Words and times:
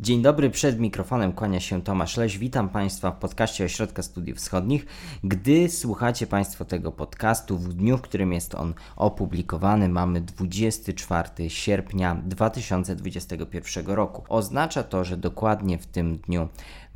Dzień 0.00 0.22
dobry, 0.22 0.50
przed 0.50 0.80
mikrofonem 0.80 1.32
kłania 1.32 1.60
się 1.60 1.82
Tomasz 1.82 2.16
Leś. 2.16 2.38
Witam 2.38 2.68
Państwa 2.68 3.10
w 3.10 3.18
podcaście 3.18 3.64
Ośrodka 3.64 4.02
Studiów 4.02 4.38
Wschodnich. 4.38 4.86
Gdy 5.24 5.68
słuchacie 5.68 6.26
Państwo 6.26 6.64
tego 6.64 6.92
podcastu 6.92 7.58
w 7.58 7.74
dniu, 7.74 7.98
w 7.98 8.02
którym 8.02 8.32
jest 8.32 8.54
on 8.54 8.74
opublikowany, 8.96 9.88
mamy 9.88 10.20
24 10.20 11.50
sierpnia 11.50 12.14
2021 12.14 13.86
roku. 13.86 14.24
Oznacza 14.28 14.82
to, 14.82 15.04
że 15.04 15.16
dokładnie 15.16 15.78
w 15.78 15.86
tym 15.86 16.16
dniu 16.16 16.48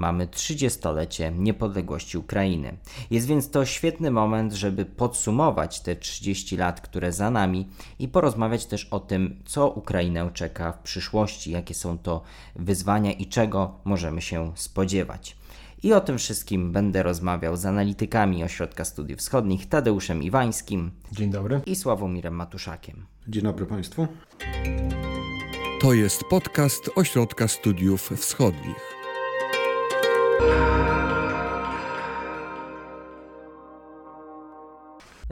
mamy 0.03 0.27
30-lecie 0.27 1.33
niepodległości 1.39 2.19
Ukrainy. 2.19 2.77
Jest 3.11 3.27
więc 3.27 3.51
to 3.51 3.65
świetny 3.65 4.11
moment, 4.11 4.53
żeby 4.53 4.85
podsumować 4.85 5.81
te 5.81 5.97
30 5.97 6.57
lat, 6.57 6.81
które 6.81 7.13
za 7.13 7.31
nami 7.31 7.69
i 7.99 8.09
porozmawiać 8.09 8.67
też 8.67 8.85
o 8.85 9.01
tym, 9.01 9.43
co 9.45 9.71
Ukrainę 9.71 10.31
czeka 10.35 10.73
w 10.73 10.79
przyszłości, 10.79 11.51
jakie 11.51 11.75
są 11.75 11.99
to 11.99 12.23
wyzwania 12.57 13.13
i 13.13 13.27
czego 13.27 13.75
możemy 13.85 14.21
się 14.21 14.53
spodziewać. 14.55 15.37
I 15.83 15.93
o 15.93 16.01
tym 16.01 16.19
wszystkim 16.19 16.73
będę 16.73 17.03
rozmawiał 17.03 17.57
z 17.57 17.67
analitykami 17.67 18.45
Ośrodka 18.45 18.85
Studiów 18.85 19.21
Wschodnich 19.21 19.69
Tadeuszem 19.69 20.23
Iwańskim. 20.23 20.91
Dzień 21.13 21.31
dobry. 21.31 21.61
I 21.67 21.77
Sławomirem 21.77 22.35
Matuszakiem. 22.35 23.07
Dzień 23.29 23.43
dobry 23.43 23.67
Państwu. 23.67 24.07
To 25.81 25.93
jest 25.93 26.25
podcast 26.31 26.91
Ośrodka 26.97 27.49
Studiów 27.49 28.11
Wschodnich. 28.17 29.02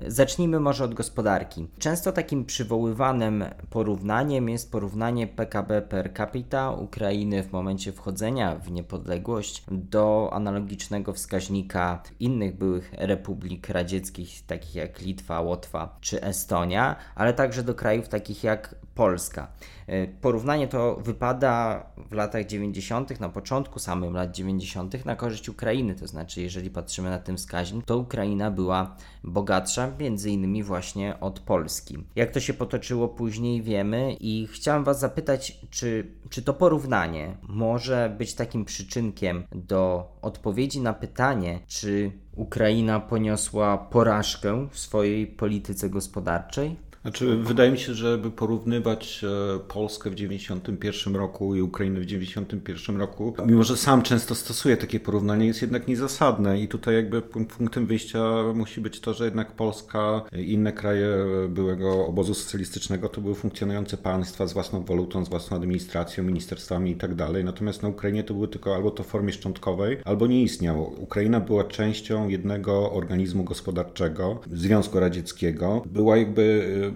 Zacznijmy 0.07 0.61
może 0.61 0.85
od 0.85 0.95
gospodarki. 0.95 1.69
Często 1.79 2.13
takim 2.13 2.45
przywoływanym 2.45 3.45
porównaniem 3.71 4.49
jest 4.49 4.73
porównanie 4.73 5.27
PKB 5.27 5.83
per 5.83 6.15
capita 6.15 6.71
Ukrainy 6.71 7.43
w 7.43 7.53
momencie 7.53 7.93
wchodzenia 7.93 8.57
w 8.57 8.71
niepodległość 8.71 9.65
do 9.71 10.31
analogicznego 10.33 11.13
wskaźnika 11.13 12.03
innych 12.21 12.59
byłych 12.59 12.93
republik 12.93 13.69
radzieckich, 13.69 14.47
takich 14.47 14.75
jak 14.75 15.01
Litwa, 15.01 15.41
Łotwa 15.41 15.99
czy 16.01 16.23
Estonia, 16.23 16.97
ale 17.15 17.35
także 17.35 17.63
do 17.63 17.75
krajów 17.75 18.09
takich 18.09 18.45
jak 18.45 18.75
Polska. 19.01 19.49
E, 19.87 20.07
porównanie 20.07 20.69
to 20.69 20.97
wypada 20.97 21.87
w 22.11 22.13
latach 22.13 22.47
90., 22.47 23.21
na 23.21 23.29
początku 23.29 23.79
samym 23.79 24.15
lat 24.15 24.31
90., 24.31 25.05
na 25.05 25.17
korzyść 25.17 25.49
Ukrainy. 25.49 25.95
To 25.95 26.07
znaczy, 26.07 26.41
jeżeli 26.43 26.71
patrzymy 26.71 27.11
na 27.11 27.19
ten 27.19 27.37
wskaźnik, 27.37 27.85
to 27.85 27.99
Ukraina 27.99 28.51
była 28.51 28.97
bogatsza, 29.25 29.93
między 30.01 30.31
innymi 30.31 30.63
właśnie 30.63 31.21
od 31.21 31.41
Polski. 31.41 31.99
Jak 32.17 32.31
to 32.31 32.41
się 32.41 32.55
potoczyło 32.55 33.09
później, 33.09 33.63
wiemy, 33.63 34.17
i 34.21 34.49
chciałem 34.53 34.85
Was 34.85 35.01
zapytać, 35.01 35.59
czy, 35.71 36.07
czy 36.31 36.43
to 36.43 36.55
porównanie 36.55 37.37
może 37.43 38.15
być 38.19 38.35
takim 38.35 38.65
przyczynkiem 38.65 39.45
do 39.53 40.13
odpowiedzi 40.23 40.81
na 40.81 40.93
pytanie, 40.93 41.61
czy 41.67 42.13
Ukraina 42.37 43.01
poniosła 43.01 43.79
porażkę 43.79 44.69
w 44.71 44.79
swojej 44.79 45.27
polityce 45.27 45.91
gospodarczej? 45.91 46.90
Znaczy, 47.03 47.37
wydaje 47.37 47.71
mi 47.71 47.79
się, 47.79 47.95
że 47.95 48.19
by 48.19 48.31
porównywać 48.31 49.25
e, 49.25 49.59
Polskę 49.59 50.11
w 50.11 50.15
91 50.15 51.17
roku 51.17 51.55
i 51.55 51.63
Ukrainę 51.63 52.01
w 52.01 52.07
91 52.07 52.97
roku, 52.97 53.35
mimo 53.47 53.63
że 53.63 53.77
sam 53.77 54.03
często 54.03 54.35
stosuję 54.35 54.77
takie 54.77 55.01
porównanie, 55.01 55.47
jest 55.47 55.63
jednak 55.63 55.89
niezasadne 55.89 56.61
i 56.61 56.69
tutaj 56.69 56.95
jakby 56.95 57.23
punktem 57.23 57.87
wyjścia 57.87 58.21
musi 58.55 58.81
być 58.81 59.01
to, 59.01 59.15
że 59.15 59.25
jednak 59.25 59.53
Polska 59.53 60.23
i 60.37 60.53
inne 60.53 60.73
kraje 60.73 61.09
byłego 61.49 62.07
obozu 62.07 62.35
socjalistycznego 62.35 63.09
to 63.09 63.21
były 63.21 63.35
funkcjonujące 63.35 63.97
państwa 63.97 64.47
z 64.47 64.53
własną 64.53 64.85
walutą, 64.85 65.25
z 65.25 65.29
własną 65.29 65.57
administracją, 65.57 66.25
ministerstwami 66.25 66.91
i 66.91 66.97
tak 66.97 67.15
dalej. 67.15 67.45
Natomiast 67.45 67.83
na 67.83 67.89
Ukrainie 67.89 68.25
to 68.25 68.35
były 68.35 68.49
tylko 68.49 68.75
albo 68.75 68.91
to 68.91 69.03
w 69.03 69.07
formie 69.07 69.33
szczątkowej, 69.33 69.99
albo 70.05 70.27
nie 70.27 70.43
istniało. 70.43 70.87
Ukraina 70.87 71.41
była 71.41 71.65
częścią 71.65 72.29
jednego 72.29 72.93
organizmu 72.93 73.45
gospodarczego, 73.45 74.41
Związku 74.53 75.01
Radzieckiego. 75.01 75.83
Była 75.87 76.17
jakby 76.17 76.73
e, 76.87 76.90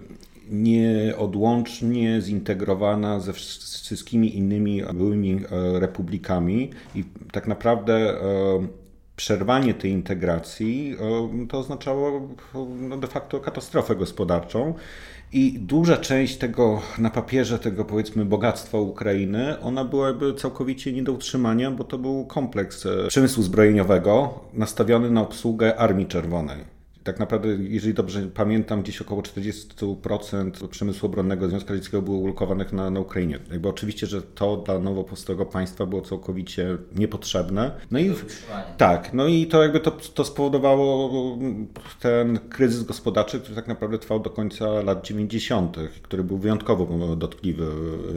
nieodłącznie 0.50 2.21
zintegrowana 2.21 3.21
ze 3.21 3.32
wszystkimi 3.32 4.37
innymi 4.37 4.82
byłymi 4.94 5.32
e, 5.32 5.81
republikami 5.81 6.71
i 6.94 7.05
tak 7.32 7.47
naprawdę 7.49 7.94
e, 7.94 8.21
przerwanie 9.16 9.75
tej 9.75 9.91
integracji 9.91 10.97
e, 11.43 11.47
to 11.47 11.59
oznaczało 11.59 12.28
no, 12.81 12.97
de 12.97 13.06
facto 13.06 13.41
katastrofę 13.41 13.97
gospodarczą. 13.97 14.75
I 15.32 15.59
duża 15.59 15.97
część 15.97 16.37
tego 16.37 16.82
na 16.99 17.11
papierze, 17.11 17.59
tego 17.59 17.84
powiedzmy 17.84 18.25
bogactwa 18.25 18.78
Ukrainy, 18.78 19.61
ona 19.61 19.84
byłaby 19.84 20.34
całkowicie 20.34 20.93
nie 20.93 21.03
do 21.03 21.12
utrzymania, 21.12 21.71
bo 21.71 21.84
to 21.84 21.99
był 21.99 22.26
kompleks 22.26 22.87
przemysłu 23.09 23.43
zbrojeniowego 23.43 24.41
nastawiony 24.53 25.11
na 25.11 25.22
obsługę 25.22 25.76
Armii 25.76 26.06
Czerwonej 26.06 26.73
tak 27.04 27.20
naprawdę, 27.20 27.48
jeżeli 27.48 27.94
dobrze 27.94 28.22
pamiętam, 28.34 28.82
gdzieś 28.82 29.03
około 29.03 29.22
40% 29.22 30.69
przemysłu 30.69 31.06
obronnego 31.06 31.48
Związku 31.48 31.70
Radzieckiego 31.70 32.03
było 32.03 32.19
ulokowanych 32.19 32.72
na, 32.72 32.91
na 32.91 33.00
Ukrainie. 33.00 33.38
Jakby 33.50 33.69
oczywiście, 33.69 34.06
że 34.06 34.22
to 34.22 34.56
dla 34.56 34.78
nowo 34.78 35.04
powstałego 35.04 35.47
państwa 35.47 35.87
było 35.87 36.03
całkowicie 36.03 36.78
niepotrzebne. 36.97 37.70
No 37.91 37.98
i 37.98 38.14
tak, 38.76 39.14
no 39.14 39.26
i 39.26 39.47
to 39.47 39.62
jakby 39.62 39.81
to, 39.81 39.91
to 39.91 40.25
spowodowało 40.25 41.38
ten 42.00 42.38
kryzys 42.38 42.82
gospodarczy, 42.82 43.41
który 43.41 43.54
tak 43.54 43.69
naprawdę 43.69 43.98
trwał 43.98 44.20
do 44.20 44.31
końca 44.31 44.66
lat 44.66 45.06
90., 45.06 45.76
który 46.03 46.25
był 46.25 46.38
wyjątkowo 46.38 47.16
dotkliwy 47.16 47.66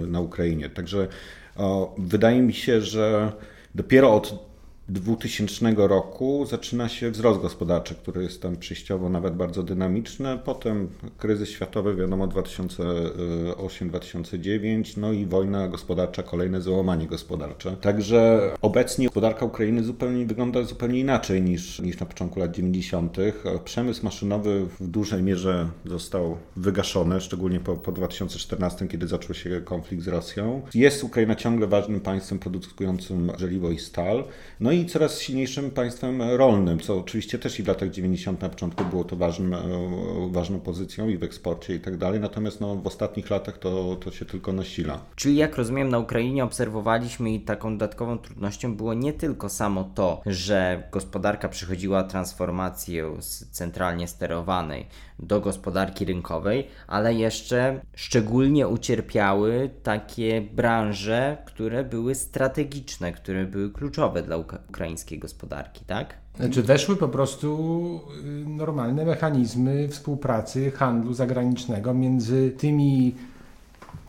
na 0.07 0.19
Ukrainie. 0.19 0.69
Także 0.69 1.07
o, 1.55 1.95
wydaje 1.97 2.41
mi 2.41 2.53
się, 2.53 2.81
że 2.81 3.31
dopiero 3.75 4.13
od 4.13 4.46
2000 4.89 5.73
roku 5.77 6.45
zaczyna 6.49 6.89
się 6.89 7.11
wzrost 7.11 7.41
gospodarczy, 7.41 7.95
który 7.95 8.23
jest 8.23 8.41
tam 8.41 8.57
przejściowo 8.57 9.09
nawet 9.09 9.35
bardzo 9.35 9.63
dynamiczny. 9.63 10.39
Potem 10.45 10.89
kryzys 11.17 11.49
światowy, 11.49 11.95
wiadomo, 11.95 12.27
2008-2009, 12.27 14.97
no 14.97 15.11
i 15.11 15.25
wojna 15.25 15.67
gospodarcza, 15.67 16.23
kolejne 16.23 16.61
załamanie 16.61 17.07
gospodarcze. 17.07 17.77
Także 17.81 18.51
obecnie 18.61 19.05
gospodarka 19.05 19.45
Ukrainy 19.45 19.83
zupełnie 19.83 20.25
wygląda 20.25 20.63
zupełnie 20.63 20.99
inaczej 20.99 21.41
niż, 21.41 21.79
niż 21.79 21.99
na 21.99 22.05
początku 22.05 22.39
lat 22.39 22.51
90. 22.51 23.17
Przemysł 23.63 24.05
maszynowy 24.05 24.67
w 24.79 24.87
dużej 24.87 25.23
mierze 25.23 25.69
został 25.85 26.37
wygaszony, 26.55 27.21
szczególnie 27.21 27.59
po, 27.59 27.75
po 27.75 27.91
2014, 27.91 28.87
kiedy 28.87 29.07
zaczął 29.07 29.35
się 29.35 29.61
konflikt 29.61 30.03
z 30.03 30.07
Rosją. 30.07 30.61
Jest 30.73 31.03
Ukraina 31.03 31.35
ciągle 31.35 31.67
ważnym 31.67 31.99
państwem 31.99 32.39
produkującym 32.39 33.31
żeliwo 33.37 33.71
i 33.71 33.79
stal. 33.79 34.23
No 34.59 34.71
i 34.71 34.76
i 34.77 34.85
coraz 34.85 35.21
silniejszym 35.21 35.71
państwem 35.71 36.21
rolnym, 36.21 36.79
co 36.79 36.97
oczywiście 36.97 37.39
też 37.39 37.59
i 37.59 37.63
w 37.63 37.67
latach 37.67 37.89
90. 37.89 38.41
na 38.41 38.49
początku 38.49 38.85
było 38.85 39.03
to 39.03 39.15
ważnym, 39.15 39.53
e, 39.53 39.59
ważną 40.31 40.59
pozycją 40.59 41.09
i 41.09 41.17
w 41.17 41.23
eksporcie 41.23 41.75
i 41.75 41.79
tak 41.79 41.97
dalej, 41.97 42.19
natomiast 42.19 42.61
no, 42.61 42.75
w 42.75 42.87
ostatnich 42.87 43.29
latach 43.29 43.57
to, 43.57 43.95
to 43.95 44.11
się 44.11 44.25
tylko 44.25 44.53
nasila. 44.53 44.99
Czyli 45.15 45.35
jak 45.35 45.57
rozumiem, 45.57 45.89
na 45.89 45.99
Ukrainie 45.99 46.43
obserwowaliśmy 46.43 47.33
i 47.33 47.39
taką 47.39 47.77
dodatkową 47.77 48.17
trudnością 48.17 48.75
było 48.75 48.93
nie 48.93 49.13
tylko 49.13 49.49
samo 49.49 49.91
to, 49.95 50.21
że 50.25 50.83
gospodarka 50.91 51.49
przechodziła 51.49 52.03
transformację 52.03 53.15
z 53.19 53.49
centralnie 53.49 54.07
sterowanej 54.07 54.85
do 55.19 55.41
gospodarki 55.41 56.05
rynkowej, 56.05 56.67
ale 56.87 57.13
jeszcze 57.13 57.81
szczególnie 57.95 58.67
ucierpiały 58.67 59.69
takie 59.83 60.41
branże, 60.41 61.37
które 61.45 61.83
były 61.83 62.15
strategiczne, 62.15 63.11
które 63.11 63.45
były 63.45 63.71
kluczowe 63.71 64.23
dla 64.23 64.37
ukraińskiej 64.37 65.19
gospodarki, 65.19 65.85
tak? 65.85 66.13
Znaczy 66.35 66.63
weszły 66.63 66.95
po 66.95 67.09
prostu 67.09 68.01
y, 68.25 68.49
normalne 68.49 69.05
mechanizmy 69.05 69.87
współpracy 69.87 70.71
handlu 70.71 71.13
zagranicznego 71.13 71.93
między 71.93 72.51
tymi 72.51 73.15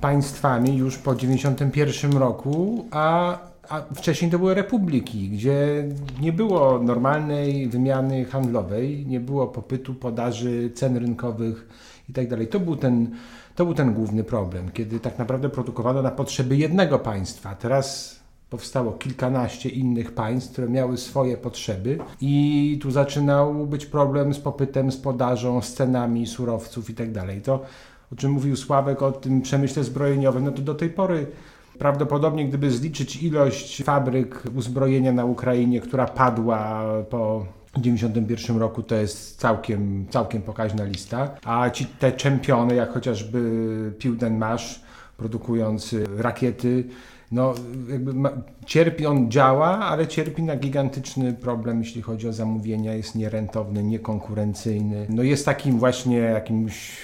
państwami 0.01 0.77
już 0.77 0.99
po 0.99 1.15
1991 1.15 2.21
roku, 2.21 2.87
a, 2.91 3.39
a 3.69 3.83
wcześniej 3.95 4.31
to 4.31 4.39
były 4.39 4.55
republiki, 4.55 5.29
gdzie 5.29 5.85
nie 6.21 6.33
było 6.33 6.79
normalnej 6.79 7.69
wymiany 7.69 8.25
handlowej, 8.25 9.07
nie 9.07 9.21
było 9.21 9.47
popytu, 9.47 9.95
podaży, 9.95 10.71
cen 10.75 10.97
rynkowych 10.97 11.69
itd. 12.09 12.37
Tak 12.37 12.49
to 12.49 12.61
był 12.61 12.77
ten, 12.77 13.11
to 13.57 13.65
był 13.65 13.75
ten 13.75 13.95
główny 13.95 14.25
problem, 14.25 14.71
kiedy 14.71 15.01
tak 15.01 15.19
naprawdę 15.19 15.49
produkowano 15.49 16.03
na 16.03 16.11
potrzeby 16.11 16.57
jednego 16.57 16.99
państwa. 16.99 17.55
Teraz 17.55 18.19
powstało 18.51 18.93
kilkanaście 18.93 19.69
innych 19.69 20.13
państw, 20.13 20.53
które 20.53 20.69
miały 20.69 20.97
swoje 20.97 21.37
potrzeby 21.37 21.99
i 22.21 22.79
tu 22.83 22.91
zaczynał 22.91 23.67
być 23.67 23.87
problem 23.87 24.35
z 24.35 24.39
popytem, 24.39 24.93
z 24.93 24.97
podażą, 24.97 25.63
z 25.63 25.75
cenami 25.75 26.27
surowców 26.27 26.91
itd. 26.91 27.27
Tak 27.27 27.43
to, 27.45 27.63
o 28.13 28.17
czym 28.17 28.31
mówił 28.31 28.57
Sławek, 28.57 29.03
o 29.03 29.13
tym 29.13 29.43
przemyśle 29.43 29.85
zbrojeniowym, 29.85 30.45
no 30.45 30.53
to 30.53 30.63
do 30.63 30.75
tej 30.75 30.91
pory 30.91 31.27
prawdopodobnie 31.79 32.49
gdyby 32.49 32.71
zliczyć 32.71 33.23
ilość 33.23 33.83
fabryk 33.85 34.43
uzbrojenia 34.57 35.13
na 35.13 35.25
Ukrainie, 35.25 35.81
która 35.81 36.07
padła 36.07 36.85
po 37.11 37.47
1991 37.73 38.57
roku 38.57 38.83
to 38.83 38.95
jest 38.95 39.41
całkiem, 39.41 40.07
całkiem 40.11 40.43
pokaźna 40.43 40.85
lista, 40.85 41.31
a 41.45 41.71
ci 41.71 41.87
te 41.87 42.13
czempiony, 42.13 42.75
jak 42.75 42.93
chociażby 42.93 43.93
Piłden 43.99 44.39
Masz, 44.39 44.81
produkujący 45.17 46.05
rakiety, 46.17 46.85
no, 47.33 47.55
jakby 47.91 48.15
ma, 48.15 48.31
cierpi, 48.67 49.07
on 49.07 49.31
działa, 49.31 49.79
ale 49.79 50.07
cierpi 50.07 50.43
na 50.43 50.57
gigantyczny 50.57 51.33
problem, 51.33 51.79
jeśli 51.79 52.03
chodzi 52.03 52.29
o 52.29 52.33
zamówienia, 52.33 52.95
jest 52.95 53.15
nierentowny, 53.15 53.83
niekonkurencyjny. 53.83 55.07
No 55.09 55.23
jest 55.23 55.45
takim 55.45 55.79
właśnie 55.79 56.17
jakimś 56.17 56.97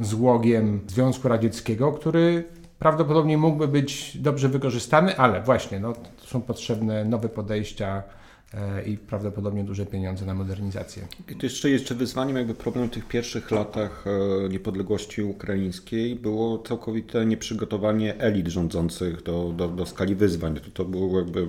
złogiem 0.00 0.80
Związku 0.86 1.28
Radzieckiego, 1.28 1.92
który 1.92 2.44
prawdopodobnie 2.78 3.38
mógłby 3.38 3.68
być 3.68 4.18
dobrze 4.18 4.48
wykorzystany, 4.48 5.16
ale 5.16 5.42
właśnie 5.42 5.80
no, 5.80 5.92
są 6.18 6.42
potrzebne 6.42 7.04
nowe 7.04 7.28
podejścia 7.28 8.02
e, 8.54 8.82
i 8.82 8.98
prawdopodobnie 8.98 9.64
duże 9.64 9.86
pieniądze 9.86 10.26
na 10.26 10.34
modernizację. 10.34 11.06
I 11.28 11.36
to 11.36 11.46
jeszcze, 11.46 11.70
jeszcze 11.70 11.94
wyzwaniem, 11.94 12.36
jakby 12.36 12.54
problem 12.54 12.88
w 12.88 12.90
tych 12.90 13.08
pierwszych 13.08 13.50
latach 13.50 14.04
e, 14.06 14.48
niepodległości 14.48 15.22
ukraińskiej 15.22 16.16
było 16.16 16.58
całkowite 16.58 17.26
nieprzygotowanie 17.26 18.20
elit 18.20 18.48
rządzących 18.48 19.22
do, 19.22 19.52
do, 19.56 19.68
do 19.68 19.86
skali 19.86 20.14
wyzwań. 20.14 20.54
To, 20.54 20.70
to 20.74 20.84
było 20.84 21.18
jakby 21.18 21.46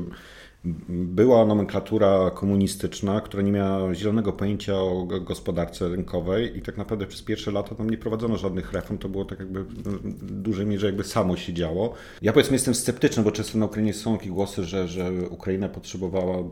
była 0.90 1.46
nomenklatura 1.46 2.32
komunistyczna, 2.32 3.22
która 3.22 3.44
nie 3.44 3.52
miała 3.52 3.94
zielonego 3.94 4.34
pojęcia 4.34 4.76
o 4.76 5.08
gospodarce 5.22 5.90
rynkowej 5.90 6.58
i 6.58 6.62
tak 6.62 6.78
naprawdę 6.78 7.08
przez 7.08 7.22
pierwsze 7.22 7.52
lata 7.52 7.76
tam 7.76 7.90
nie 7.90 7.98
prowadzono 7.98 8.38
żadnych 8.38 8.74
reform, 8.74 8.98
to 8.98 9.10
było 9.10 9.26
tak 9.26 9.40
jakby 9.40 9.64
w 9.64 10.32
dużej 10.32 10.66
mierze 10.66 10.86
jakby 10.86 11.04
samo 11.04 11.38
się 11.38 11.54
działo. 11.54 11.94
Ja 12.22 12.34
powiedzmy 12.34 12.56
jestem 12.56 12.76
sceptyczny, 12.76 13.24
bo 13.24 13.32
często 13.32 13.58
na 13.58 13.66
Ukrainie 13.66 13.94
są 13.94 14.18
takie 14.18 14.30
głosy, 14.30 14.64
że, 14.64 14.88
że 14.88 15.12
Ukraina 15.30 15.70
potrzebowała, 15.70 16.38
e, 16.38 16.44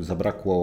zabrakło 0.00 0.62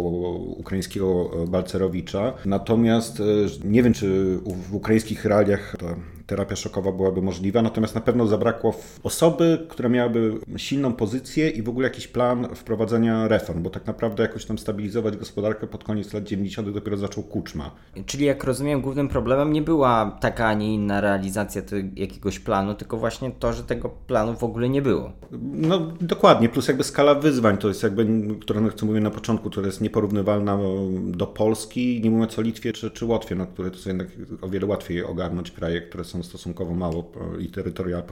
ukraińskiego 0.57 1.31
Balcerowicza, 1.47 2.33
natomiast 2.45 3.19
e, 3.19 3.23
nie 3.63 3.83
wiem, 3.83 3.93
czy 3.93 4.39
w 4.69 4.75
ukraińskich 4.75 5.25
realiach 5.25 5.75
ta 5.79 5.95
terapia 6.29 6.55
szokowa 6.55 6.91
byłaby 6.91 7.21
możliwa, 7.21 7.61
natomiast 7.61 7.95
na 7.95 8.01
pewno 8.01 8.27
zabrakło 8.27 8.75
osoby, 9.03 9.65
która 9.69 9.89
miałaby 9.89 10.33
silną 10.57 10.93
pozycję 10.93 11.49
i 11.49 11.61
w 11.61 11.69
ogóle 11.69 11.87
jakiś 11.87 12.07
plan 12.07 12.47
wprowadzenia 12.55 13.27
reform, 13.27 13.63
bo 13.63 13.69
tak 13.69 13.87
naprawdę 13.87 14.23
jakoś 14.23 14.45
tam 14.45 14.57
stabilizować 14.57 15.17
gospodarkę 15.17 15.67
pod 15.67 15.83
koniec 15.83 16.13
lat 16.13 16.23
90. 16.23 16.69
dopiero 16.69 16.97
zaczął 16.97 17.23
Kuczma. 17.23 17.71
Czyli 18.05 18.25
jak 18.25 18.43
rozumiem, 18.43 18.81
głównym 18.81 19.07
problemem 19.07 19.53
nie 19.53 19.61
była 19.61 20.17
taka, 20.21 20.47
a 20.47 20.53
nie 20.53 20.73
inna 20.73 21.01
realizacja 21.01 21.61
jakiegoś 21.95 22.39
planu, 22.39 22.75
tylko 22.75 22.97
właśnie 22.97 23.31
to, 23.31 23.53
że 23.53 23.63
tego 23.63 23.89
planu 23.89 24.35
w 24.35 24.43
ogóle 24.43 24.69
nie 24.69 24.81
było. 24.81 25.11
No 25.41 25.79
dokładnie, 26.01 26.49
plus 26.49 26.67
jakby 26.67 26.83
skala 26.83 27.15
wyzwań, 27.15 27.57
to 27.57 27.67
jest 27.67 27.83
jakby, 27.83 28.07
które 28.41 28.71
co 28.75 28.85
mówię 28.85 28.99
na 28.99 29.11
początku, 29.11 29.49
to 29.49 29.61
jest 29.61 29.81
nieporównywalna 29.81 30.59
do 31.01 31.27
Polski, 31.27 32.01
nie 32.03 32.09
mówiąc 32.11 32.39
o 32.39 32.41
Litwie 32.41 32.73
czy, 32.73 32.91
czy 32.91 33.05
Łotwie, 33.05 33.35
no, 33.35 33.47
które 33.47 33.71
to 33.71 33.77
są 33.77 33.89
jednak 33.89 34.07
o 34.41 34.49
wiele 34.49 34.65
łatwiej 34.65 35.03
ogarnąć 35.03 35.51
kraje, 35.51 35.81
które 35.81 36.03
są 36.03 36.18
stosunkowo 36.23 36.73
mało 36.73 37.11
i 37.39 37.49
terytoria 37.49 38.03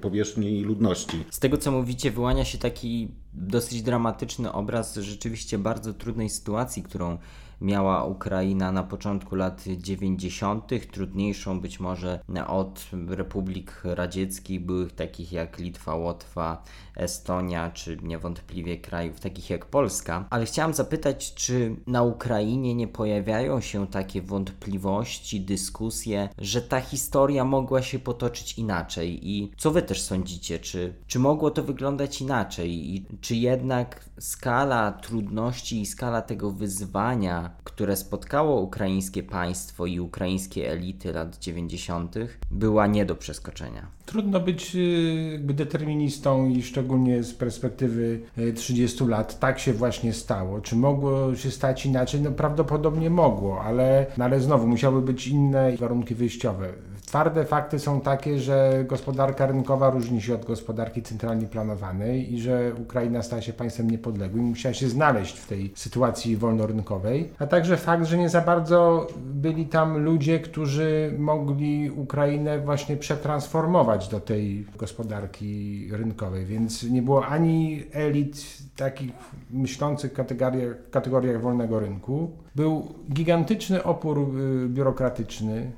powierzchni 0.00 0.58
i 0.58 0.64
ludności. 0.64 1.24
Z 1.30 1.38
tego 1.38 1.58
co 1.58 1.70
mówicie, 1.70 2.10
wyłania 2.10 2.44
się 2.44 2.58
taki 2.58 3.08
dosyć 3.32 3.82
dramatyczny 3.82 4.52
obraz 4.52 4.96
rzeczywiście 4.96 5.58
bardzo 5.58 5.94
trudnej 5.94 6.30
sytuacji, 6.30 6.82
którą 6.82 7.18
miała 7.60 8.04
Ukraina 8.04 8.72
na 8.72 8.82
początku 8.82 9.36
lat 9.36 9.64
90., 9.76 10.70
trudniejszą 10.92 11.60
być 11.60 11.80
może 11.80 12.20
od 12.46 12.86
republik 13.08 13.82
radzieckich, 13.84 14.60
byłych 14.60 14.92
takich 14.92 15.32
jak 15.32 15.58
Litwa, 15.58 15.94
Łotwa, 15.94 16.62
Estonia, 16.96 17.70
czy 17.70 17.96
niewątpliwie 18.02 18.78
krajów 18.78 19.20
takich 19.20 19.50
jak 19.50 19.66
Polska. 19.66 20.24
Ale 20.30 20.44
chciałam 20.44 20.74
zapytać, 20.74 21.34
czy 21.34 21.76
na 21.86 22.02
Ukrainie 22.02 22.74
nie 22.74 22.88
pojawiają 22.88 23.60
się 23.60 23.86
takie 23.86 24.22
wątpliwości, 24.22 25.40
dyskusje, 25.40 26.28
że 26.38 26.62
ta 26.62 26.80
historia 26.80 27.44
mogła 27.44 27.82
się 27.82 27.98
potoczyć 27.98 28.58
inaczej 28.58 29.28
i 29.30 29.52
co 29.56 29.70
wy 29.70 29.82
też 29.82 30.02
sądzicie, 30.02 30.58
czy, 30.58 30.94
czy 31.06 31.18
mogło 31.18 31.50
to 31.50 31.62
wyglądać 31.62 32.20
inaczej 32.20 32.94
i 32.94 33.06
czy 33.20 33.36
jednak 33.36 34.04
skala 34.18 34.92
trudności 34.92 35.80
i 35.80 35.86
skala 35.86 36.22
tego 36.22 36.50
wyzwania, 36.50 37.49
które 37.64 37.96
spotkało 37.96 38.60
ukraińskie 38.60 39.22
państwo 39.22 39.86
i 39.86 40.00
ukraińskie 40.00 40.70
elity 40.70 41.12
lat 41.12 41.38
90., 41.38 42.14
była 42.50 42.86
nie 42.86 43.04
do 43.04 43.16
przeskoczenia. 43.16 43.86
Trudno 44.06 44.40
być 44.40 44.76
y, 44.76 45.30
jakby 45.32 45.54
deterministą 45.54 46.48
i 46.48 46.62
szczególnie 46.62 47.22
z 47.22 47.34
perspektywy 47.34 48.20
30 48.54 49.04
y, 49.04 49.08
lat. 49.08 49.38
Tak 49.38 49.58
się 49.58 49.72
właśnie 49.72 50.12
stało. 50.12 50.60
Czy 50.60 50.76
mogło 50.76 51.34
się 51.34 51.50
stać 51.50 51.86
inaczej? 51.86 52.20
No 52.20 52.30
prawdopodobnie 52.30 53.10
mogło, 53.10 53.62
ale, 53.62 54.06
no 54.18 54.24
ale 54.24 54.40
znowu 54.40 54.66
musiały 54.66 55.02
być 55.02 55.26
inne 55.26 55.76
warunki 55.76 56.14
wyjściowe. 56.14 56.72
Twarde 57.10 57.44
fakty 57.44 57.78
są 57.78 58.00
takie, 58.00 58.38
że 58.38 58.84
gospodarka 58.88 59.46
rynkowa 59.46 59.90
różni 59.90 60.22
się 60.22 60.34
od 60.34 60.44
gospodarki 60.44 61.02
centralnie 61.02 61.46
planowanej 61.46 62.34
i 62.34 62.40
że 62.40 62.72
Ukraina 62.82 63.22
stała 63.22 63.42
się 63.42 63.52
państwem 63.52 63.90
niepodległym 63.90 64.44
musiała 64.44 64.74
się 64.74 64.88
znaleźć 64.88 65.38
w 65.38 65.46
tej 65.46 65.72
sytuacji 65.74 66.36
wolnorynkowej, 66.36 67.30
a 67.38 67.46
także 67.46 67.76
fakt, 67.76 68.06
że 68.06 68.18
nie 68.18 68.28
za 68.28 68.40
bardzo 68.40 69.06
byli 69.16 69.66
tam 69.66 69.98
ludzie, 69.98 70.40
którzy 70.40 71.14
mogli 71.18 71.90
Ukrainę 71.90 72.58
właśnie 72.58 72.96
przetransformować 72.96 74.08
do 74.08 74.20
tej 74.20 74.66
gospodarki 74.78 75.88
rynkowej, 75.92 76.46
więc 76.46 76.82
nie 76.82 77.02
było 77.02 77.26
ani 77.26 77.82
elit 77.92 78.58
takich 78.76 79.12
myślących 79.50 80.12
kategoriach, 80.12 80.90
kategoriach 80.90 81.40
wolnego 81.40 81.80
rynku. 81.80 82.30
Był 82.54 82.94
gigantyczny 83.12 83.82
opór 83.82 84.18
y, 84.18 84.68
biurokratyczny, 84.68 85.72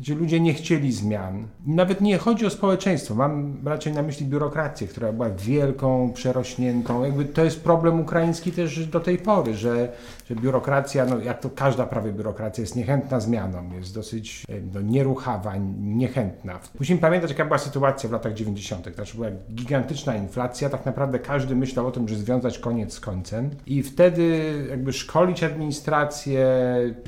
gdzie 0.00 0.14
ludzie 0.14 0.40
nie 0.40 0.54
chcieli 0.54 0.92
zmian. 0.92 1.46
Nawet 1.66 2.00
nie 2.00 2.18
chodzi 2.18 2.46
o 2.46 2.50
społeczeństwo, 2.50 3.14
mam 3.14 3.56
raczej 3.64 3.92
na 3.92 4.02
myśli 4.02 4.26
biurokrację, 4.26 4.86
która 4.86 5.12
była 5.12 5.30
wielką, 5.30 6.12
przerośniętą. 6.14 7.04
Jakby 7.04 7.24
to 7.24 7.44
jest 7.44 7.60
problem 7.60 8.00
ukraiński 8.00 8.52
też 8.52 8.86
do 8.86 9.00
tej 9.00 9.18
pory, 9.18 9.54
że, 9.54 9.92
że 10.28 10.34
biurokracja, 10.34 11.06
no 11.06 11.18
jak 11.18 11.40
to 11.40 11.50
każda 11.50 11.86
prawie 11.86 12.12
biurokracja, 12.12 12.62
jest 12.62 12.76
niechętna 12.76 13.20
zmianom, 13.20 13.74
jest 13.74 13.94
dosyć 13.94 14.44
no, 14.74 14.80
nieruchawa, 14.80 15.52
niechętna. 15.80 16.60
Musimy 16.78 17.00
pamiętać, 17.00 17.30
jaka 17.30 17.44
była 17.44 17.58
sytuacja 17.58 18.08
w 18.08 18.12
latach 18.12 18.34
90. 18.34 18.94
Znaczy 18.94 19.16
była 19.16 19.28
gigantyczna 19.54 20.16
inflacja, 20.16 20.68
tak 20.68 20.86
naprawdę 20.86 21.18
każdy 21.18 21.56
myślał 21.56 21.86
o 21.86 21.90
tym, 21.90 22.08
że 22.08 22.16
związać 22.16 22.58
koniec 22.58 22.92
z 22.92 23.00
końcem 23.00 23.50
i 23.66 23.82
wtedy 23.82 24.54
jakby 24.70 24.92
szkolić 24.92 25.42
administrację 25.42 26.46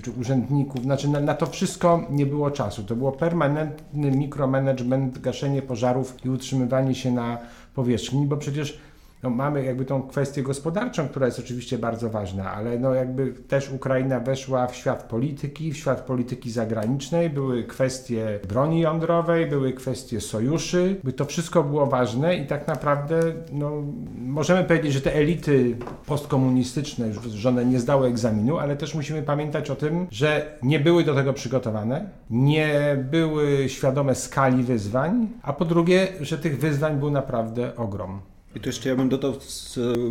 czy 0.03 0.11
urzędników, 0.11 0.83
znaczy 0.83 1.09
na, 1.09 1.21
na 1.21 1.35
to 1.35 1.47
wszystko 1.47 2.07
nie 2.11 2.27
było 2.27 2.51
czasu. 2.51 2.85
To 2.85 2.97
było 2.97 3.13
permanentny 3.13 4.11
mikromanagement, 4.11 5.19
gaszenie 5.19 5.63
pożarów 5.63 6.25
i 6.25 6.29
utrzymywanie 6.29 6.95
się 6.95 7.13
na 7.13 7.39
powierzchni, 7.75 8.27
bo 8.27 8.37
przecież 8.37 8.79
no, 9.23 9.31
mamy 9.31 9.65
jakby 9.65 9.85
tą 9.85 10.03
kwestię 10.03 10.43
gospodarczą, 10.43 11.09
która 11.09 11.27
jest 11.27 11.39
oczywiście 11.39 11.79
bardzo 11.79 12.11
ważna, 12.11 12.53
ale 12.53 12.79
no 12.79 12.95
jakby 12.95 13.33
też 13.33 13.71
Ukraina 13.71 14.21
weszła 14.21 14.67
w 14.67 14.77
świat 14.77 15.03
polityki, 15.03 15.73
w 15.73 15.77
świat 15.77 16.01
polityki 16.01 16.51
zagranicznej, 16.51 17.31
były 17.31 17.65
kwestie 17.65 18.41
broni 18.49 18.81
jądrowej, 18.81 19.47
były 19.47 19.73
kwestie 19.73 20.21
sojuszy, 20.21 21.01
by 21.05 21.13
to 21.13 21.25
wszystko 21.25 21.65
było 21.65 21.87
ważne 21.87 22.37
i 22.37 22.47
tak 22.47 22.67
naprawdę 22.67 23.21
no, 23.53 23.73
możemy 24.19 24.65
powiedzieć, 24.65 24.93
że 24.93 25.01
te 25.01 25.15
elity 25.15 25.77
postkomunistyczne, 26.07 27.13
że 27.13 27.49
one 27.49 27.65
nie 27.65 27.81
zdały 27.81 28.07
egzaminu, 28.07 28.59
ale 28.59 28.77
też 28.77 28.95
musimy 28.95 29.23
pamiętać 29.23 29.71
o 29.71 29.77
tym, 29.77 30.07
że 30.11 30.59
nie 30.63 30.81
były 30.81 31.05
do 31.05 31.15
tego 31.15 31.33
przygotowane, 31.33 32.11
nie 32.31 32.97
były 33.11 33.69
świadome 33.69 34.15
skali 34.15 34.63
wyzwań, 34.63 35.29
a 35.43 35.53
po 35.53 35.65
drugie, 35.65 36.09
że 36.21 36.39
tych 36.39 36.59
wyzwań 36.59 36.99
był 36.99 37.11
naprawdę 37.11 37.77
ogrom. 37.77 38.21
I 38.59 38.61
to 38.61 38.69
jeszcze 38.69 38.89
ja 38.89 38.97
bym 38.97 39.09
dodał 39.09 39.35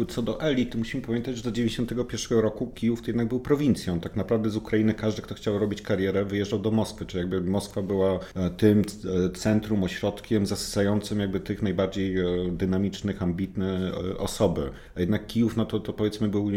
co 0.07 0.21
do 0.21 0.41
elit, 0.41 0.75
musimy 0.75 1.03
pamiętać, 1.03 1.37
że 1.37 1.43
do 1.43 1.51
91 1.51 2.39
roku 2.39 2.67
Kijów 2.67 3.01
to 3.01 3.07
jednak 3.07 3.27
był 3.27 3.39
prowincją. 3.39 3.99
Tak 3.99 4.15
naprawdę 4.15 4.49
z 4.49 4.55
Ukrainy 4.55 4.93
każdy, 4.93 5.21
kto 5.21 5.35
chciał 5.35 5.59
robić 5.59 5.81
karierę, 5.81 6.25
wyjeżdżał 6.25 6.59
do 6.59 6.71
Moskwy, 6.71 7.05
czy 7.05 7.17
jakby 7.17 7.41
Moskwa 7.41 7.81
była 7.81 8.19
e, 8.35 8.49
tym 8.49 8.81
e, 9.25 9.29
centrum, 9.29 9.83
ośrodkiem 9.83 10.45
zasysającym 10.45 11.19
jakby 11.19 11.39
tych 11.39 11.61
najbardziej 11.61 12.19
e, 12.19 12.25
dynamicznych, 12.51 13.23
ambitnych 13.23 13.93
osoby. 14.17 14.69
A 14.95 14.99
jednak 14.99 15.27
Kijów, 15.27 15.57
no 15.57 15.65
to, 15.65 15.79
to 15.79 15.93
powiedzmy 15.93 16.27
był 16.27 16.51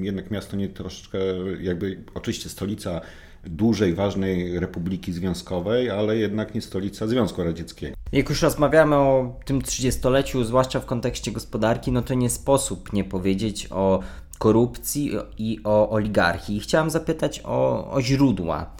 jednak 0.00 0.30
miasto 0.30 0.56
nie 0.56 0.68
troszeczkę, 0.68 1.18
jakby 1.60 1.98
oczywiście 2.14 2.48
stolica 2.48 3.00
dużej, 3.44 3.94
ważnej 3.94 4.60
republiki 4.60 5.12
związkowej, 5.12 5.90
ale 5.90 6.16
jednak 6.16 6.54
nie 6.54 6.62
stolica 6.62 7.06
Związku 7.06 7.44
Radzieckiego. 7.44 8.01
Jak 8.12 8.28
już 8.28 8.42
rozmawiamy 8.42 8.96
o 8.96 9.40
tym 9.44 9.62
trzydziestoleciu, 9.62 10.44
zwłaszcza 10.44 10.80
w 10.80 10.86
kontekście 10.86 11.32
gospodarki, 11.32 11.92
no 11.92 12.02
to 12.02 12.14
nie 12.14 12.30
sposób 12.30 12.92
nie 12.92 13.04
powiedzieć 13.04 13.68
o 13.70 14.00
korupcji 14.38 15.10
i 15.38 15.60
o 15.64 15.90
oligarchii. 15.90 16.60
Chciałam 16.60 16.90
zapytać 16.90 17.40
o, 17.44 17.90
o 17.92 18.02
źródła 18.02 18.70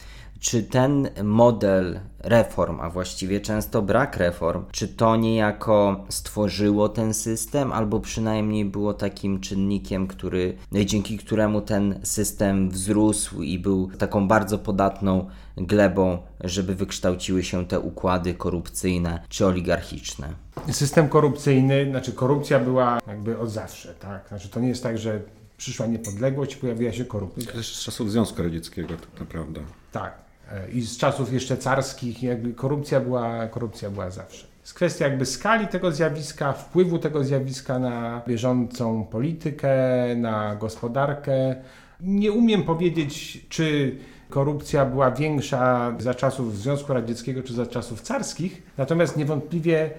Czy 0.43 0.63
ten 0.63 1.09
model 1.23 2.01
reform, 2.19 2.81
a 2.81 2.91
właściwie 2.91 3.41
często 3.41 3.83
brak 3.83 4.17
reform, 4.17 4.65
czy 4.73 4.89
to 4.89 5.17
niejako 5.17 6.05
stworzyło 6.09 6.89
ten 6.89 7.15
system, 7.15 7.73
albo 7.73 8.01
przynajmniej 8.01 8.65
było 8.65 8.95
takim 8.95 9.41
czynnikiem, 9.41 10.07
który, 10.07 10.57
dzięki 10.85 11.19
któremu 11.19 11.61
ten 11.61 12.01
system 12.03 12.71
wzrósł 12.71 13.43
i 13.43 13.59
był 13.59 13.91
taką 13.99 14.29
bardzo 14.29 14.59
podatną 14.59 15.29
glebą, 15.57 16.19
żeby 16.41 16.75
wykształciły 16.75 17.43
się 17.43 17.67
te 17.67 17.81
układy 17.81 18.35
korupcyjne 18.35 19.23
czy 19.29 19.47
oligarchiczne? 19.47 20.29
System 20.71 21.09
korupcyjny, 21.09 21.87
znaczy 21.91 22.13
korupcja 22.13 22.61
była 22.61 22.99
jakby 23.07 23.39
od 23.39 23.51
zawsze, 23.51 23.95
tak? 23.95 24.29
Znaczy 24.29 24.49
to 24.49 24.61
nie 24.61 24.69
jest 24.69 24.83
tak, 24.83 24.99
że 24.99 25.21
przyszła 25.57 25.87
niepodległość 25.87 26.55
i 26.55 26.57
pojawiła 26.57 26.93
się 26.93 27.05
korupcja. 27.05 27.53
Też 27.53 27.77
z 27.77 27.85
czasów 27.85 28.11
Związku 28.11 28.43
Radzieckiego 28.43 28.89
tak 28.89 29.21
naprawdę. 29.21 29.61
Tak. 29.93 30.32
I 30.73 30.81
z 30.81 30.97
czasów 30.97 31.33
jeszcze 31.33 31.57
carskich 31.57 32.23
jakby 32.23 32.55
korupcja 32.55 33.01
była, 33.01 33.49
korupcja 33.49 33.91
była 33.91 34.11
zawsze. 34.11 34.47
Jest 34.61 34.75
kwestia 34.75 35.09
jakby 35.09 35.27
skali 35.27 35.67
tego 35.67 35.93
zjawiska, 35.93 36.53
wpływu 36.53 36.99
tego 36.99 37.25
zjawiska 37.25 37.79
na 37.79 38.23
bieżącą 38.29 39.05
politykę, 39.05 39.75
na 40.17 40.57
gospodarkę. 40.57 41.57
Nie 42.01 42.33
umiem 42.33 42.63
powiedzieć, 42.63 43.41
czy 43.49 43.97
korupcja 44.31 44.85
była 44.85 45.11
większa 45.11 45.93
za 45.99 46.15
czasów 46.15 46.59
Związku 46.59 46.93
Radzieckiego 46.93 47.43
czy 47.43 47.55
za 47.55 47.67
czasów 47.67 48.01
carskich, 48.01 48.63
natomiast 48.79 49.17
niewątpliwie 49.17 49.91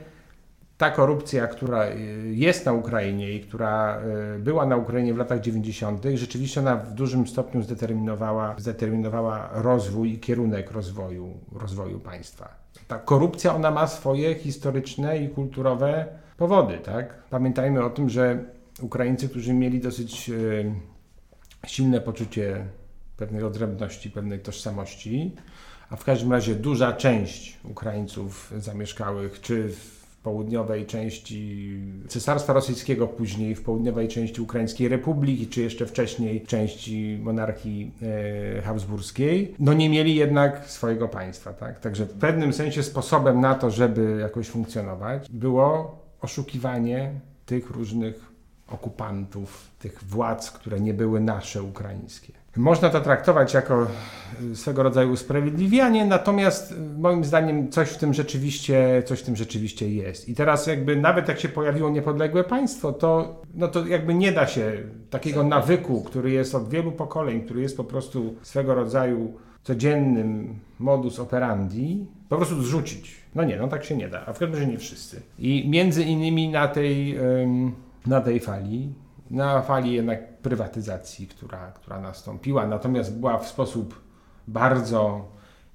ta 0.77 0.91
korupcja, 0.91 1.47
która 1.47 1.89
y, 1.89 1.95
jest 2.31 2.65
na 2.65 2.73
Ukrainie 2.73 3.31
i 3.31 3.41
która 3.41 4.01
y, 4.35 4.39
była 4.39 4.65
na 4.65 4.77
Ukrainie 4.77 5.13
w 5.13 5.17
latach 5.17 5.39
90., 5.39 6.03
rzeczywiście 6.13 6.59
ona 6.59 6.75
w 6.75 6.93
dużym 6.93 7.27
stopniu 7.27 7.61
zdeterminowała, 7.61 8.55
zdeterminowała 8.57 9.49
rozwój 9.53 10.13
i 10.13 10.19
kierunek 10.19 10.71
rozwoju, 10.71 11.37
rozwoju 11.51 11.99
państwa. 11.99 12.49
Ta 12.87 12.99
korupcja, 12.99 13.55
ona 13.55 13.71
ma 13.71 13.87
swoje 13.87 14.35
historyczne 14.35 15.17
i 15.17 15.29
kulturowe 15.29 16.05
powody, 16.37 16.77
tak? 16.77 17.23
Pamiętajmy 17.29 17.83
o 17.83 17.89
tym, 17.89 18.09
że 18.09 18.43
Ukraińcy, 18.81 19.29
którzy 19.29 19.53
mieli 19.53 19.79
dosyć 19.79 20.29
y, 20.29 20.73
silne 21.67 22.01
poczucie 22.01 22.65
pewnej 23.17 23.43
odrębności, 23.43 24.11
pewnej 24.11 24.39
tożsamości, 24.39 25.35
a 25.89 25.95
w 25.95 26.03
każdym 26.03 26.31
razie 26.31 26.55
duża 26.55 26.93
część 26.93 27.59
Ukraińców 27.63 28.53
zamieszkałych 28.57 29.41
czy 29.41 29.69
w 29.69 30.02
południowej 30.23 30.85
części 30.85 31.79
Cesarstwa 32.07 32.53
Rosyjskiego, 32.53 33.07
później 33.07 33.55
w 33.55 33.63
południowej 33.63 34.07
części 34.07 34.41
Ukraińskiej 34.41 34.87
Republiki, 34.87 35.47
czy 35.47 35.61
jeszcze 35.61 35.85
wcześniej 35.85 36.41
części 36.41 37.19
monarchii 37.21 37.91
e, 38.57 38.61
habsburskiej, 38.61 39.55
no 39.59 39.73
nie 39.73 39.89
mieli 39.89 40.15
jednak 40.15 40.65
swojego 40.69 41.07
państwa. 41.07 41.53
Tak? 41.53 41.79
Także 41.79 42.05
w 42.05 42.13
pewnym 42.13 42.53
sensie 42.53 42.83
sposobem 42.83 43.41
na 43.41 43.55
to, 43.55 43.71
żeby 43.71 44.17
jakoś 44.21 44.47
funkcjonować, 44.47 45.29
było 45.29 45.97
oszukiwanie 46.21 47.11
tych 47.45 47.69
różnych 47.69 48.31
okupantów, 48.67 49.71
tych 49.79 50.03
władz, 50.03 50.51
które 50.51 50.79
nie 50.79 50.93
były 50.93 51.21
nasze 51.21 51.63
ukraińskie. 51.63 52.42
Można 52.57 52.89
to 52.89 53.01
traktować 53.01 53.53
jako 53.53 53.87
y, 54.51 54.55
swego 54.55 54.83
rodzaju 54.83 55.11
usprawiedliwianie, 55.11 56.05
natomiast 56.05 56.71
y, 56.71 56.75
moim 56.97 57.23
zdaniem 57.23 57.71
coś 57.71 57.89
w 57.89 57.97
tym 57.97 58.13
rzeczywiście, 58.13 59.03
coś 59.05 59.19
w 59.19 59.23
tym 59.23 59.35
rzeczywiście 59.35 59.89
jest. 59.89 60.29
I 60.29 60.35
teraz 60.35 60.67
jakby 60.67 60.95
nawet 60.95 61.27
jak 61.27 61.39
się 61.39 61.49
pojawiło 61.49 61.89
niepodległe 61.89 62.43
państwo, 62.43 62.93
to, 62.93 63.41
no 63.53 63.67
to 63.67 63.87
jakby 63.87 64.13
nie 64.13 64.31
da 64.31 64.47
się 64.47 64.71
takiego 65.09 65.43
nawyku, 65.43 66.01
który 66.01 66.31
jest 66.31 66.55
od 66.55 66.69
wielu 66.69 66.91
pokoleń, 66.91 67.41
który 67.41 67.61
jest 67.61 67.77
po 67.77 67.83
prostu 67.83 68.35
swego 68.41 68.75
rodzaju 68.75 69.33
codziennym 69.63 70.59
modus 70.79 71.19
operandi, 71.19 72.05
po 72.29 72.37
prostu 72.37 72.61
zrzucić. 72.61 73.15
No 73.35 73.43
nie, 73.43 73.57
no 73.57 73.67
tak 73.67 73.83
się 73.83 73.97
nie 73.97 74.09
da, 74.09 74.25
a 74.25 74.33
w 74.33 74.39
każdym 74.39 74.53
razie 74.53 74.71
nie 74.71 74.77
wszyscy. 74.77 75.21
I 75.39 75.69
między 75.69 76.03
innymi 76.03 76.49
na 76.49 76.67
tej, 76.67 77.17
na 78.05 78.21
tej 78.21 78.39
fali 78.39 78.93
na 79.33 79.61
fali 79.61 79.93
jednak 79.93 80.37
prywatyzacji, 80.37 81.27
która, 81.27 81.71
która 81.71 81.99
nastąpiła, 81.99 82.67
natomiast 82.67 83.19
była 83.19 83.37
w 83.37 83.47
sposób 83.47 84.01
bardzo 84.47 85.25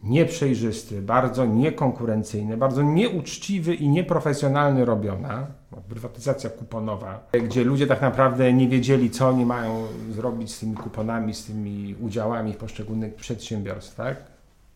nieprzejrzysty, 0.02 1.02
bardzo 1.02 1.46
niekonkurencyjny, 1.46 2.56
bardzo 2.56 2.82
nieuczciwy 2.82 3.74
i 3.74 3.88
nieprofesjonalny 3.88 4.84
robiona. 4.84 5.46
Prywatyzacja 5.88 6.50
kuponowa, 6.50 7.28
gdzie 7.32 7.64
ludzie 7.64 7.86
tak 7.86 8.00
naprawdę 8.00 8.52
nie 8.52 8.68
wiedzieli, 8.68 9.10
co 9.10 9.28
oni 9.28 9.46
mają 9.46 9.86
zrobić 10.10 10.54
z 10.54 10.60
tymi 10.60 10.76
kuponami, 10.76 11.34
z 11.34 11.44
tymi 11.44 11.96
udziałami 12.00 12.52
w 12.52 12.56
poszczególnych 12.56 13.14
przedsiębiorstwach, 13.14 14.16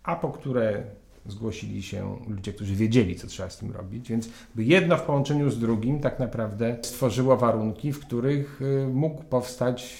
a 0.02 0.16
po 0.16 0.28
które 0.28 0.82
zgłosili 1.26 1.82
się 1.82 2.16
ludzie, 2.28 2.52
którzy 2.52 2.74
wiedzieli, 2.74 3.16
co 3.16 3.26
trzeba 3.26 3.50
z 3.50 3.58
tym 3.58 3.72
robić, 3.72 4.08
więc 4.08 4.28
jedno 4.56 4.96
w 4.96 5.02
połączeniu 5.02 5.50
z 5.50 5.58
drugim 5.58 6.00
tak 6.00 6.18
naprawdę 6.18 6.76
stworzyło 6.82 7.36
warunki, 7.36 7.92
w 7.92 8.00
których 8.00 8.62
y, 8.62 8.88
mógł 8.92 9.22
powstać, 9.22 9.96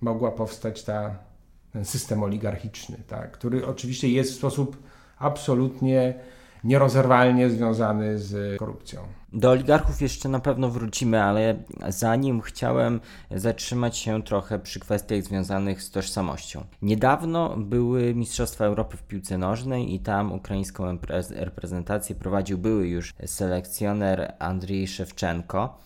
mogła 0.00 0.30
powstać 0.30 0.82
ta, 0.82 1.18
ten 1.72 1.84
system 1.84 2.22
oligarchiczny, 2.22 2.96
tak, 3.08 3.32
który 3.32 3.66
oczywiście 3.66 4.08
jest 4.08 4.32
w 4.32 4.36
sposób 4.36 4.76
absolutnie 5.18 6.14
nierozerwalnie 6.64 7.50
związany 7.50 8.18
z 8.18 8.58
korupcją. 8.58 9.00
Do 9.32 9.50
oligarchów 9.50 10.02
jeszcze 10.02 10.28
na 10.28 10.40
pewno 10.40 10.70
wrócimy, 10.70 11.22
ale 11.22 11.64
zanim 11.88 12.40
chciałem 12.40 13.00
zatrzymać 13.30 13.96
się 13.96 14.22
trochę 14.22 14.58
przy 14.58 14.80
kwestiach 14.80 15.22
związanych 15.22 15.82
z 15.82 15.90
tożsamością. 15.90 16.64
Niedawno 16.82 17.56
były 17.56 18.14
Mistrzostwa 18.14 18.64
Europy 18.64 18.96
w 18.96 19.02
piłce 19.02 19.38
nożnej 19.38 19.94
i 19.94 20.00
tam 20.00 20.32
ukraińską 20.32 20.98
reprezentację 21.30 22.14
prowadził 22.14 22.58
były 22.58 22.88
już 22.88 23.14
selekcjoner 23.26 24.34
Andrzej 24.38 24.88
Szewczenko 24.88 25.78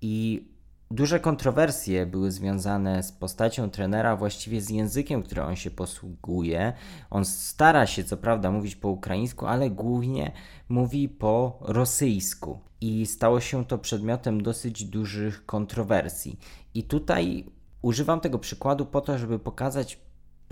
i 0.00 0.44
Duże 0.92 1.20
kontrowersje 1.20 2.06
były 2.06 2.30
związane 2.30 3.02
z 3.02 3.12
postacią 3.12 3.70
trenera, 3.70 4.16
właściwie 4.16 4.60
z 4.60 4.70
językiem, 4.70 5.22
który 5.22 5.42
on 5.42 5.56
się 5.56 5.70
posługuje. 5.70 6.72
On 7.10 7.24
stara 7.24 7.86
się, 7.86 8.04
co 8.04 8.16
prawda, 8.16 8.50
mówić 8.50 8.76
po 8.76 8.88
ukraińsku, 8.88 9.46
ale 9.46 9.70
głównie 9.70 10.32
mówi 10.68 11.08
po 11.08 11.58
rosyjsku. 11.60 12.60
I 12.80 13.06
stało 13.06 13.40
się 13.40 13.64
to 13.64 13.78
przedmiotem 13.78 14.42
dosyć 14.42 14.84
dużych 14.84 15.46
kontrowersji. 15.46 16.38
I 16.74 16.84
tutaj 16.84 17.44
używam 17.82 18.20
tego 18.20 18.38
przykładu 18.38 18.86
po 18.86 19.00
to, 19.00 19.18
żeby 19.18 19.38
pokazać 19.38 19.98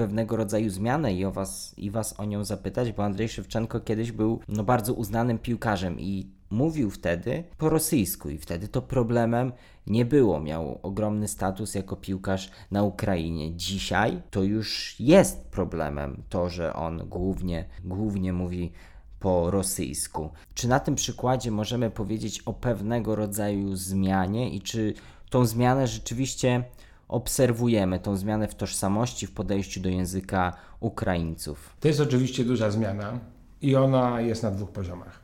pewnego 0.00 0.37
rodzaju 0.37 0.71
zmianę 0.71 1.14
i, 1.14 1.25
o 1.25 1.33
was, 1.33 1.75
i 1.76 1.90
was 1.90 2.21
o 2.21 2.25
nią 2.25 2.45
zapytać, 2.45 2.92
bo 2.92 3.04
Andrzej 3.04 3.28
Szewczenko 3.28 3.80
kiedyś 3.80 4.12
był 4.12 4.40
no, 4.49 4.64
bardzo 4.64 4.95
uznanym 4.95 5.38
piłkarzem 5.38 6.00
i 6.00 6.26
mówił 6.50 6.90
wtedy 6.90 7.45
po 7.59 7.69
rosyjsku 7.69 8.30
i 8.30 8.38
wtedy 8.38 8.69
to 8.69 8.83
problemem 8.83 9.52
nie 9.87 10.04
było. 10.04 10.40
Miał 10.40 10.78
ogromny 10.83 11.28
status 11.28 11.75
jako 11.75 11.97
piłkarz 11.97 12.50
na 12.71 12.83
Ukrainie. 12.83 13.57
Dzisiaj 13.57 14.23
to 14.30 14.42
już 14.42 14.97
jest 15.00 15.45
problemem 15.45 16.23
to, 16.28 16.49
że 16.49 16.75
on 16.75 16.99
głównie, 17.09 17.64
głównie 17.85 18.33
mówi 18.33 18.73
po 19.19 19.50
rosyjsku. 19.50 20.30
Czy 20.54 20.69
na 20.69 20.80
tym 20.80 20.95
przykładzie 20.95 21.50
możemy 21.50 21.90
powiedzieć 21.90 22.42
o 22.42 22.52
pewnego 22.52 23.16
rodzaju 23.16 23.76
zmianie 23.76 24.50
i 24.50 24.61
czy 24.61 24.95
tą 25.30 25.47
zmianę 25.47 25.87
rzeczywiście 25.87 26.64
obserwujemy, 27.11 27.99
tą 27.99 28.17
zmianę 28.17 28.49
w 28.49 28.55
tożsamości, 28.55 29.26
w 29.26 29.33
podejściu 29.33 29.81
do 29.81 29.88
języka 29.88 30.52
Ukraińców? 30.81 31.76
To 31.81 31.88
jest 31.88 32.00
oczywiście 32.00 32.45
duża 32.45 32.71
zmiana 32.71 33.19
i 33.62 33.76
ona 33.76 34.21
jest 34.21 34.43
na 34.43 34.50
dwóch 34.50 34.71
poziomach. 34.71 35.21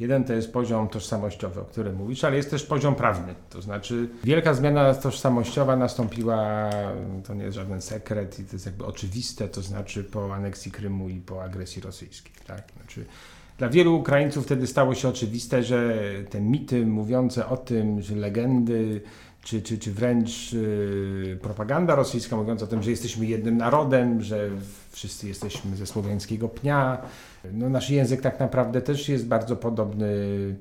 Jeden 0.00 0.24
to 0.24 0.32
jest 0.32 0.52
poziom 0.52 0.88
tożsamościowy, 0.88 1.60
o 1.60 1.64
którym 1.64 1.96
mówisz, 1.96 2.24
ale 2.24 2.36
jest 2.36 2.50
też 2.50 2.62
poziom 2.62 2.94
prawny. 2.94 3.34
To 3.50 3.62
znaczy, 3.62 4.08
wielka 4.24 4.54
zmiana 4.54 4.94
tożsamościowa 4.94 5.76
nastąpiła, 5.76 6.70
to 7.26 7.34
nie 7.34 7.44
jest 7.44 7.56
żaden 7.56 7.82
sekret 7.82 8.38
i 8.38 8.44
to 8.44 8.52
jest 8.52 8.66
jakby 8.66 8.86
oczywiste, 8.86 9.48
to 9.48 9.62
znaczy 9.62 10.04
po 10.04 10.34
aneksji 10.34 10.72
Krymu 10.72 11.08
i 11.08 11.20
po 11.20 11.42
agresji 11.42 11.82
rosyjskiej. 11.82 12.32
Tak? 12.46 12.62
Znaczy, 12.76 13.04
dla 13.58 13.68
wielu 13.68 13.96
Ukraińców 13.96 14.44
wtedy 14.44 14.66
stało 14.66 14.94
się 14.94 15.08
oczywiste, 15.08 15.62
że 15.62 15.94
te 16.30 16.40
mity 16.40 16.86
mówiące 16.86 17.48
o 17.48 17.56
tym, 17.56 18.02
że 18.02 18.14
legendy, 18.16 19.00
czy, 19.42 19.62
czy, 19.62 19.78
czy 19.78 19.92
wręcz 19.92 20.52
yy, 20.52 21.38
propaganda 21.42 21.94
rosyjska 21.94 22.36
mówiąca 22.36 22.64
o 22.64 22.68
tym, 22.68 22.82
że 22.82 22.90
jesteśmy 22.90 23.26
jednym 23.26 23.56
narodem, 23.56 24.22
że 24.22 24.50
wszyscy 25.00 25.28
jesteśmy 25.28 25.76
ze 25.76 25.86
słowiańskiego 25.86 26.48
pnia, 26.48 27.02
no, 27.52 27.68
nasz 27.68 27.90
język 27.90 28.20
tak 28.20 28.40
naprawdę 28.40 28.80
też 28.80 29.08
jest 29.08 29.26
bardzo 29.26 29.56
podobny. 29.56 30.06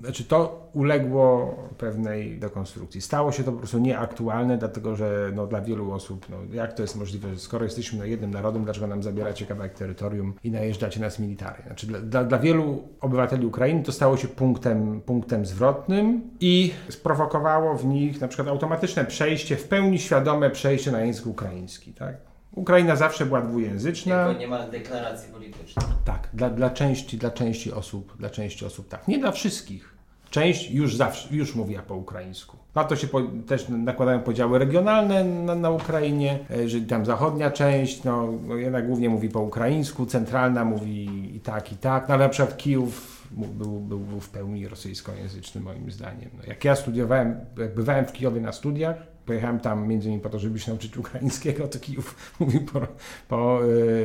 Znaczy 0.02 0.24
to 0.24 0.70
uległo 0.74 1.56
pewnej 1.78 2.40
dekonstrukcji. 2.40 3.02
Stało 3.02 3.32
się 3.32 3.44
to 3.44 3.52
po 3.52 3.58
prostu 3.58 3.80
nieaktualne, 3.80 4.58
dlatego 4.58 4.96
że 4.96 5.32
no, 5.36 5.48
dla 5.48 5.62
wielu 5.62 5.92
osób, 5.92 6.26
no, 6.30 6.38
jak 6.54 6.74
to 6.74 6.82
jest 6.82 6.96
możliwe, 6.96 7.34
że 7.34 7.40
skoro 7.40 7.64
jesteśmy 7.64 8.10
jednym 8.10 8.32
narodem, 8.32 8.64
dlaczego 8.64 8.88
nam 8.88 9.04
zabieracie 9.04 9.46
kawałek 9.46 9.74
terytorium 9.74 10.34
i 10.44 10.52
najeżdżacie 10.52 11.00
nas 11.00 11.20
militarnie? 11.20 11.66
Znaczy, 11.66 11.88
dla, 11.88 12.00
dla, 12.00 12.24
dla 12.24 12.40
wielu 12.40 12.84
obywateli 13.02 13.46
Ukrainy 13.46 13.84
to 13.84 13.92
stało 13.92 14.18
się 14.18 14.28
punktem, 14.28 15.02
punktem 15.02 15.46
zwrotnym 15.46 16.22
i 16.40 16.74
sprowokowało 16.90 17.76
w 17.76 17.86
nich 17.86 18.22
na 18.22 18.28
przykład 18.28 18.48
automatyczne 18.48 19.06
przejście, 19.06 19.56
w 19.56 19.68
pełni 19.68 20.00
świadome 20.00 20.50
przejście 20.50 20.92
na 20.92 21.02
język 21.02 21.28
ukraiński. 21.28 21.94
Tak? 21.94 22.29
Ukraina 22.52 22.96
zawsze 22.96 23.26
była 23.26 23.42
dwujęzyczna. 23.42 24.26
Tylko 24.26 24.40
nie 24.40 24.48
ma 24.48 24.68
deklaracji 24.68 25.34
politycznej. 25.34 25.86
Tak, 26.06 26.30
dla, 26.34 26.50
dla, 26.50 26.70
części, 26.70 27.18
dla 27.18 27.32
części 27.32 27.72
osób, 27.72 28.18
dla 28.18 28.30
części 28.30 28.66
osób 28.66 28.88
tak. 28.88 29.08
Nie 29.08 29.20
dla 29.20 29.32
wszystkich. 29.32 30.00
Część 30.30 30.72
już 30.72 30.96
zawsze, 30.96 31.36
już 31.36 31.56
mówiła 31.56 31.82
po 31.82 31.96
ukraińsku. 31.96 32.58
Na 32.76 32.84
to 32.84 32.96
się 32.96 33.08
po, 33.08 33.22
też 33.48 33.70
nakładają 33.70 34.20
podziały 34.20 34.60
regionalne 34.60 35.24
na, 35.24 35.56
na 35.56 35.70
Ukrainie, 35.70 36.40
e, 36.52 36.70
że 36.70 36.82
tam 36.82 37.06
zachodnia 37.06 37.52
część, 37.52 38.04
no, 38.04 38.34
no 38.48 38.56
jednak 38.56 38.88
głównie 38.88 39.10
mówi 39.10 39.30
po 39.30 39.40
ukraińsku, 39.40 40.06
centralna 40.06 40.66
mówi 40.66 41.32
i 41.36 41.40
tak, 41.40 41.72
i 41.72 41.76
tak. 41.76 42.08
No, 42.08 42.14
ale 42.14 42.24
na 42.24 42.30
przykład 42.30 42.58
Kijów 42.58 43.26
był, 43.32 43.80
był, 43.80 44.00
był 44.00 44.20
w 44.20 44.30
pełni 44.30 44.68
rosyjskojęzyczny 44.68 45.62
moim 45.62 45.92
zdaniem. 45.92 46.30
No, 46.38 46.44
jak 46.48 46.66
ja 46.66 46.76
studiowałem, 46.76 47.40
jak 47.58 47.76
bywałem 47.76 48.06
w 48.06 48.12
Kijowie 48.12 48.42
na 48.42 48.52
studiach, 48.52 48.96
pojechałem 49.30 49.60
tam 49.60 49.88
między 49.88 50.08
innymi 50.08 50.24
po 50.24 50.30
to, 50.30 50.40
żeby 50.40 50.60
się 50.60 50.72
nauczyć 50.72 50.98
ukraińskiego, 50.98 51.68
to 51.68 51.80
Kijów 51.80 52.34
mówił 52.40 52.62
po, 52.62 52.82
po 53.28 53.60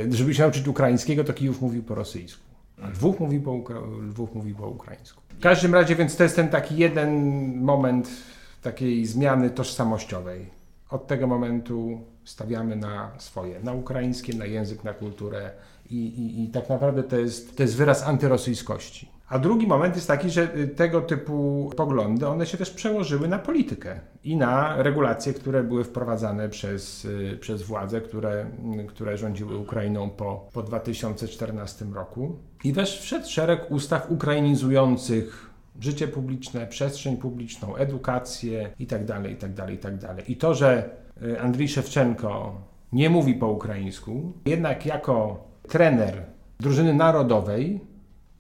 e, 0.09 0.13
żeby 0.13 0.35
się 0.35 0.43
nauczyć 0.43 0.69
ukraińskiego, 0.69 1.25
to 1.25 1.33
Kijów 1.33 1.63
mówił 1.63 1.83
po 1.83 1.95
rosyjsku. 1.95 2.43
A 2.83 2.89
dwóch 2.91 3.21
mówił 3.21 3.43
po, 3.43 3.61
dwóch 4.09 4.35
mówił 4.35 4.57
po 4.57 4.69
ukraińsku. 4.69 5.23
W 5.29 5.43
każdym 5.43 5.75
razie, 5.75 5.97
więc 5.97 6.17
to 6.17 6.23
jest 6.23 6.37
ten 6.37 6.49
taki 6.49 6.77
jeden 6.77 7.11
moment 7.61 8.11
takiej 8.63 9.07
zmiany 9.07 9.51
tożsamościowej. 9.51 10.47
Od 10.91 11.07
tego 11.07 11.27
momentu 11.27 12.01
stawiamy 12.25 12.77
na 12.77 13.11
swoje, 13.19 13.61
na 13.61 13.73
ukraińskie, 13.73 14.35
na 14.35 14.47
język, 14.47 14.85
na 14.85 14.93
kulturę 14.95 15.51
i, 15.91 15.97
i, 15.97 16.45
i 16.45 16.49
tak 16.49 16.69
naprawdę 16.69 17.03
to 17.03 17.17
jest, 17.17 17.57
to 17.57 17.63
jest 17.63 17.77
wyraz 17.77 18.03
antyrosyjskości. 18.03 19.09
A 19.29 19.39
drugi 19.39 19.67
moment 19.67 19.95
jest 19.95 20.09
taki, 20.09 20.31
że 20.31 20.57
y, 20.57 20.69
tego 20.69 21.01
typu 21.01 21.71
poglądy, 21.77 22.29
one 22.29 22.47
się 22.47 22.59
też 22.59 22.71
przełożyły 22.71 23.29
na 23.29 23.39
politykę 23.39 24.01
i 24.25 24.37
na 24.37 24.83
regulacje, 24.83 25.35
które 25.35 25.63
były 25.63 25.85
wprowadzane 25.85 26.49
przez, 26.49 27.05
y, 27.05 27.39
przez 27.41 27.63
władze, 27.63 28.01
które, 28.01 28.47
y, 28.81 28.85
które 28.85 29.19
rządziły 29.19 29.57
Ukrainą 29.57 30.11
po, 30.11 30.49
po 30.53 30.63
2014 30.63 31.85
roku. 31.95 32.39
I 32.65 32.73
też 32.73 33.01
wszedł 33.01 33.29
szereg 33.29 33.71
ustaw 33.71 34.11
ukrainizujących 34.11 35.51
życie 35.81 36.09
publiczne, 36.09 36.67
przestrzeń 36.67 37.17
publiczną, 37.17 37.77
edukację 37.77 38.71
itd., 38.79 39.23
itd., 39.29 39.67
itd. 39.71 40.17
I 40.29 40.37
to, 40.37 40.55
że 40.55 40.91
Andrii 41.41 41.69
Szewczenko 41.69 42.61
nie 42.93 43.11
mówi 43.11 43.35
po 43.35 43.49
ukraińsku, 43.49 44.33
jednak 44.47 44.87
jako 44.87 45.45
trener 45.69 46.23
drużyny 46.61 46.95
narodowej 46.95 47.81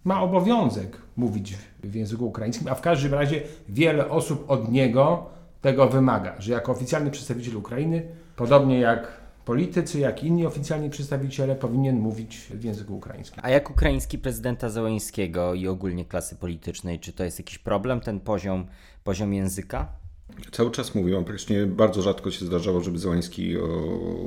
ma 0.04 0.22
obowiązek 0.22 0.98
mówić 1.16 1.54
w 1.82 1.94
języku 1.94 2.26
ukraińskim, 2.26 2.68
a 2.68 2.74
w 2.74 2.80
każdym 2.80 3.14
razie 3.14 3.42
wiele 3.68 4.10
osób 4.10 4.50
od 4.50 4.72
niego 4.72 5.26
tego 5.60 5.88
wymaga, 5.88 6.34
że 6.38 6.52
jako 6.52 6.72
oficjalny 6.72 7.10
przedstawiciel 7.10 7.56
Ukrainy, 7.56 8.02
podobnie 8.36 8.80
jak 8.80 9.24
politycy, 9.44 9.98
jak 9.98 10.24
inni 10.24 10.46
oficjalni 10.46 10.90
przedstawiciele, 10.90 11.56
powinien 11.56 11.98
mówić 11.98 12.36
w 12.36 12.64
języku 12.64 12.96
ukraińskim. 12.96 13.40
A 13.42 13.50
jak 13.50 13.70
ukraiński 13.70 14.18
prezydenta 14.18 14.68
Zełęńskiego 14.68 15.54
i 15.54 15.68
ogólnie 15.68 16.04
klasy 16.04 16.36
politycznej, 16.36 17.00
czy 17.00 17.12
to 17.12 17.24
jest 17.24 17.38
jakiś 17.38 17.58
problem, 17.58 18.00
ten 18.00 18.20
poziom, 18.20 18.66
poziom 19.04 19.34
języka? 19.34 20.03
Cały 20.52 20.70
czas 20.70 20.94
mówią, 20.94 21.24
praktycznie 21.24 21.66
bardzo 21.66 22.02
rzadko 22.02 22.30
się 22.30 22.44
zdarzało, 22.46 22.80
żeby 22.80 22.98
Zełański 22.98 23.58
o, 23.58 23.66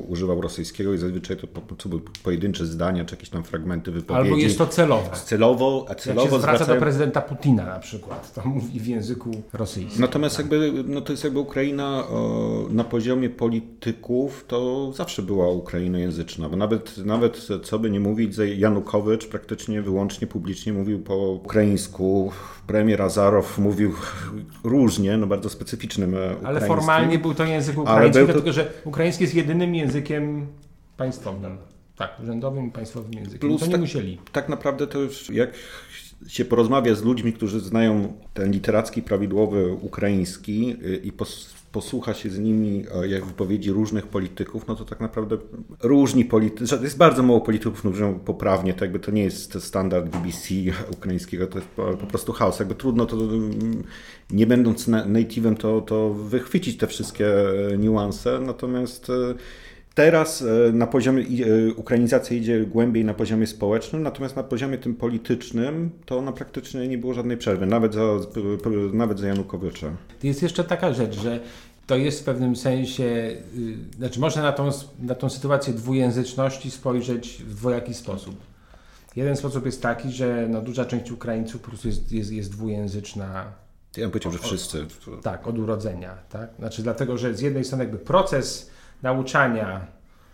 używał 0.08 0.42
rosyjskiego 0.42 0.94
i 0.94 0.98
zazwyczaj 0.98 1.38
to 1.38 1.48
po, 1.48 1.76
to 1.76 1.90
były 1.90 2.02
pojedyncze 2.24 2.66
zdania, 2.66 3.06
czy 3.06 3.16
jakieś 3.16 3.30
tam 3.30 3.44
fragmenty 3.44 3.92
wypowiedzi. 3.92 4.30
Albo 4.30 4.38
jest 4.38 4.58
to 4.58 4.68
celowe. 4.68 5.10
Celowo, 5.26 5.86
a 5.90 5.96
celowo 5.96 6.22
Jak 6.22 6.32
się 6.32 6.40
zwraca 6.40 6.58
zwracają... 6.58 6.80
do 6.80 6.82
prezydenta 6.82 7.22
Putina 7.22 7.66
na 7.66 7.80
przykład, 7.80 8.34
to 8.34 8.42
mówi 8.46 8.80
w 8.80 8.88
języku 8.88 9.32
rosyjskim. 9.54 10.02
Natomiast 10.02 10.38
jakby, 10.38 10.84
no 10.88 11.02
to 11.02 11.14
jest 11.14 11.24
jakby 11.24 11.40
Ukraina 11.40 12.08
o, 12.08 12.68
na 12.70 12.84
poziomie 12.84 13.30
polityków 13.30 14.46
to 14.48 14.92
zawsze 14.94 15.22
była 15.22 15.50
ukrainojęzyczna, 15.50 16.50
bo 16.50 16.56
nawet, 16.56 16.98
nawet 16.98 17.48
co 17.64 17.80
by 17.80 17.90
nie 17.90 18.00
mówić, 18.00 18.38
Janukowycz 18.58 19.28
praktycznie 19.28 19.82
wyłącznie 19.82 20.28
publicznie 20.28 20.74
mówił 20.74 21.00
po 21.00 21.16
ukraińsku, 21.18 22.32
premier 22.68 23.02
Azarow 23.02 23.58
mówił 23.58 23.94
różnie, 24.64 25.18
no 25.18 25.28
bardzo 25.28 25.50
specyficznym 25.50 26.10
ukraińskim. 26.10 26.48
Ale 26.48 26.62
formalnie 26.62 27.20
był 27.20 27.34
to 27.34 27.46
język 27.46 27.78
ukraiński, 27.78 28.26
dlatego 28.26 28.42
to... 28.42 28.54
że 28.54 28.72
ukraiński 28.86 29.24
jest 29.24 29.36
jedynym 29.36 29.76
językiem 29.76 30.48
państwowym. 30.98 31.58
Tak, 31.96 32.20
urzędowym 32.24 32.68
i 32.68 32.72
państwowym 32.72 33.14
językiem. 33.14 33.40
Plus 33.40 33.60
to 33.60 33.66
nie 33.66 33.72
tak, 33.72 33.82
musieli. 33.82 34.18
Tak 34.32 34.50
naprawdę 34.50 34.88
to 34.88 35.00
już 35.00 35.30
jak 35.30 35.50
się 36.28 36.46
porozmawia 36.46 36.96
z 36.96 37.04
ludźmi, 37.04 37.34
którzy 37.34 37.60
znają 37.60 38.14
ten 38.34 38.52
literacki, 38.52 39.02
prawidłowy 39.02 39.74
ukraiński 39.74 40.76
i 41.04 41.12
posłucha 41.78 42.14
się 42.14 42.30
z 42.30 42.40
nimi 42.40 42.86
jak 43.08 43.26
wypowiedzi 43.26 43.72
różnych 43.72 44.08
polityków, 44.08 44.68
no 44.68 44.76
to 44.76 44.86
tak 44.86 45.00
naprawdę 45.00 45.38
różni 45.84 46.26
politycy, 46.26 46.80
jest 46.82 46.98
bardzo 46.98 47.24
mało 47.24 47.42
polityków, 47.42 47.80
którzy 47.80 48.04
mówią 48.04 48.20
poprawnie, 48.20 48.74
to 48.74 48.86
jakby 48.86 49.00
to 49.00 49.12
nie 49.12 49.24
jest 49.24 49.64
standard 49.64 50.10
BBC 50.10 50.56
ukraińskiego, 50.92 51.48
to 51.48 51.58
jest 51.58 51.70
po, 51.70 52.08
prostu 52.08 52.34
chaos, 52.34 52.60
jakby 52.60 52.76
trudno 52.76 53.06
to, 53.06 53.18
nie 54.32 54.48
będąc 54.48 54.88
native'em, 54.88 55.58
to, 55.58 55.82
to 55.82 56.14
wychwycić 56.14 56.78
te 56.78 56.88
wszystkie 56.88 57.28
niuanse, 57.78 58.40
natomiast 58.40 59.12
Teraz 59.98 60.44
na 60.74 60.88
poziomie 60.88 61.26
ukrainizacja 61.76 62.38
idzie 62.38 62.66
głębiej 62.66 63.06
na 63.06 63.14
poziomie 63.14 63.48
społecznym, 63.48 64.04
natomiast 64.04 64.36
na 64.36 64.44
poziomie 64.44 64.78
tym 64.78 64.96
politycznym 64.96 65.90
to 66.06 66.22
na 66.22 66.32
praktycznie 66.32 66.88
nie 66.88 66.98
było 66.98 67.14
żadnej 67.14 67.38
przerwy, 67.38 67.66
nawet 67.66 67.94
za, 67.94 68.02
nawet 68.94 69.20
za 69.20 69.28
Janukowycza. 69.28 69.92
Jest 70.24 70.44
jeszcze 70.44 70.64
taka 70.64 70.94
rzecz, 70.94 71.20
że 71.20 71.40
to 71.88 71.96
jest 71.96 72.22
w 72.22 72.24
pewnym 72.24 72.56
sensie, 72.56 73.36
znaczy 73.98 74.20
można 74.20 74.42
na 74.42 74.52
tą, 74.52 74.70
na 75.00 75.16
tą 75.16 75.30
sytuację 75.30 75.74
dwujęzyczności 75.74 76.72
spojrzeć 76.72 77.44
w 77.44 77.56
dwojaki 77.56 77.94
sposób. 77.94 78.36
Jeden 79.16 79.36
sposób 79.36 79.66
jest 79.66 79.82
taki, 79.82 80.12
że 80.12 80.48
no, 80.50 80.62
duża 80.62 80.86
część 80.86 81.12
Ukraińców 81.12 81.62
po 81.62 81.68
prostu 81.68 81.88
jest, 81.88 82.12
jest, 82.12 82.32
jest 82.32 82.52
dwujęzyczna 82.52 83.52
ja 83.98 84.04
bym 84.04 84.12
powiedział, 84.12 84.32
że 84.32 84.40
wszyscy. 84.40 84.86
Tak, 85.24 85.48
od 85.48 85.58
urodzenia. 85.58 86.18
Tak? 86.30 86.50
Znaczy 86.60 86.84
dlatego, 86.84 87.18
że 87.18 87.34
z 87.34 87.42
jednej 87.42 87.66
strony 87.66 87.84
jakby 87.84 88.00
proces 88.00 88.70
nauczania, 89.04 89.88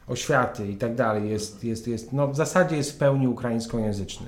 oświaty 0.08 0.68
i 0.68 0.78
tak 0.78 0.96
dalej 0.96 1.30
jest, 1.30 1.64
jest, 1.64 1.88
jest 1.88 2.14
no 2.14 2.28
w 2.28 2.36
zasadzie 2.36 2.78
jest 2.78 2.92
w 2.92 2.98
pełni 2.98 3.28
ukraińskojęzyczny. 3.28 4.28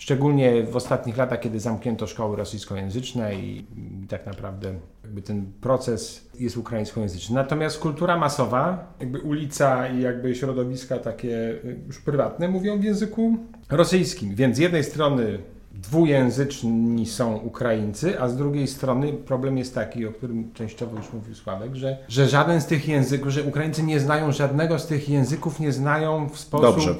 Szczególnie 0.00 0.62
w 0.62 0.76
ostatnich 0.76 1.16
latach, 1.16 1.40
kiedy 1.40 1.60
zamknięto 1.60 2.06
szkoły 2.06 2.36
rosyjskojęzyczne 2.36 3.34
i, 3.34 3.66
tak 4.08 4.26
naprawdę 4.26 4.74
jakby 5.04 5.22
ten 5.22 5.52
proces 5.60 6.30
jest 6.38 6.56
ukraińskojęzyczny. 6.56 7.34
Natomiast 7.34 7.78
kultura 7.78 8.18
masowa, 8.18 8.94
jakby 9.00 9.20
ulica 9.20 9.88
i 9.88 10.00
jakby 10.00 10.34
środowiska 10.34 10.98
takie 10.98 11.58
już 11.86 12.00
prywatne 12.00 12.48
mówią 12.48 12.78
w 12.78 12.84
języku 12.84 13.36
rosyjskim. 13.70 14.34
Więc 14.34 14.56
z 14.56 14.58
jednej 14.58 14.84
strony 14.84 15.38
dwujęzyczni 15.72 17.06
są 17.06 17.36
Ukraińcy, 17.36 18.20
a 18.20 18.28
z 18.28 18.36
drugiej 18.36 18.66
strony 18.66 19.12
problem 19.12 19.58
jest 19.58 19.74
taki, 19.74 20.06
o 20.06 20.12
którym 20.12 20.52
częściowo 20.52 20.96
już 20.96 21.12
mówił 21.12 21.34
Sławek, 21.34 21.74
że, 21.74 21.98
że 22.08 22.28
żaden 22.28 22.60
z 22.60 22.66
tych 22.66 22.88
języków, 22.88 23.28
że 23.28 23.42
Ukraińcy 23.42 23.82
nie 23.82 24.00
znają 24.00 24.32
żadnego 24.32 24.78
z 24.78 24.86
tych 24.86 25.08
języków, 25.08 25.60
nie 25.60 25.72
znają 25.72 26.28
w 26.28 26.38
sposób 26.38 26.76
Dobrze. 26.76 26.94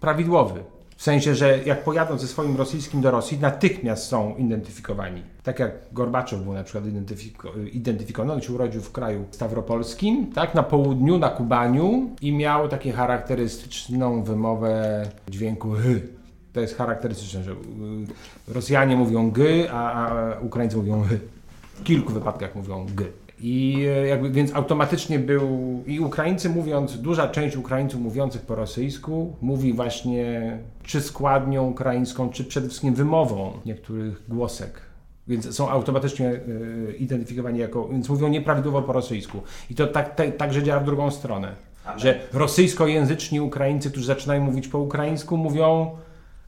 prawidłowy. 0.00 0.60
W 0.96 1.02
sensie, 1.02 1.34
że 1.34 1.58
jak 1.64 1.84
pojadą 1.84 2.18
ze 2.18 2.26
swoim 2.26 2.56
rosyjskim 2.56 3.00
do 3.00 3.10
Rosji, 3.10 3.38
natychmiast 3.38 4.06
są 4.08 4.34
identyfikowani. 4.36 5.22
Tak 5.42 5.58
jak 5.58 5.72
Gorbaczow 5.92 6.40
był 6.40 6.52
na 6.52 6.64
przykład 6.64 6.84
identyfiko- 6.84 7.68
identyfikowany, 7.72 8.32
on 8.32 8.40
się 8.40 8.52
urodził 8.52 8.82
w 8.82 8.92
kraju 8.92 9.24
stawropolskim, 9.30 10.32
tak, 10.32 10.54
na 10.54 10.62
południu, 10.62 11.18
na 11.18 11.28
Kubaniu 11.28 12.10
i 12.20 12.32
miał 12.32 12.68
takie 12.68 12.92
charakterystyczną 12.92 14.22
wymowę 14.22 15.02
dźwięku 15.28 15.70
hy 15.70 16.16
to 16.56 16.60
jest 16.60 16.76
charakterystyczne, 16.76 17.42
że 17.42 17.52
y, 17.52 17.54
Rosjanie 18.48 18.96
mówią 18.96 19.30
g, 19.30 19.68
a, 19.72 19.92
a 19.92 20.40
Ukraińcy 20.40 20.76
mówią 20.76 21.02
hy. 21.02 21.20
W 21.74 21.82
kilku 21.84 22.12
wypadkach 22.12 22.54
mówią 22.54 22.86
g. 22.86 23.04
I 23.40 23.86
e, 23.88 24.06
jakby, 24.06 24.30
więc 24.30 24.54
automatycznie 24.54 25.18
był, 25.18 25.82
i 25.86 26.00
Ukraińcy 26.00 26.48
mówiąc, 26.48 27.00
duża 27.00 27.28
część 27.28 27.56
Ukraińców 27.56 28.00
mówiących 28.00 28.42
po 28.42 28.54
rosyjsku 28.54 29.36
mówi 29.40 29.72
właśnie 29.72 30.58
czy 30.82 31.00
składnią 31.00 31.66
ukraińską, 31.66 32.28
czy 32.28 32.44
przede 32.44 32.68
wszystkim 32.68 32.94
wymową 32.94 33.52
niektórych 33.66 34.22
głosek. 34.28 34.80
Więc 35.28 35.54
są 35.54 35.70
automatycznie 35.70 36.30
y, 36.30 36.94
identyfikowani 36.98 37.58
jako, 37.58 37.88
więc 37.88 38.08
mówią 38.08 38.28
nieprawidłowo 38.28 38.82
po 38.82 38.92
rosyjsku. 38.92 39.42
I 39.70 39.74
to 39.74 39.86
tak, 39.86 40.14
te, 40.14 40.32
także 40.32 40.62
działa 40.62 40.80
w 40.80 40.84
drugą 40.84 41.10
stronę. 41.10 41.52
Że 41.96 42.20
rosyjskojęzyczni 42.32 43.40
Ukraińcy, 43.40 43.90
którzy 43.90 44.06
zaczynają 44.06 44.44
mówić 44.44 44.68
po 44.68 44.78
ukraińsku, 44.78 45.36
mówią 45.36 45.90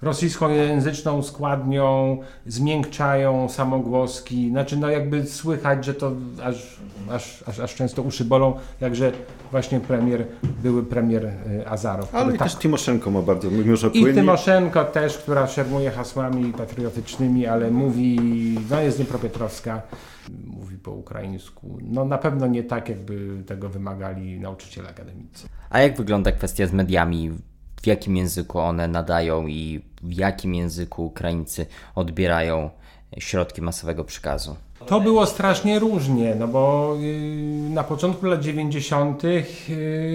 rosyjskojęzyczną 0.02 1.22
składnią, 1.22 2.18
zmiękczają 2.46 3.48
samogłoski, 3.48 4.50
znaczy 4.50 4.76
no 4.76 4.90
jakby 4.90 5.26
słychać, 5.26 5.84
że 5.84 5.94
to 5.94 6.12
aż, 6.42 6.76
aż, 7.10 7.44
aż, 7.46 7.60
aż 7.60 7.74
często 7.74 8.02
uszy 8.02 8.24
bolą, 8.24 8.54
jakże 8.80 9.12
właśnie 9.50 9.80
premier, 9.80 10.26
były 10.62 10.82
premier 10.82 11.24
y, 11.24 11.68
Azarow. 11.68 12.14
Ale 12.14 12.34
i 12.34 12.38
tak, 12.38 12.48
też 12.48 12.58
Timoszenko 12.58 13.10
ma 13.10 13.22
bardzo, 13.22 13.50
mimo 13.50 13.76
że 13.76 13.88
I 13.88 14.04
Tymoszenko 14.04 14.84
też, 14.84 15.18
która 15.18 15.46
szermuje 15.46 15.90
hasłami 15.90 16.52
patriotycznymi, 16.52 17.46
ale 17.46 17.70
mówi, 17.70 18.18
no 18.70 18.80
jest 18.80 18.96
Dniepropietrowska, 18.96 19.82
mówi 20.46 20.76
po 20.78 20.90
ukraińsku. 20.90 21.78
No 21.82 22.04
na 22.04 22.18
pewno 22.18 22.46
nie 22.46 22.64
tak, 22.64 22.88
jakby 22.88 23.42
tego 23.46 23.68
wymagali 23.68 24.40
nauczyciele 24.40 24.88
akademicy. 24.88 25.48
A 25.70 25.80
jak 25.80 25.96
wygląda 25.96 26.32
kwestia 26.32 26.66
z 26.66 26.72
mediami? 26.72 27.30
W 27.82 27.86
jakim 27.86 28.16
języku 28.16 28.58
one 28.58 28.88
nadają 28.88 29.46
i 29.46 29.87
w 30.02 30.12
jakim 30.12 30.54
języku 30.54 31.06
Ukraińcy 31.06 31.66
odbierają 31.94 32.70
środki 33.18 33.62
masowego 33.62 34.04
przekazu? 34.04 34.56
To 34.86 35.00
było 35.00 35.26
strasznie 35.26 35.78
różnie, 35.78 36.34
no 36.38 36.48
bo 36.48 36.94
yy, 37.00 37.70
na 37.70 37.84
początku 37.84 38.26
lat 38.26 38.40
90. 38.40 39.22
Yy, 39.24 39.44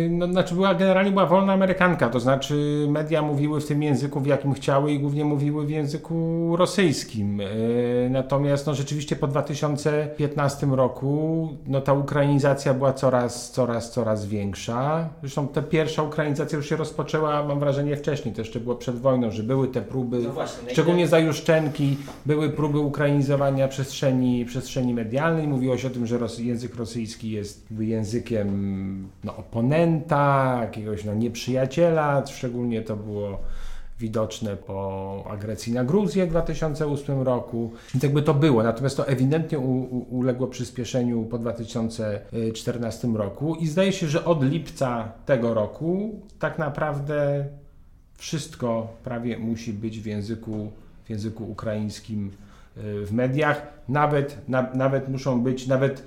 no, 0.10 0.28
znaczy 0.28 0.56
była 0.56 0.76
generalnie 0.76 1.12
była 1.12 1.26
wolna 1.26 1.54
amerykanka, 1.54 2.10
to 2.10 2.20
znaczy 2.20 2.86
media 2.90 3.22
mówiły 3.22 3.62
w 3.62 3.66
tym 3.66 3.84
języku, 3.84 4.20
w 4.20 4.26
jakim 4.26 4.54
chciały 4.54 4.92
i 4.92 5.00
głównie 5.00 5.26
mówiły 5.26 5.66
w 5.66 5.70
języku 5.70 6.56
rosyjskim. 6.58 7.40
Yy, 7.40 7.48
natomiast 8.10 8.68
no, 8.68 8.74
rzeczywiście 8.74 9.16
po 9.16 9.28
2015 9.28 10.68
roku 10.68 11.50
no, 11.68 11.82
ta 11.82 11.94
ukrainizacja 11.94 12.74
była 12.74 12.94
coraz, 12.94 13.52
coraz, 13.52 13.92
coraz 13.92 14.26
większa. 14.26 15.10
Zresztą 15.22 15.48
ta 15.48 15.62
pierwsza 15.62 16.04
ukrainizacja 16.04 16.58
już 16.58 16.70
się 16.70 16.76
rozpoczęła, 16.76 17.44
mam 17.44 17.60
wrażenie, 17.60 17.98
wcześniej, 17.98 18.36
to 18.36 18.42
jeszcze 18.42 18.60
było 18.60 18.76
przed 18.76 19.00
wojną, 19.00 19.32
że 19.32 19.44
były 19.44 19.68
te 19.68 19.82
próby, 19.82 20.20
No 20.20 20.30
właśnie, 20.30 20.70
szczególnie 20.70 21.08
za 21.08 21.20
Juszczenki, 21.20 21.98
były 22.26 22.50
próby 22.50 22.80
ukrainizowania 22.80 23.68
przestrzeni 23.68 24.46
przestrzeni 24.54 24.94
medialnej. 24.94 25.48
Mówiło 25.48 25.78
się 25.78 25.88
o 25.88 25.92
tym, 25.92 26.06
że 26.06 26.18
ros 26.18 26.40
język 26.40 26.76
rosyjski 26.76 27.32
jest 27.32 27.72
językiem 27.80 29.10
no, 29.24 29.38
oponenta, 29.38 30.58
jakiegoś 30.62 31.06
no, 31.06 31.14
nieprzyjaciela. 31.14 32.26
Szczególnie 32.26 32.82
to 32.82 32.96
było 32.96 33.40
widoczne 34.00 34.58
po 34.58 35.24
agresji 35.30 35.74
na 35.74 35.84
Gruzję 35.84 36.26
w 36.26 36.30
2008 36.30 37.22
roku. 37.22 37.72
Więc 37.94 38.04
jakby 38.04 38.22
to 38.22 38.34
było, 38.34 38.64
natomiast 38.64 38.98
to 38.98 39.08
ewidentnie 39.08 39.60
u, 39.60 39.82
u, 39.82 40.18
uległo 40.18 40.48
przyspieszeniu 40.48 41.24
po 41.24 41.38
2014 41.38 43.08
roku 43.08 43.56
i 43.56 43.68
zdaje 43.68 43.92
się, 43.92 44.08
że 44.08 44.26
od 44.26 44.44
lipca 44.44 45.12
tego 45.26 45.54
roku 45.54 46.20
tak 46.40 46.60
naprawdę 46.60 47.46
wszystko 48.18 48.88
prawie 49.04 49.38
musi 49.38 49.74
być 49.74 50.00
w 50.00 50.06
języku, 50.06 50.72
w 51.06 51.10
języku 51.10 51.52
ukraińskim 51.52 52.32
w 52.76 53.10
mediach, 53.12 53.68
nawet, 53.90 54.50
na, 54.50 54.74
nawet 54.74 55.10
muszą 55.10 55.42
być, 55.42 55.68
nawet 55.68 56.04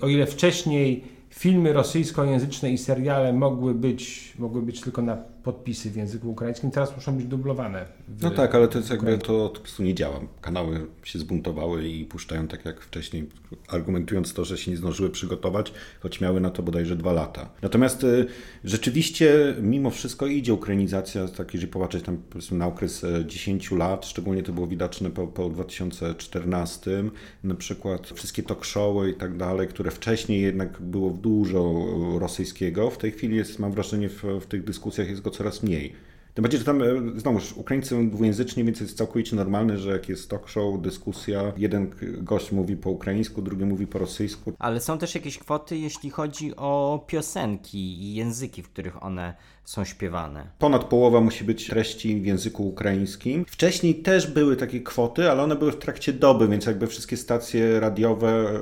o 0.00 0.08
ile 0.08 0.26
wcześniej 0.26 1.04
filmy 1.30 1.72
rosyjskojęzyczne 1.72 2.70
i 2.70 2.78
seriale 2.78 3.32
mogły 3.32 3.74
być, 3.74 4.32
mogły 4.38 4.62
być 4.62 4.80
tylko 4.80 5.02
na 5.02 5.18
podpisy 5.44 5.90
w 5.90 5.96
języku 5.96 6.30
ukraińskim, 6.30 6.70
teraz 6.70 6.96
muszą 6.96 7.16
być 7.16 7.26
dublowane. 7.26 7.86
No 8.22 8.30
tak, 8.30 8.54
ale 8.54 8.68
to 8.68 8.78
jest 8.78 8.90
jakby 8.90 9.18
to 9.18 9.48
po 9.54 9.60
prostu 9.60 9.82
nie 9.82 9.94
działa. 9.94 10.20
Kanały 10.40 10.86
się 11.02 11.18
zbuntowały 11.18 11.88
i 11.88 12.04
puszczają 12.04 12.48
tak 12.48 12.64
jak 12.64 12.80
wcześniej, 12.80 13.28
argumentując 13.68 14.34
to, 14.34 14.44
że 14.44 14.58
się 14.58 14.70
nie 14.70 14.76
zdążyły 14.76 15.10
przygotować, 15.10 15.72
choć 16.00 16.20
miały 16.20 16.40
na 16.40 16.50
to 16.50 16.62
bodajże 16.62 16.96
dwa 16.96 17.12
lata. 17.12 17.48
Natomiast 17.62 18.04
y, 18.04 18.26
rzeczywiście 18.64 19.54
mimo 19.62 19.90
wszystko 19.90 20.26
idzie 20.26 20.54
ukrainizacja, 20.54 21.28
tak 21.28 21.54
jeżeli 21.54 21.72
popatrzeć 21.72 22.04
tam 22.04 22.16
powiedzmy 22.30 22.58
na 22.58 22.66
okres 22.66 23.06
10 23.26 23.70
lat, 23.70 24.06
szczególnie 24.06 24.42
to 24.42 24.52
było 24.52 24.66
widoczne 24.66 25.10
po, 25.10 25.26
po 25.26 25.48
2014, 25.48 27.04
na 27.44 27.54
przykład 27.54 28.06
wszystkie 28.06 28.42
talk 28.42 28.64
showy 28.64 29.10
i 29.10 29.14
tak 29.14 29.36
dalej, 29.36 29.68
które 29.68 29.90
wcześniej 29.90 30.42
jednak 30.42 30.80
było 30.80 31.10
dużo 31.10 31.86
rosyjskiego, 32.18 32.90
w 32.90 32.98
tej 32.98 33.12
chwili 33.12 33.36
jest, 33.36 33.58
mam 33.58 33.72
wrażenie, 33.72 34.08
w, 34.08 34.22
w 34.40 34.46
tych 34.46 34.64
dyskusjach 34.64 35.08
jest 35.08 35.22
go 35.22 35.33
coraz 35.34 35.62
mniej. 35.62 35.94
Tym 36.34 36.42
bardziej, 36.42 36.58
że 36.58 36.64
tam 36.66 36.82
znowu 37.16 37.38
Ukraińcy 37.56 37.88
są 37.88 38.10
dwujęzyczni, 38.10 38.64
więc 38.64 38.80
jest 38.80 38.96
całkowicie 38.96 39.36
normalne, 39.36 39.78
że 39.78 39.90
jak 39.90 40.08
jest 40.08 40.30
talk 40.30 40.48
show, 40.48 40.82
dyskusja, 40.82 41.52
jeden 41.56 41.90
gość 42.18 42.52
mówi 42.52 42.76
po 42.76 42.90
ukraińsku, 42.90 43.42
drugi 43.42 43.64
mówi 43.64 43.86
po 43.86 43.98
rosyjsku. 43.98 44.52
Ale 44.58 44.80
są 44.80 44.98
też 44.98 45.14
jakieś 45.14 45.38
kwoty, 45.38 45.78
jeśli 45.78 46.10
chodzi 46.10 46.56
o 46.56 47.04
piosenki 47.06 47.78
i 47.78 48.14
języki, 48.14 48.62
w 48.62 48.68
których 48.68 49.02
one 49.02 49.34
są 49.64 49.84
śpiewane. 49.84 50.46
Ponad 50.58 50.84
połowa 50.84 51.20
musi 51.20 51.44
być 51.44 51.66
treści 51.66 52.20
w 52.20 52.26
języku 52.26 52.68
ukraińskim. 52.68 53.44
Wcześniej 53.48 53.94
też 53.94 54.26
były 54.26 54.56
takie 54.56 54.80
kwoty, 54.80 55.30
ale 55.30 55.42
one 55.42 55.56
były 55.56 55.72
w 55.72 55.78
trakcie 55.78 56.12
doby, 56.12 56.48
więc 56.48 56.66
jakby 56.66 56.86
wszystkie 56.86 57.16
stacje 57.16 57.80
radiowe 57.80 58.60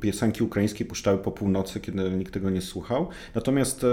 piosenki 0.00 0.44
ukraińskie 0.44 0.84
puszczały 0.84 1.18
po 1.18 1.32
północy, 1.32 1.80
kiedy 1.80 2.10
nikt 2.10 2.34
tego 2.34 2.50
nie 2.50 2.60
słuchał. 2.60 3.08
Natomiast 3.34 3.86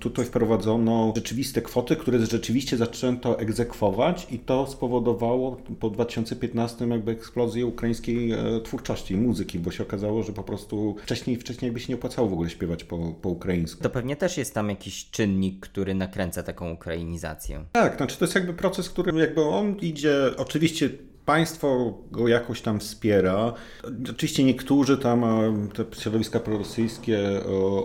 tutaj 0.00 0.24
wprowadzono 0.24 1.12
rzeczywiste 1.16 1.62
kwoty, 1.62 1.83
które 1.96 2.26
rzeczywiście 2.26 2.76
zaczęto 2.76 3.38
egzekwować 3.38 4.26
i 4.30 4.38
to 4.38 4.66
spowodowało 4.66 5.56
po 5.80 5.90
2015 5.90 6.86
jakby 6.88 7.12
eksplozję 7.12 7.66
ukraińskiej 7.66 8.32
twórczości, 8.64 9.16
muzyki, 9.16 9.58
bo 9.58 9.70
się 9.70 9.82
okazało, 9.82 10.22
że 10.22 10.32
po 10.32 10.42
prostu 10.42 10.96
wcześniej, 11.02 11.36
wcześniej 11.36 11.66
jakby 11.66 11.80
się 11.80 11.88
nie 11.88 11.94
opłacało 11.94 12.28
w 12.28 12.32
ogóle 12.32 12.50
śpiewać 12.50 12.84
po, 12.84 13.14
po 13.22 13.28
ukraińsku. 13.28 13.82
To 13.82 13.90
pewnie 13.90 14.16
też 14.16 14.38
jest 14.38 14.54
tam 14.54 14.68
jakiś 14.68 15.10
czynnik, 15.10 15.60
który 15.60 15.94
nakręca 15.94 16.42
taką 16.42 16.72
ukrainizację. 16.72 17.64
Tak, 17.72 17.96
znaczy 17.96 18.18
to 18.18 18.24
jest 18.24 18.34
jakby 18.34 18.54
proces, 18.54 18.90
który 18.90 19.20
jakby 19.20 19.42
on 19.42 19.76
idzie, 19.76 20.16
oczywiście 20.36 20.90
państwo 21.26 21.98
go 22.10 22.28
jakoś 22.28 22.62
tam 22.62 22.80
wspiera. 22.80 23.52
Oczywiście 24.10 24.44
niektórzy 24.44 24.98
tam, 24.98 25.24
te 25.74 25.84
środowiska 26.00 26.40
prorosyjskie 26.40 27.20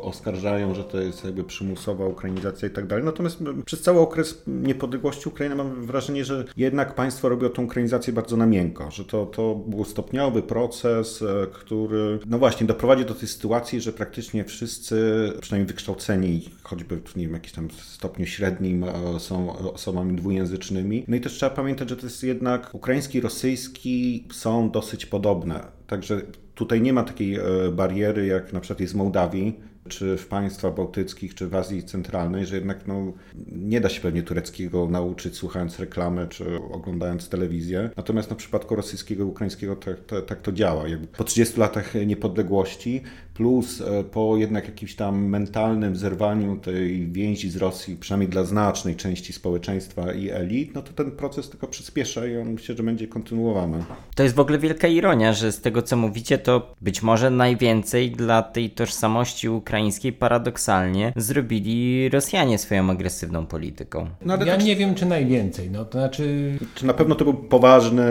oskarżają, 0.02 0.76
że 0.76 0.84
to 0.84 1.00
jest 1.00 1.24
jakby 1.24 1.44
przymusowa 1.44 2.06
ukrainizacja 2.06 2.68
i 2.68 2.72
tak 2.72 2.88
dalej. 2.88 3.06
Natomiast 3.06 3.40
przez 3.66 3.82
cały 3.82 4.00
okres 4.00 4.44
niepodległości 4.48 5.30
Ukrainy 5.30 5.56
mam 5.56 5.86
wrażenie, 5.86 6.26
że 6.26 6.46
jednak 6.58 6.96
państwo 6.96 7.30
robiło 7.30 7.50
tą 7.50 7.64
ukrainizację 7.64 8.14
bardzo 8.14 8.38
na 8.38 8.46
miękko, 8.46 8.92
że 8.92 9.06
to, 9.06 9.26
to 9.26 9.56
był 9.56 9.86
stopniowy 9.86 10.42
proces, 10.42 11.24
który 11.54 12.20
no 12.26 12.40
właśnie 12.40 12.68
doprowadzi 12.68 13.06
do 13.06 13.16
tej 13.16 13.28
sytuacji, 13.28 13.82
że 13.82 13.94
praktycznie 13.94 14.44
wszyscy, 14.46 14.98
przynajmniej 15.42 15.68
wykształceni, 15.68 16.50
choćby 16.64 17.02
nie 17.16 17.24
wiem, 17.24 17.34
jakimś 17.34 17.52
tam 17.52 17.68
stopniu 17.72 18.26
średnim 18.26 18.86
są 19.18 19.58
osobami 19.74 20.16
dwujęzycznymi. 20.16 21.04
No 21.08 21.16
i 21.16 21.22
też 21.22 21.34
trzeba 21.34 21.56
pamiętać, 21.56 21.90
że 21.90 21.96
to 21.96 22.06
jest 22.06 22.24
jednak 22.24 22.76
ukraiński 22.76 23.22
rosyjski 23.30 24.28
są 24.32 24.72
dosyć 24.72 25.06
podobne. 25.06 25.66
Także 25.88 26.22
tutaj 26.56 26.82
nie 26.82 26.94
ma 26.94 27.04
takiej 27.04 27.38
bariery, 27.72 28.26
jak 28.26 28.54
na 28.54 28.60
przykład 28.60 28.80
jest 28.80 28.94
w 28.94 28.96
Mołdawii, 28.96 29.60
czy 29.90 30.18
w 30.18 30.28
państwach 30.28 30.76
bałtyckich, 30.76 31.36
czy 31.36 31.48
w 31.48 31.56
Azji 31.56 31.84
Centralnej, 31.84 32.46
że 32.46 32.56
jednak 32.56 32.88
no, 32.88 33.14
nie 33.48 33.82
da 33.82 33.90
się 33.90 34.02
pewnie 34.02 34.24
tureckiego 34.24 34.88
nauczyć 34.88 35.36
słuchając 35.36 35.80
reklamy, 35.80 36.28
czy 36.28 36.46
oglądając 36.72 37.30
telewizję. 37.30 37.90
Natomiast 37.98 38.30
na 38.30 38.36
przypadku 38.36 38.76
rosyjskiego 38.76 39.24
i 39.24 39.28
ukraińskiego 39.28 39.76
tak, 39.76 40.06
tak, 40.06 40.26
tak 40.26 40.42
to 40.42 40.52
działa. 40.52 40.88
Jakby 40.88 41.08
po 41.08 41.24
30 41.24 41.60
latach 41.60 41.94
niepodległości 42.06 43.02
plus 43.40 43.84
po 44.12 44.38
jednak 44.38 44.66
jakimś 44.66 44.96
tam 44.96 45.26
mentalnym 45.26 45.96
zerwaniu 45.96 46.58
tej 46.58 47.08
więzi 47.08 47.50
z 47.50 47.56
Rosji, 47.56 47.96
przynajmniej 47.96 48.30
dla 48.30 48.44
znacznej 48.44 48.96
części 48.96 49.34
społeczeństwa 49.34 50.14
i 50.14 50.30
elit, 50.30 50.76
no 50.76 50.82
to 50.82 50.94
ten 50.94 51.12
proces 51.12 51.50
tylko 51.50 51.68
przyspiesza 51.68 52.26
i 52.26 52.38
on 52.38 52.50
myślę, 52.50 52.76
że 52.76 52.84
będzie 52.84 53.08
kontynuowany. 53.08 53.84
To 54.16 54.24
jest 54.24 54.36
w 54.36 54.40
ogóle 54.40 54.60
wielka 54.60 54.88
ironia, 54.88 55.34
że 55.34 55.52
z 55.52 55.62
tego 55.62 55.82
co 55.82 55.98
mówicie, 55.98 56.38
to 56.38 56.76
być 56.82 57.04
może 57.04 57.30
najwięcej 57.30 58.12
dla 58.12 58.42
tej 58.42 58.70
tożsamości 58.70 59.50
ukraińskiej 59.50 60.14
paradoksalnie 60.14 61.14
zrobili 61.16 62.10
Rosjanie 62.10 62.58
swoją 62.58 62.90
agresywną 62.90 63.46
polityką. 63.46 64.08
No, 64.26 64.34
ja 64.38 64.46
tak... 64.46 64.64
nie 64.64 64.76
wiem, 64.76 64.96
czy 64.96 65.06
najwięcej. 65.06 65.72
No, 65.72 65.86
to 65.86 65.92
znaczy... 65.92 66.58
Czy 66.76 66.86
na 66.86 66.94
pewno 66.94 67.16
to 67.16 67.26
był 67.26 67.34
poważny 67.34 68.04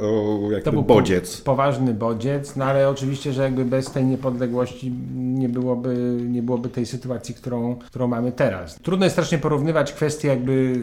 o, 0.00 0.40
jakby 0.42 0.62
to 0.62 0.72
był 0.72 0.82
bodziec. 0.82 1.36
Po, 1.36 1.44
poważny 1.44 1.94
bodziec, 1.94 2.56
no 2.56 2.64
ale 2.64 2.88
oczywiście, 2.88 3.32
że 3.32 3.42
jakby 3.42 3.64
bez 3.64 3.90
tej 3.90 4.04
niepodległości 4.04 4.75
nie 5.14 5.48
byłoby, 5.48 6.18
nie 6.28 6.42
byłoby 6.42 6.68
tej 6.68 6.86
sytuacji, 6.86 7.34
którą, 7.34 7.76
którą 7.76 8.06
mamy 8.06 8.32
teraz. 8.32 8.74
Trudno 8.74 9.06
jest 9.06 9.14
strasznie 9.14 9.38
porównywać 9.38 9.92
kwestie 9.92 10.28
jakby 10.28 10.80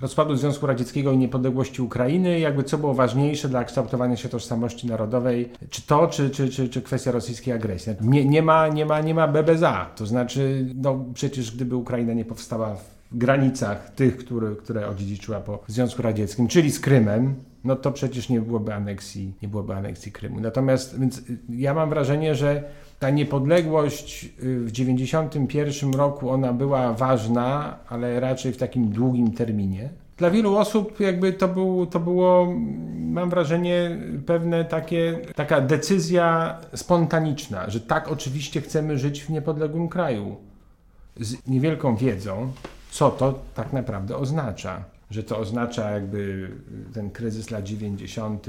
rozpadu 0.00 0.36
Związku 0.36 0.66
Radzieckiego 0.66 1.12
i 1.12 1.18
niepodległości 1.18 1.82
Ukrainy, 1.82 2.40
jakby 2.40 2.64
co 2.64 2.78
było 2.78 2.94
ważniejsze 2.94 3.48
dla 3.48 3.64
kształtowania 3.64 4.16
się 4.16 4.28
tożsamości 4.28 4.86
narodowej, 4.86 5.48
czy 5.70 5.82
to, 5.82 6.06
czy, 6.06 6.30
czy, 6.30 6.48
czy, 6.48 6.68
czy 6.68 6.82
kwestia 6.82 7.12
rosyjskiej 7.12 7.54
agresji. 7.54 7.92
Nie, 8.00 8.24
nie, 8.24 8.42
ma, 8.42 8.68
nie, 8.68 8.86
ma, 8.86 9.00
nie 9.00 9.14
ma 9.14 9.28
BBZA, 9.28 9.90
to 9.96 10.06
znaczy, 10.06 10.66
no 10.74 11.04
przecież 11.14 11.56
gdyby 11.56 11.76
Ukraina 11.76 12.12
nie 12.12 12.24
powstała 12.24 12.74
w 12.74 12.98
granicach 13.12 13.90
tych, 13.90 14.16
które, 14.16 14.56
które 14.56 14.88
odziedziczyła 14.88 15.40
po 15.40 15.58
Związku 15.66 16.02
Radzieckim, 16.02 16.48
czyli 16.48 16.70
z 16.70 16.80
Krymem, 16.80 17.34
no 17.64 17.76
to 17.76 17.92
przecież 17.92 18.28
nie 18.28 18.40
byłoby 18.40 18.74
aneksji, 18.74 19.32
nie 19.42 19.48
byłoby 19.48 19.74
aneksji 19.74 20.12
Krymu. 20.12 20.40
Natomiast 20.40 21.00
więc 21.00 21.22
ja 21.48 21.74
mam 21.74 21.90
wrażenie, 21.90 22.34
że 22.34 22.64
ta 22.98 23.10
niepodległość 23.10 24.28
w 24.38 24.70
1991 24.70 25.92
roku 25.92 26.30
ona 26.30 26.52
była 26.52 26.92
ważna, 26.92 27.78
ale 27.88 28.20
raczej 28.20 28.52
w 28.52 28.56
takim 28.56 28.88
długim 28.90 29.32
terminie. 29.32 29.88
Dla 30.16 30.30
wielu 30.30 30.56
osób 30.56 31.00
jakby 31.00 31.32
to, 31.32 31.48
był, 31.48 31.86
to 31.86 32.00
było, 32.00 32.54
mam 32.98 33.30
wrażenie, 33.30 33.98
pewne 34.26 34.64
takie, 34.64 35.18
taka 35.34 35.60
decyzja 35.60 36.58
spontaniczna, 36.74 37.70
że 37.70 37.80
tak 37.80 38.08
oczywiście 38.08 38.60
chcemy 38.60 38.98
żyć 38.98 39.22
w 39.22 39.30
niepodległym 39.30 39.88
kraju. 39.88 40.36
Z 41.20 41.46
niewielką 41.46 41.96
wiedzą, 41.96 42.52
co 42.90 43.10
to 43.10 43.38
tak 43.54 43.72
naprawdę 43.72 44.16
oznacza. 44.16 44.84
Że 45.10 45.22
to 45.22 45.38
oznacza 45.38 45.90
jakby 45.90 46.50
ten 46.94 47.10
kryzys 47.10 47.50
lat 47.50 47.64
90., 47.64 48.46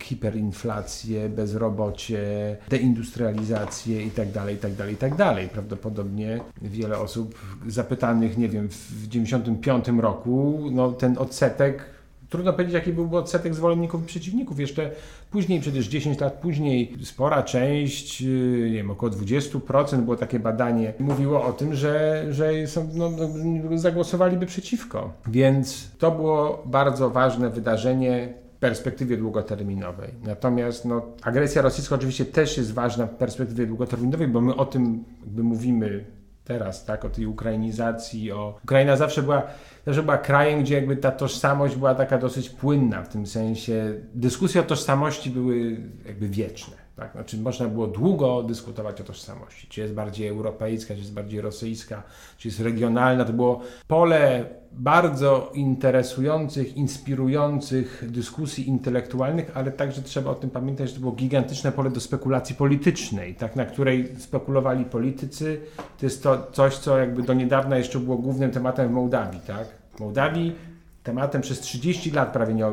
hiperinflację, 0.00 1.28
bezrobocie, 1.28 2.56
deindustrializację 2.68 4.02
itd., 4.02 4.52
itd., 4.52 4.90
itd. 4.90 5.48
Prawdopodobnie 5.52 6.40
wiele 6.62 6.98
osób 6.98 7.34
zapytanych, 7.66 8.38
nie 8.38 8.48
wiem, 8.48 8.68
w 8.68 9.08
95 9.08 9.88
roku, 9.88 10.60
no 10.72 10.92
ten 10.92 11.18
odsetek 11.18 12.00
Trudno 12.30 12.52
powiedzieć, 12.52 12.74
jaki 12.74 12.92
byłby 12.92 13.16
odsetek 13.16 13.54
zwolenników 13.54 14.02
i 14.02 14.06
przeciwników. 14.06 14.60
Jeszcze 14.60 14.90
później, 15.30 15.60
przecież 15.60 15.88
10 15.88 16.20
lat 16.20 16.32
później, 16.32 16.96
spora 17.04 17.42
część, 17.42 18.20
yy, 18.20 18.70
nie 18.70 18.76
wiem, 18.76 18.90
około 18.90 19.12
20% 19.12 20.00
było 20.00 20.16
takie 20.16 20.38
badanie, 20.38 20.94
mówiło 20.98 21.44
o 21.44 21.52
tym, 21.52 21.74
że, 21.74 22.26
że 22.30 22.66
są, 22.66 22.88
no, 22.94 23.10
no, 23.10 23.78
zagłosowaliby 23.78 24.46
przeciwko. 24.46 25.12
Więc 25.26 25.90
to 25.98 26.10
było 26.10 26.62
bardzo 26.66 27.10
ważne 27.10 27.50
wydarzenie 27.50 28.34
perspektywie 28.60 29.16
długoterminowej. 29.16 30.14
Natomiast 30.22 30.84
no, 30.84 31.02
agresja 31.22 31.62
rosyjska 31.62 31.94
oczywiście 31.94 32.24
też 32.24 32.56
jest 32.56 32.74
ważna 32.74 33.06
w 33.06 33.14
perspektywie 33.14 33.66
długoterminowej, 33.66 34.28
bo 34.28 34.40
my 34.40 34.56
o 34.56 34.66
tym 34.66 35.04
jakby 35.20 35.42
mówimy 35.42 36.04
teraz, 36.44 36.84
tak, 36.84 37.04
o 37.04 37.10
tej 37.10 37.26
ukrainizacji, 37.26 38.32
o... 38.32 38.58
Ukraina 38.64 38.96
zawsze 38.96 39.22
była, 39.22 39.42
zawsze 39.86 40.02
była 40.02 40.18
krajem, 40.18 40.60
gdzie 40.60 40.74
jakby 40.74 40.96
ta 40.96 41.10
tożsamość 41.10 41.76
była 41.76 41.94
taka 41.94 42.18
dosyć 42.18 42.50
płynna, 42.50 43.02
w 43.02 43.08
tym 43.08 43.26
sensie 43.26 43.94
dyskusje 44.14 44.60
o 44.60 44.64
tożsamości 44.64 45.30
były 45.30 45.76
jakby 46.06 46.28
wieczne. 46.28 46.76
Tak? 47.00 47.12
Znaczy 47.12 47.36
można 47.36 47.68
było 47.68 47.86
długo 47.86 48.42
dyskutować 48.42 49.00
o 49.00 49.04
tożsamości, 49.04 49.66
czy 49.68 49.80
jest 49.80 49.94
bardziej 49.94 50.28
europejska, 50.28 50.94
czy 50.94 51.00
jest 51.00 51.12
bardziej 51.12 51.40
rosyjska, 51.40 52.02
czy 52.38 52.48
jest 52.48 52.60
regionalna. 52.60 53.24
To 53.24 53.32
było 53.32 53.60
pole 53.88 54.44
bardzo 54.72 55.50
interesujących, 55.54 56.76
inspirujących 56.76 58.04
dyskusji 58.10 58.68
intelektualnych, 58.68 59.50
ale 59.54 59.72
także 59.72 60.02
trzeba 60.02 60.30
o 60.30 60.34
tym 60.34 60.50
pamiętać, 60.50 60.88
że 60.88 60.94
to 60.94 61.00
było 61.00 61.12
gigantyczne 61.12 61.72
pole 61.72 61.90
do 61.90 62.00
spekulacji 62.00 62.54
politycznej, 62.54 63.34
tak, 63.34 63.56
na 63.56 63.64
której 63.64 64.16
spekulowali 64.18 64.84
politycy. 64.84 65.60
To 65.98 66.06
jest 66.06 66.22
to 66.22 66.50
coś, 66.52 66.76
co 66.78 66.98
jakby 66.98 67.22
do 67.22 67.34
niedawna 67.34 67.78
jeszcze 67.78 67.98
było 67.98 68.16
głównym 68.16 68.50
tematem 68.50 68.88
w 68.88 68.92
Mołdawii. 68.92 69.40
Tak? 69.46 69.66
W 69.96 70.00
Mołdawii 70.00 70.69
tematem 71.10 71.42
przez 71.42 71.60
30 71.60 72.10
lat 72.10 72.32
prawie 72.32 72.54
nie, 72.54 72.64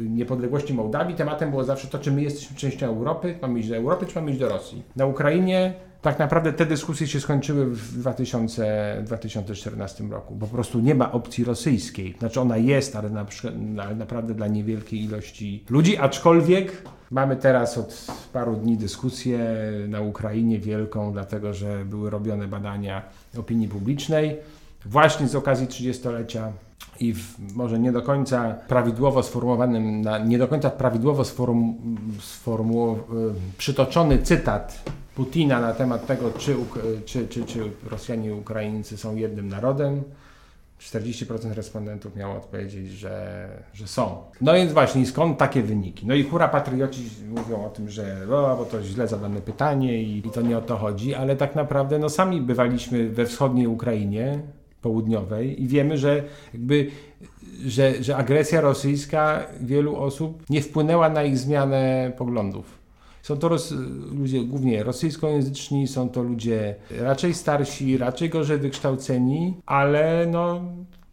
niepodległości 0.00 0.74
Mołdawii, 0.74 1.16
tematem 1.16 1.50
było 1.50 1.64
zawsze 1.64 1.88
to, 1.88 1.98
czy 1.98 2.12
my 2.12 2.22
jesteśmy 2.22 2.56
częścią 2.56 2.86
Europy, 2.86 3.38
mamy 3.42 3.60
iść 3.60 3.68
do 3.68 3.76
Europy, 3.76 4.06
czy 4.06 4.14
mamy 4.14 4.30
iść 4.30 4.40
do 4.40 4.48
Rosji. 4.48 4.82
Na 4.96 5.06
Ukrainie 5.06 5.74
tak 6.02 6.18
naprawdę 6.18 6.52
te 6.52 6.66
dyskusje 6.66 7.06
się 7.06 7.20
skończyły 7.20 7.66
w 7.66 7.98
2000, 7.98 9.02
2014 9.04 10.04
roku. 10.04 10.36
Po 10.36 10.46
prostu 10.46 10.80
nie 10.80 10.94
ma 10.94 11.12
opcji 11.12 11.44
rosyjskiej. 11.44 12.14
Znaczy 12.18 12.40
ona 12.40 12.56
jest, 12.56 12.96
ale, 12.96 13.10
na, 13.10 13.26
ale 13.82 13.94
naprawdę 13.94 14.34
dla 14.34 14.46
niewielkiej 14.46 15.04
ilości 15.04 15.64
ludzi, 15.70 15.96
aczkolwiek 15.96 16.82
mamy 17.10 17.36
teraz 17.36 17.78
od 17.78 18.06
paru 18.32 18.56
dni 18.56 18.76
dyskusję 18.76 19.38
na 19.88 20.00
Ukrainie 20.00 20.58
wielką, 20.58 21.12
dlatego 21.12 21.54
że 21.54 21.84
były 21.84 22.10
robione 22.10 22.48
badania 22.48 23.02
opinii 23.38 23.68
publicznej 23.68 24.36
właśnie 24.86 25.28
z 25.28 25.34
okazji 25.34 25.66
30-lecia 25.66 26.52
i 27.00 27.14
w 27.14 27.54
może 27.56 27.78
nie 27.78 27.92
do 27.92 28.02
końca 28.02 28.54
prawidłowo 28.68 29.22
sformułowanym, 29.22 30.04
nie 30.26 30.38
do 30.38 30.48
końca 30.48 30.70
prawidłowo 30.70 31.24
sformu, 31.24 31.74
sformu, 32.20 32.98
przytoczony 33.58 34.18
cytat 34.18 34.84
Putina 35.14 35.60
na 35.60 35.72
temat 35.72 36.06
tego, 36.06 36.30
czy, 36.38 36.56
czy, 37.04 37.28
czy, 37.28 37.44
czy 37.44 37.70
Rosjanie 37.90 38.28
i 38.28 38.32
Ukraińcy 38.32 38.96
są 38.96 39.16
jednym 39.16 39.48
narodem. 39.48 40.02
40% 40.80 41.52
respondentów 41.52 42.16
miało 42.16 42.36
odpowiedzieć, 42.36 42.90
że, 42.90 43.48
że 43.74 43.86
są. 43.86 44.24
No 44.40 44.54
więc 44.54 44.72
właśnie, 44.72 45.06
skąd 45.06 45.38
takie 45.38 45.62
wyniki? 45.62 46.06
No 46.06 46.14
i 46.14 46.22
hura 46.22 46.48
patrioci 46.48 47.10
mówią 47.28 47.64
o 47.64 47.68
tym, 47.68 47.90
że 47.90 48.26
o, 48.30 48.56
bo 48.56 48.64
to 48.64 48.82
źle 48.82 49.08
zadane 49.08 49.40
pytanie 49.40 50.02
i, 50.02 50.18
i 50.18 50.30
to 50.30 50.42
nie 50.42 50.58
o 50.58 50.62
to 50.62 50.76
chodzi, 50.76 51.14
ale 51.14 51.36
tak 51.36 51.54
naprawdę 51.54 51.98
no 51.98 52.08
sami 52.08 52.40
bywaliśmy 52.40 53.08
we 53.08 53.26
wschodniej 53.26 53.66
Ukrainie, 53.66 54.40
południowej 54.84 55.62
i 55.62 55.68
wiemy, 55.68 55.98
że 55.98 56.22
jakby 56.52 56.90
że, 57.66 58.02
że 58.02 58.16
agresja 58.16 58.60
rosyjska 58.60 59.46
wielu 59.60 59.96
osób 59.96 60.44
nie 60.50 60.62
wpłynęła 60.62 61.08
na 61.08 61.22
ich 61.24 61.38
zmianę 61.38 62.12
poglądów. 62.18 62.84
Są 63.22 63.36
to 63.36 63.50
ludzie 64.12 64.44
głównie 64.44 64.82
rosyjskojęzyczni, 64.82 65.88
są 65.88 66.08
to 66.08 66.22
ludzie 66.22 66.74
raczej 67.00 67.34
starsi, 67.34 67.98
raczej 67.98 68.30
gorzej 68.30 68.58
wykształceni, 68.58 69.54
ale 69.66 70.26
no, 70.30 70.60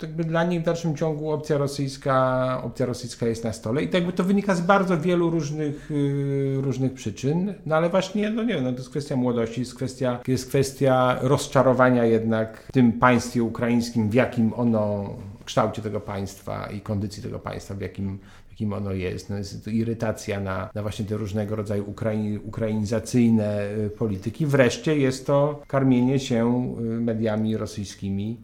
jakby 0.03 0.23
dla 0.23 0.43
nich 0.43 0.61
w 0.61 0.63
dalszym 0.63 0.95
ciągu 0.95 1.31
opcja 1.31 1.57
rosyjska, 1.57 2.61
opcja 2.63 2.85
rosyjska 2.85 3.27
jest 3.27 3.43
na 3.43 3.53
stole 3.53 3.83
i 3.83 3.87
to 3.87 3.97
to 4.15 4.23
wynika 4.23 4.55
z 4.55 4.61
bardzo 4.61 4.97
wielu 4.97 5.29
różnych, 5.29 5.89
yy, 5.89 6.61
różnych 6.61 6.93
przyczyn, 6.93 7.53
no 7.65 7.75
ale 7.75 7.89
właśnie, 7.89 8.29
no 8.29 8.43
nie 8.43 8.53
wiem, 8.53 8.63
no 8.63 8.71
to 8.71 8.77
jest 8.77 8.89
kwestia 8.89 9.15
młodości, 9.15 9.59
jest 9.59 9.75
kwestia, 9.75 10.19
jest 10.27 10.49
kwestia 10.49 11.17
rozczarowania 11.21 12.05
jednak 12.05 12.67
tym 12.73 12.93
państwie 12.93 13.43
ukraińskim, 13.43 14.09
w 14.09 14.13
jakim 14.13 14.53
ono, 14.53 15.09
kształcie 15.45 15.81
tego 15.81 15.99
państwa 15.99 16.67
i 16.67 16.81
kondycji 16.81 17.23
tego 17.23 17.39
państwa, 17.39 17.75
w 17.75 17.81
jakim, 17.81 18.19
jakim 18.49 18.73
ono 18.73 18.91
jest. 18.91 19.29
No 19.29 19.37
jest 19.37 19.67
irytacja 19.67 20.39
na, 20.39 20.69
na 20.75 20.81
właśnie 20.81 21.05
te 21.05 21.17
różnego 21.17 21.55
rodzaju 21.55 21.89
ukrain, 21.89 22.39
ukrainizacyjne 22.43 23.69
y, 23.85 23.89
polityki. 23.89 24.45
Wreszcie 24.45 24.97
jest 24.97 25.27
to 25.27 25.61
karmienie 25.67 26.19
się 26.19 26.75
y, 26.79 26.83
mediami 26.83 27.57
rosyjskimi, 27.57 28.37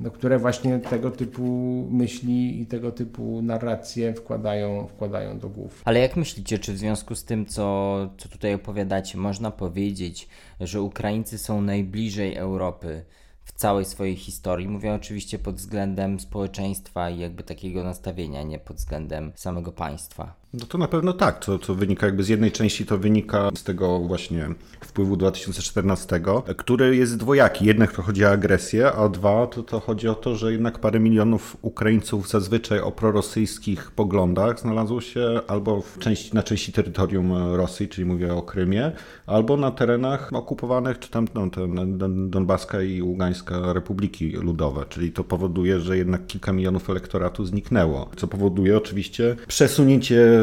no, 0.00 0.10
które 0.10 0.38
właśnie 0.38 0.78
tego 0.78 1.10
typu 1.10 1.42
myśli 1.90 2.60
i 2.60 2.66
tego 2.66 2.92
typu 2.92 3.42
narracje 3.42 4.14
wkładają, 4.14 4.86
wkładają 4.86 5.38
do 5.38 5.48
głów. 5.48 5.82
Ale 5.84 6.00
jak 6.00 6.16
myślicie, 6.16 6.58
czy 6.58 6.72
w 6.72 6.78
związku 6.78 7.14
z 7.14 7.24
tym, 7.24 7.46
co, 7.46 7.96
co 8.18 8.28
tutaj 8.28 8.54
opowiadacie, 8.54 9.18
można 9.18 9.50
powiedzieć, 9.50 10.28
że 10.60 10.82
Ukraińcy 10.82 11.38
są 11.38 11.62
najbliżej 11.62 12.36
Europy 12.36 13.04
w 13.44 13.52
całej 13.52 13.84
swojej 13.84 14.16
historii? 14.16 14.68
Mówię 14.68 14.94
oczywiście 14.94 15.38
pod 15.38 15.56
względem 15.56 16.20
społeczeństwa 16.20 17.10
i 17.10 17.18
jakby 17.18 17.42
takiego 17.42 17.84
nastawienia, 17.84 18.42
nie 18.42 18.58
pod 18.58 18.76
względem 18.76 19.32
samego 19.34 19.72
państwa. 19.72 20.39
No 20.54 20.66
to 20.66 20.78
na 20.78 20.88
pewno 20.88 21.12
tak, 21.12 21.44
co, 21.44 21.58
co 21.58 21.74
wynika 21.74 22.06
jakby 22.06 22.24
z 22.24 22.28
jednej 22.28 22.52
części 22.52 22.86
to 22.86 22.98
wynika 22.98 23.50
z 23.56 23.64
tego 23.64 23.98
właśnie 23.98 24.48
wpływu 24.84 25.16
2014, 25.16 26.20
który 26.56 26.96
jest 26.96 27.16
dwojaki. 27.16 27.64
Jednak 27.64 27.92
to 27.92 28.02
chodzi 28.02 28.24
o 28.24 28.30
agresję, 28.30 28.92
a 28.92 29.08
dwa 29.08 29.46
to, 29.46 29.62
to 29.62 29.80
chodzi 29.80 30.08
o 30.08 30.14
to, 30.14 30.36
że 30.36 30.52
jednak 30.52 30.78
parę 30.78 31.00
milionów 31.00 31.56
Ukraińców 31.62 32.28
zazwyczaj 32.28 32.80
o 32.80 32.92
prorosyjskich 32.92 33.90
poglądach 33.90 34.60
znalazło 34.60 35.00
się 35.00 35.40
albo 35.48 35.80
w 35.80 35.98
części, 35.98 36.34
na 36.34 36.42
części 36.42 36.72
terytorium 36.72 37.54
Rosji, 37.54 37.88
czyli 37.88 38.04
mówię 38.04 38.34
o 38.34 38.42
Krymie, 38.42 38.92
albo 39.26 39.56
na 39.56 39.70
terenach 39.70 40.30
okupowanych, 40.32 40.98
czy 40.98 41.10
tam 41.10 41.28
no, 41.34 41.50
ten 41.50 42.30
Donbaska 42.30 42.82
i 42.82 43.02
Ługańska 43.02 43.72
Republiki 43.72 44.30
Ludowe, 44.30 44.84
czyli 44.88 45.12
to 45.12 45.24
powoduje, 45.24 45.80
że 45.80 45.96
jednak 45.96 46.26
kilka 46.26 46.52
milionów 46.52 46.90
elektoratu 46.90 47.44
zniknęło, 47.44 48.10
co 48.16 48.28
powoduje 48.28 48.76
oczywiście 48.76 49.36
przesunięcie 49.48 50.39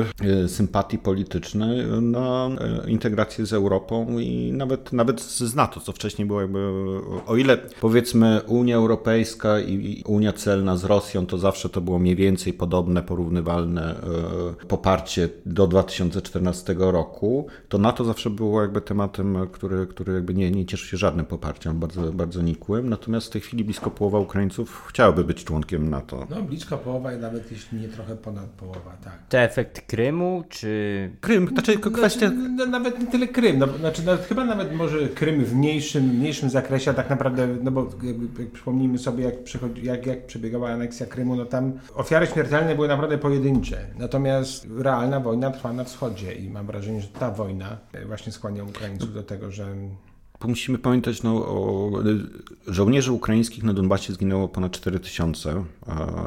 sympatii 0.47 0.97
politycznej 0.97 1.85
na 2.01 2.49
e, 2.85 2.89
integrację 2.89 3.45
z 3.45 3.53
Europą 3.53 4.19
i 4.19 4.51
nawet, 4.53 4.93
nawet 4.93 5.21
z 5.21 5.55
NATO, 5.55 5.79
co 5.79 5.91
wcześniej 5.91 6.27
było 6.27 6.41
jakby, 6.41 6.59
o 7.25 7.35
ile 7.35 7.57
powiedzmy 7.81 8.41
Unia 8.47 8.75
Europejska 8.75 9.59
i 9.59 10.03
Unia 10.07 10.33
Celna 10.33 10.77
z 10.77 10.83
Rosją, 10.83 11.25
to 11.25 11.37
zawsze 11.37 11.69
to 11.69 11.81
było 11.81 11.99
mniej 11.99 12.15
więcej 12.15 12.53
podobne, 12.53 13.03
porównywalne 13.03 13.95
e, 14.61 14.65
poparcie 14.65 15.29
do 15.45 15.67
2014 15.67 16.75
roku, 16.77 17.47
to 17.69 17.77
NATO 17.77 18.03
zawsze 18.03 18.29
było 18.29 18.61
jakby 18.61 18.81
tematem, 18.81 19.37
który, 19.51 19.87
który 19.87 20.13
jakby 20.13 20.33
nie, 20.33 20.51
nie 20.51 20.65
cieszy 20.65 20.87
się 20.87 20.97
żadnym 20.97 21.25
poparciem, 21.25 21.79
bardzo, 21.79 22.13
bardzo 22.13 22.41
nikłym, 22.41 22.89
natomiast 22.89 23.27
w 23.27 23.29
tej 23.29 23.41
chwili 23.41 23.63
blisko 23.63 23.91
połowa 23.91 24.19
Ukraińców 24.19 24.85
chciałaby 24.87 25.23
być 25.23 25.43
członkiem 25.43 25.89
NATO. 25.89 26.27
No 26.29 26.41
blisko 26.41 26.77
połowa 26.77 27.13
i 27.13 27.17
nawet 27.17 27.51
jeśli 27.51 27.79
nie 27.79 27.87
trochę 27.87 28.15
ponad 28.15 28.45
połowa, 28.45 28.97
tak. 29.03 29.27
Te 29.29 29.43
efekty 29.43 29.81
Krymu, 29.87 30.43
czy... 30.49 31.11
Krym, 31.21 31.47
znaczy 31.47 31.77
kwestia... 31.77 32.29
No, 32.29 32.49
no, 32.49 32.65
nawet 32.65 32.99
nie 32.99 33.07
tyle 33.07 33.27
Krym, 33.27 33.59
no, 33.59 33.67
znaczy 33.67 34.05
nawet, 34.05 34.25
chyba 34.25 34.45
nawet 34.45 34.73
może 34.75 35.07
Krym 35.07 35.45
w 35.45 35.55
mniejszym, 35.55 36.03
mniejszym 36.03 36.49
zakresie, 36.49 36.91
a 36.91 36.93
tak 36.93 37.09
naprawdę, 37.09 37.47
no 37.63 37.71
bo 37.71 37.89
jakby, 38.03 38.43
jak 38.43 38.51
przypomnijmy 38.51 38.97
sobie, 38.97 39.23
jak, 39.23 39.35
jak, 39.83 40.05
jak 40.05 40.25
przebiegała 40.25 40.69
aneksja 40.69 41.05
Krymu, 41.05 41.35
no 41.35 41.45
tam 41.45 41.79
ofiary 41.95 42.27
śmiertelne 42.27 42.75
były 42.75 42.87
naprawdę 42.87 43.17
pojedyncze, 43.17 43.77
natomiast 43.99 44.67
realna 44.77 45.19
wojna 45.19 45.51
trwa 45.51 45.73
na 45.73 45.83
wschodzie 45.83 46.33
i 46.33 46.49
mam 46.49 46.65
wrażenie, 46.65 47.01
że 47.01 47.07
ta 47.07 47.31
wojna 47.31 47.77
właśnie 48.05 48.31
skłania 48.31 48.63
Ukraińców 48.63 49.13
do 49.13 49.23
tego, 49.23 49.51
że 49.51 49.67
Musimy 50.45 50.77
pamiętać, 50.77 51.23
no, 51.23 51.31
o 51.35 51.91
żołnierzy 52.67 53.11
ukraińskich 53.11 53.63
na 53.63 53.73
Donbasie 53.73 54.13
zginęło 54.13 54.47
ponad 54.47 54.71
4 54.71 54.99
tysiące 54.99 55.63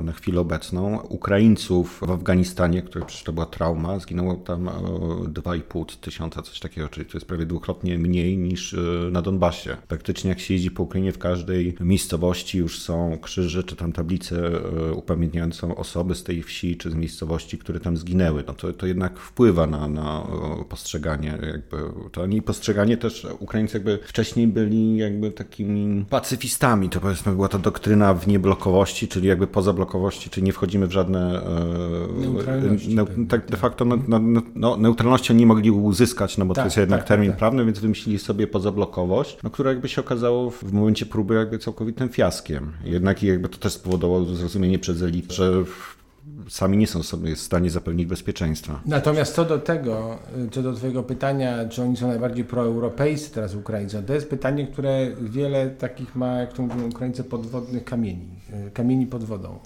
na 0.05 0.13
chwilę 0.13 0.41
obecną. 0.41 1.01
Ukraińców 1.01 2.01
w 2.07 2.11
Afganistanie, 2.11 2.83
które 2.83 3.07
przecież 3.07 3.25
to 3.25 3.33
była 3.33 3.47
trauma, 3.47 3.99
zginęło 3.99 4.35
tam 4.35 4.65
2,5 4.65 5.97
tysiąca, 5.97 6.43
coś 6.43 6.61
takiego, 6.61 6.89
czyli 6.89 7.07
to 7.07 7.19
jest 7.19 7.27
prawie 7.27 7.47
dwukrotnie 7.47 7.99
mniej 7.99 8.39
niż 8.39 8.75
e, 8.75 8.79
na 9.11 9.23
Donbasie. 9.23 9.77
Praktycznie 9.89 10.31
jak 10.31 10.41
się 10.41 10.55
jeździ 10.55 10.71
po 10.71 10.83
Ukrainie, 10.83 11.13
w 11.13 11.19
każdej 11.19 11.77
miejscowości 11.81 12.59
już 12.59 12.79
są 12.79 13.19
krzyże 13.23 13.65
czy 13.65 13.77
tam 13.77 13.93
tablice 13.93 14.47
e, 14.89 14.93
upamiętniające 14.93 15.77
osoby 15.77 16.15
z 16.15 16.25
tej 16.25 16.43
wsi 16.43 16.77
czy 16.77 16.91
z 16.91 16.95
miejscowości, 16.95 17.59
które 17.59 17.81
tam 17.81 17.97
zginęły. 17.97 18.45
No 18.47 18.55
to, 18.55 18.73
to 18.73 18.87
jednak 18.87 19.19
wpływa 19.19 19.67
na, 19.67 19.89
na 19.89 20.27
postrzeganie 20.69 21.39
jakby, 21.43 21.77
to 22.13 22.27
nie 22.27 22.43
postrzeganie 22.43 22.97
też 22.97 23.27
Ukraińcy 23.39 23.77
jakby 23.77 24.00
wcześniej 24.05 24.47
byli 24.47 24.97
jakby 24.97 25.31
takimi 25.31 26.05
pacyfistami, 26.11 26.89
to 26.89 27.01
powiedzmy 27.01 27.33
była 27.33 27.49
ta 27.49 27.59
doktryna 27.59 28.15
w 28.15 28.29
nieblokowości, 28.29 29.09
czyli 29.09 29.29
jakby 29.29 29.47
poza 29.47 29.73
blokowości, 29.73 30.31
czyli 30.31 30.47
nie 30.47 30.53
wchodzimy 30.53 30.87
w 30.87 30.93
żadne 30.93 31.41
Neutralności, 32.21 32.95
ne, 32.95 33.05
tak 33.29 33.47
de 33.47 33.57
facto 33.57 33.85
no, 33.85 33.99
no, 34.09 34.43
no, 34.55 34.77
neutralności 34.77 35.35
nie 35.35 35.47
mogli 35.47 35.71
uzyskać, 35.71 36.39
no 36.39 36.45
bo 36.47 36.55
Tak, 36.55 36.65
to 36.65 36.67
jest 36.67 36.77
jednak 36.77 37.01
tak, 37.01 37.09
termin 37.09 37.31
tak. 37.31 37.39
prawny, 37.39 37.65
więc 37.65 37.79
wymyślili 37.79 38.19
sobie 38.19 38.47
pozablokowość, 38.47 39.39
no, 39.43 39.51
która 39.51 39.71
jakby 39.71 39.89
się 39.89 40.01
okazało 40.01 40.51
w 40.51 40.73
momencie 40.73 41.07
próby 41.07 41.35
jakby 41.35 41.59
całkowitym 41.59 42.09
fiaskiem. 42.09 42.73
Jednak 42.85 43.23
i 43.23 43.27
jakby 43.27 43.49
to 43.49 43.59
też 43.59 43.73
spowodowało 43.73 44.25
zrozumienie 44.25 44.79
przez 44.79 45.03
elit, 45.03 45.33
że 45.33 45.65
sami 46.51 46.77
nie 46.77 46.87
są 46.87 47.03
sobie 47.03 47.37
w 47.37 47.41
stanie 47.41 47.71
zapewnić 47.71 48.07
bezpieczeństwa. 48.07 48.81
Natomiast 48.87 49.35
co 49.35 49.45
do 49.45 49.59
tego, 49.59 50.19
co 50.51 50.63
do 50.63 50.73
Twojego 50.73 51.03
pytania, 51.03 51.69
czy 51.69 51.83
oni 51.83 51.97
są 51.97 52.09
najbardziej 52.09 52.45
proeuropejscy 52.45 53.35
teraz 53.35 53.55
Ukraińcy, 53.55 54.03
to 54.03 54.15
jest 54.15 54.31
pytanie, 54.31 54.67
które 54.67 55.11
wiele 55.21 55.71
takich 55.71 56.17
ma, 56.17 56.35
jak 56.35 56.53
to 56.53 56.63
mówią 56.63 56.89
Ukraińcy, 56.89 57.25
podwodnych 57.25 57.85
kamieni, 57.85 58.29
e, 58.53 58.71
kamieni 58.71 59.07
pod 59.07 59.25
wodą 59.25 59.59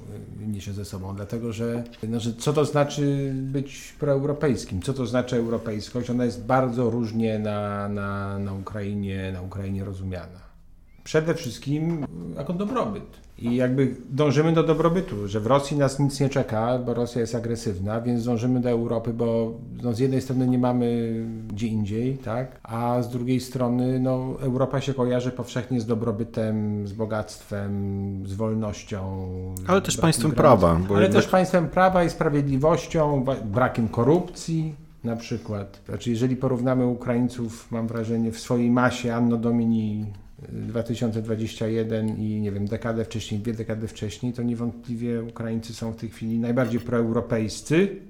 e, 0.42 0.46
niesie 0.46 0.72
ze 0.72 0.84
sobą, 0.84 1.16
dlatego 1.16 1.52
że, 1.52 1.84
no, 2.08 2.20
że 2.20 2.34
co 2.34 2.52
to 2.52 2.64
znaczy 2.64 3.32
być 3.34 3.94
proeuropejskim, 4.00 4.82
co 4.82 4.94
to 4.94 5.06
znaczy 5.06 5.36
europejskość, 5.36 6.10
ona 6.10 6.24
jest 6.24 6.44
bardzo 6.44 6.90
różnie 6.90 7.38
na, 7.38 7.88
na, 7.88 8.38
na, 8.38 8.52
Ukrainie, 8.52 9.30
na 9.32 9.42
Ukrainie 9.42 9.84
rozumiana. 9.84 10.44
Przede 11.04 11.34
wszystkim 11.34 12.06
jako 12.36 12.52
dobrobyt. 12.52 13.23
I 13.38 13.56
jakby 13.56 13.94
dążymy 14.10 14.52
do 14.52 14.62
dobrobytu, 14.62 15.28
że 15.28 15.40
w 15.40 15.46
Rosji 15.46 15.76
nas 15.76 15.98
nic 15.98 16.20
nie 16.20 16.28
czeka, 16.28 16.78
bo 16.78 16.94
Rosja 16.94 17.20
jest 17.20 17.34
agresywna, 17.34 18.00
więc 18.00 18.24
dążymy 18.24 18.60
do 18.60 18.70
Europy, 18.70 19.12
bo 19.12 19.52
no, 19.82 19.92
z 19.94 19.98
jednej 19.98 20.20
strony 20.20 20.46
nie 20.48 20.58
mamy 20.58 21.14
gdzie 21.48 21.66
indziej, 21.66 22.18
tak? 22.18 22.60
a 22.62 23.02
z 23.02 23.08
drugiej 23.08 23.40
strony 23.40 24.00
no, 24.00 24.34
Europa 24.40 24.80
się 24.80 24.94
kojarzy 24.94 25.30
powszechnie 25.30 25.80
z 25.80 25.86
dobrobytem, 25.86 26.86
z 26.88 26.92
bogactwem, 26.92 27.72
z 28.26 28.34
wolnością. 28.34 29.28
Ale 29.66 29.82
też 29.82 29.96
państwem 29.96 30.30
granic. 30.30 30.40
prawa, 30.60 30.70
Ale 30.90 31.02
jednak- 31.02 31.22
też 31.22 31.26
państwem 31.30 31.68
prawa 31.68 32.04
i 32.04 32.10
sprawiedliwością, 32.10 33.24
brakiem 33.44 33.88
korupcji. 33.88 34.74
Na 35.04 35.16
przykład. 35.16 35.80
Znaczy, 35.88 36.10
jeżeli 36.10 36.36
porównamy 36.36 36.86
Ukraińców, 36.86 37.66
mam 37.70 37.86
wrażenie, 37.86 38.32
w 38.32 38.38
swojej 38.40 38.70
masie 38.70 39.14
Anno 39.14 39.36
Domini 39.36 40.06
2021 40.48 42.18
i 42.18 42.40
nie 42.40 42.52
wiem, 42.52 42.66
dekadę 42.66 43.04
wcześniej, 43.04 43.40
dwie 43.40 43.52
dekady 43.52 43.88
wcześniej, 43.88 44.32
to 44.32 44.42
niewątpliwie 44.42 45.22
Ukraińcy 45.22 45.74
są 45.74 45.92
w 45.92 45.96
tej 45.96 46.10
chwili 46.10 46.38
najbardziej 46.38 46.80
proeuropejscy. 46.80 48.00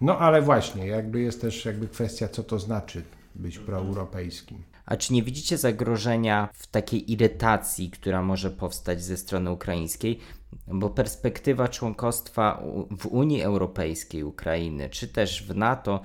No 0.00 0.18
ale 0.18 0.42
właśnie, 0.42 0.86
jakby 0.86 1.20
jest 1.20 1.40
też 1.40 1.64
jakby 1.64 1.88
kwestia, 1.88 2.28
co 2.28 2.42
to 2.42 2.58
znaczy 2.58 3.02
być 3.34 3.58
proeuropejskim. 3.58 4.58
A 4.86 4.96
czy 4.96 5.12
nie 5.12 5.22
widzicie 5.22 5.58
zagrożenia 5.58 6.48
w 6.52 6.66
takiej 6.66 7.12
irytacji, 7.12 7.90
która 7.90 8.22
może 8.22 8.50
powstać 8.50 9.02
ze 9.02 9.16
strony 9.16 9.50
ukraińskiej? 9.50 10.18
Bo 10.66 10.90
perspektywa 10.90 11.68
członkostwa 11.68 12.62
w 12.98 13.06
Unii 13.06 13.42
Europejskiej 13.42 14.24
Ukrainy, 14.24 14.88
czy 14.90 15.08
też 15.08 15.46
w 15.46 15.56
NATO, 15.56 16.00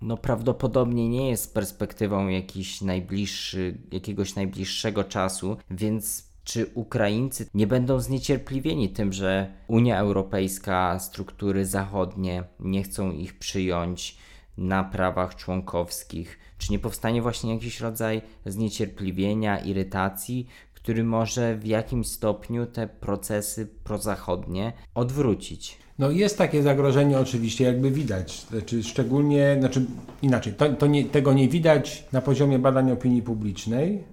no 0.00 0.16
prawdopodobnie 0.16 1.08
nie 1.08 1.30
jest 1.30 1.54
perspektywą 1.54 2.28
jakiś 2.28 2.80
najbliższy, 2.80 3.78
jakiegoś 3.92 4.34
najbliższego 4.34 5.04
czasu, 5.04 5.56
więc 5.70 6.28
czy 6.44 6.66
Ukraińcy 6.74 7.46
nie 7.54 7.66
będą 7.66 8.00
zniecierpliwieni 8.00 8.88
tym, 8.88 9.12
że 9.12 9.52
Unia 9.66 9.98
Europejska, 9.98 10.98
struktury 10.98 11.66
zachodnie 11.66 12.44
nie 12.60 12.82
chcą 12.82 13.10
ich 13.10 13.38
przyjąć 13.38 14.18
na 14.58 14.84
prawach 14.84 15.36
członkowskich? 15.36 16.38
Czy 16.58 16.72
nie 16.72 16.78
powstanie 16.78 17.22
właśnie 17.22 17.54
jakiś 17.54 17.80
rodzaj 17.80 18.22
zniecierpliwienia, 18.46 19.58
irytacji, 19.58 20.46
który 20.74 21.04
może 21.04 21.56
w 21.56 21.66
jakimś 21.66 22.06
stopniu 22.06 22.66
te 22.66 22.86
procesy 22.86 23.68
prozachodnie 23.84 24.72
odwrócić? 24.94 25.78
No 25.98 26.10
jest 26.10 26.38
takie 26.38 26.62
zagrożenie 26.62 27.18
oczywiście, 27.18 27.64
jakby 27.64 27.90
widać, 27.90 28.40
znaczy 28.40 28.82
szczególnie, 28.82 29.56
znaczy 29.58 29.86
inaczej, 30.22 30.52
to, 30.52 30.68
to 30.68 30.86
nie, 30.86 31.04
tego 31.04 31.32
nie 31.32 31.48
widać 31.48 32.04
na 32.12 32.20
poziomie 32.20 32.58
badań 32.58 32.92
opinii 32.92 33.22
publicznej, 33.22 34.04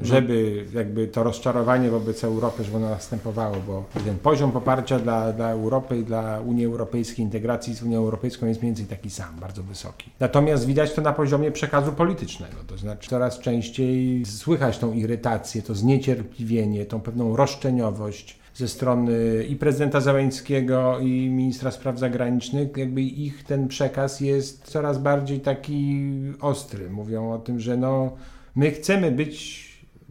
żeby 0.00 0.66
jakby 0.74 1.08
to 1.08 1.22
rozczarowanie 1.22 1.90
wobec 1.90 2.24
Europy, 2.24 2.64
żeby 2.64 2.76
ono 2.76 2.90
następowało, 2.90 3.56
bo 3.66 3.84
ten 4.04 4.18
poziom 4.18 4.52
poparcia 4.52 4.98
dla, 4.98 5.32
dla 5.32 5.50
Europy 5.50 5.98
i 5.98 6.04
dla 6.04 6.40
Unii 6.40 6.64
Europejskiej, 6.64 7.24
integracji 7.24 7.74
z 7.74 7.82
Unią 7.82 7.98
Europejską 7.98 8.46
jest 8.46 8.62
mniej 8.62 8.74
więcej 8.74 8.86
taki 8.86 9.10
sam, 9.10 9.36
bardzo 9.40 9.62
wysoki. 9.62 10.10
Natomiast 10.20 10.66
widać 10.66 10.92
to 10.92 11.02
na 11.02 11.12
poziomie 11.12 11.50
przekazu 11.50 11.92
politycznego, 11.92 12.56
to 12.66 12.78
znaczy 12.78 13.10
coraz 13.10 13.38
częściej 13.38 14.24
słychać 14.26 14.78
tą 14.78 14.92
irytację, 14.92 15.62
to 15.62 15.74
zniecierpliwienie, 15.74 16.86
tą 16.86 17.00
pewną 17.00 17.36
roszczeniowość, 17.36 18.41
ze 18.54 18.68
strony 18.68 19.44
i 19.48 19.56
prezydenta 19.56 20.00
Zeleńskiego 20.00 20.98
i 20.98 21.30
ministra 21.30 21.70
spraw 21.70 21.98
zagranicznych, 21.98 22.76
jakby 22.76 23.02
ich 23.02 23.44
ten 23.44 23.68
przekaz 23.68 24.20
jest 24.20 24.64
coraz 24.64 24.98
bardziej 24.98 25.40
taki 25.40 26.10
ostry. 26.40 26.90
Mówią 26.90 27.32
o 27.32 27.38
tym, 27.38 27.60
że 27.60 27.76
no, 27.76 28.12
my 28.56 28.70
chcemy 28.70 29.12
być 29.12 29.62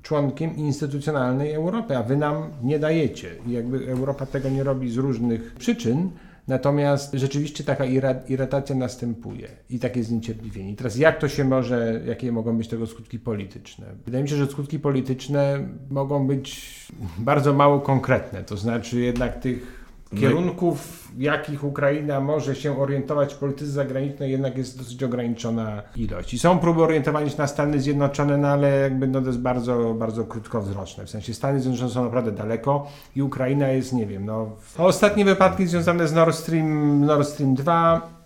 członkiem 0.01 0.55
instytucjonalnej 0.55 1.53
Europy, 1.53 1.97
a 1.97 2.03
wy 2.03 2.15
nam 2.17 2.43
nie 2.63 2.79
dajecie. 2.79 3.29
I 3.47 3.51
jakby 3.51 3.87
Europa 3.87 4.25
tego 4.25 4.49
nie 4.49 4.63
robi 4.63 4.91
z 4.91 4.97
różnych 4.97 5.55
przyczyn, 5.55 6.09
natomiast 6.47 7.13
rzeczywiście 7.13 7.63
taka 7.63 7.85
irytacja 8.27 8.75
następuje 8.75 9.47
i 9.69 9.79
takie 9.79 10.03
zniecierpliwienie. 10.03 10.71
I 10.71 10.75
teraz 10.75 10.97
jak 10.97 11.19
to 11.19 11.27
się 11.27 11.43
może, 11.45 12.01
jakie 12.05 12.31
mogą 12.31 12.57
być 12.57 12.67
tego 12.67 12.87
skutki 12.87 13.19
polityczne? 13.19 13.85
Wydaje 14.05 14.23
mi 14.23 14.29
się, 14.29 14.35
że 14.35 14.47
skutki 14.47 14.79
polityczne 14.79 15.67
mogą 15.89 16.27
być 16.27 16.71
bardzo 17.17 17.53
mało 17.53 17.79
konkretne, 17.79 18.43
to 18.43 18.57
znaczy 18.57 18.99
jednak 18.99 19.39
tych 19.39 19.80
kierunków, 20.19 21.07
w 21.15 21.21
jakich 21.21 21.63
Ukraina 21.63 22.21
może 22.21 22.55
się 22.55 22.79
orientować 22.79 23.33
w 23.33 23.37
polityce 23.37 23.71
zagranicznej, 23.71 24.31
jednak 24.31 24.57
jest 24.57 24.77
dosyć 24.77 25.03
ograniczona 25.03 25.81
ilość. 25.95 26.33
I 26.33 26.39
są 26.39 26.59
próby 26.59 26.83
orientowania 26.83 27.29
się 27.29 27.37
na 27.37 27.47
Stany 27.47 27.79
Zjednoczone, 27.79 28.37
no 28.37 28.47
ale 28.47 28.79
jakby 28.79 29.07
no 29.07 29.21
to 29.21 29.27
jest 29.27 29.39
bardzo, 29.39 29.93
bardzo 29.93 30.23
krótkowzroczne. 30.23 31.05
W 31.05 31.09
sensie 31.09 31.33
Stany 31.33 31.59
Zjednoczone 31.59 31.91
są 31.91 32.03
naprawdę 32.03 32.31
daleko 32.31 32.87
i 33.15 33.21
Ukraina 33.21 33.67
jest, 33.67 33.93
nie 33.93 34.05
wiem, 34.05 34.25
no... 34.25 34.49
Ostatnie 34.77 35.25
wypadki 35.25 35.67
związane 35.67 36.07
z 36.07 36.13
Nord 36.13 36.35
Stream, 36.35 37.05
Nord 37.05 37.27
Stream 37.27 37.55
2 37.55 38.20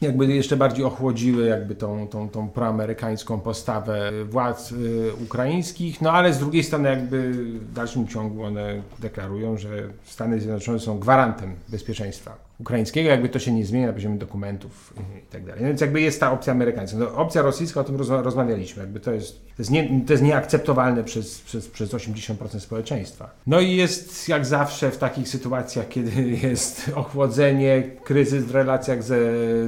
jakby 0.00 0.26
jeszcze 0.26 0.56
bardziej 0.56 0.84
ochłodziły 0.84 1.46
jakby 1.46 1.74
tą, 1.74 2.08
tą, 2.08 2.28
tą 2.28 2.48
proamerykańską 2.48 3.40
postawę 3.40 4.12
władz 4.24 4.72
y, 4.72 5.10
ukraińskich, 5.24 6.00
no 6.00 6.12
ale 6.12 6.32
z 6.32 6.38
drugiej 6.38 6.64
strony 6.64 6.88
jakby 6.88 7.32
w 7.32 7.72
dalszym 7.72 8.08
ciągu 8.08 8.42
one 8.42 8.82
deklarują, 8.98 9.58
że 9.58 9.68
Stany 10.04 10.40
Zjednoczone 10.40 10.80
są 10.80 10.98
gwarantem 10.98 11.54
bezpieczeństwa 11.68 12.45
ukraińskiego, 12.58 13.10
jakby 13.10 13.28
to 13.28 13.38
się 13.38 13.52
nie 13.52 13.66
zmienia 13.66 13.86
na 13.86 13.92
poziomie 13.92 14.18
dokumentów 14.18 14.94
i 15.18 15.32
tak 15.32 15.44
dalej. 15.44 15.62
No 15.62 15.68
Więc 15.68 15.80
jakby 15.80 16.00
jest 16.00 16.20
ta 16.20 16.32
opcja 16.32 16.52
amerykańska. 16.52 16.98
No, 16.98 17.14
opcja 17.14 17.42
rosyjska, 17.42 17.80
o 17.80 17.84
tym 17.84 17.96
rozma- 17.96 18.22
rozmawialiśmy, 18.22 18.82
jakby 18.82 19.00
to 19.00 19.12
jest, 19.12 19.32
to 19.32 19.54
jest, 19.58 19.70
nie, 19.70 20.04
to 20.06 20.12
jest 20.12 20.22
nieakceptowalne 20.22 21.04
przez, 21.04 21.40
przez, 21.40 21.68
przez 21.68 21.94
80% 21.94 22.60
społeczeństwa. 22.60 23.30
No 23.46 23.60
i 23.60 23.76
jest 23.76 24.28
jak 24.28 24.46
zawsze 24.46 24.90
w 24.90 24.98
takich 24.98 25.28
sytuacjach, 25.28 25.88
kiedy 25.88 26.22
jest 26.48 26.90
ochłodzenie, 26.94 27.82
kryzys 28.04 28.44
w 28.44 28.50
relacjach 28.50 29.02
ze, 29.02 29.18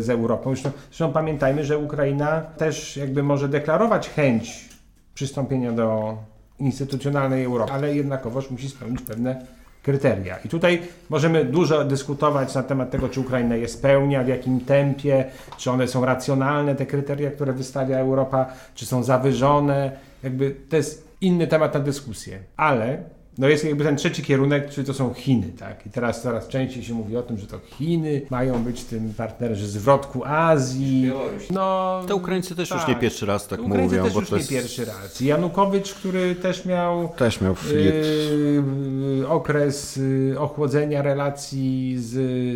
z 0.03 0.11
Europą. 0.11 0.51
Zresztą, 0.51 0.71
zresztą 0.89 1.13
pamiętajmy, 1.13 1.65
że 1.65 1.79
Ukraina 1.79 2.41
też 2.41 2.97
jakby 2.97 3.23
może 3.23 3.49
deklarować 3.49 4.09
chęć 4.09 4.69
przystąpienia 5.15 5.73
do 5.73 6.19
instytucjonalnej 6.59 7.45
Europy, 7.45 7.73
ale 7.73 7.95
jednakowoż 7.95 8.51
musi 8.51 8.69
spełnić 8.69 9.03
pewne 9.03 9.47
kryteria. 9.89 10.37
I 10.45 10.49
tutaj 10.49 10.83
możemy 11.09 11.45
dużo 11.45 11.85
dyskutować 11.85 12.55
na 12.55 12.63
temat 12.63 12.91
tego, 12.91 13.09
czy 13.09 13.21
Ukraina 13.21 13.57
je 13.57 13.69
spełnia, 13.69 14.25
w 14.25 14.29
jakim 14.29 14.61
tempie, 14.61 15.25
czy 15.57 15.71
one 15.71 15.89
są 15.89 16.05
racjonalne, 16.05 16.75
te 16.75 16.87
kryteria, 16.87 17.31
które 17.31 17.53
wystawia 17.53 17.99
Europa, 17.99 18.47
czy 18.75 18.87
są 18.87 19.03
zawyżone. 19.03 19.93
Jakby 20.23 20.55
to 20.69 20.77
jest 20.77 21.09
inny 21.21 21.47
temat 21.47 21.75
na 21.75 21.81
dyskusję. 21.81 22.39
Ale 22.57 22.99
no 23.39 23.49
jest 23.49 23.65
jakby 23.65 23.85
ten 23.85 23.97
trzeci 23.97 24.23
kierunek, 24.23 24.71
czyli 24.71 24.87
to 24.87 24.95
są 24.95 25.15
Chiny, 25.15 25.53
tak? 25.59 25.87
I 25.87 25.91
teraz 25.91 26.23
coraz 26.23 26.49
częściej 26.49 26.83
się 26.83 26.95
mówi 26.95 27.17
o 27.17 27.23
tym, 27.23 27.39
że 27.39 27.47
to 27.47 27.59
Chiny 27.59 28.23
mają 28.31 28.65
być 28.65 28.85
tym 28.85 29.15
partnerzy 29.15 29.67
zwrotku 29.67 30.25
Azji. 30.25 31.13
No, 31.51 32.01
Te 32.09 32.15
Ukraińcy 32.15 32.57
też 32.57 32.69
tak. 32.69 32.79
już 32.79 32.89
nie 32.89 32.95
tak. 32.95 33.03
pierwszy 33.03 33.27
raz 33.27 33.47
tak 33.47 33.61
Ukraińcy 33.61 33.97
mówią. 33.97 34.05
też 34.05 34.15
bo 34.15 34.21
już 34.21 34.31
to 34.31 34.37
jest... 34.37 34.51
nie 34.51 34.57
pierwszy 34.57 34.85
raz. 34.85 35.21
Janukowicz, 35.21 35.95
który 35.95 36.35
też 36.35 36.65
miał, 36.65 37.09
też 37.09 37.41
miał 37.41 37.55
yy, 37.73 39.29
okres 39.29 39.97
yy, 39.97 40.39
ochłodzenia 40.39 41.03
relacji 41.03 41.97
z, 41.99 42.13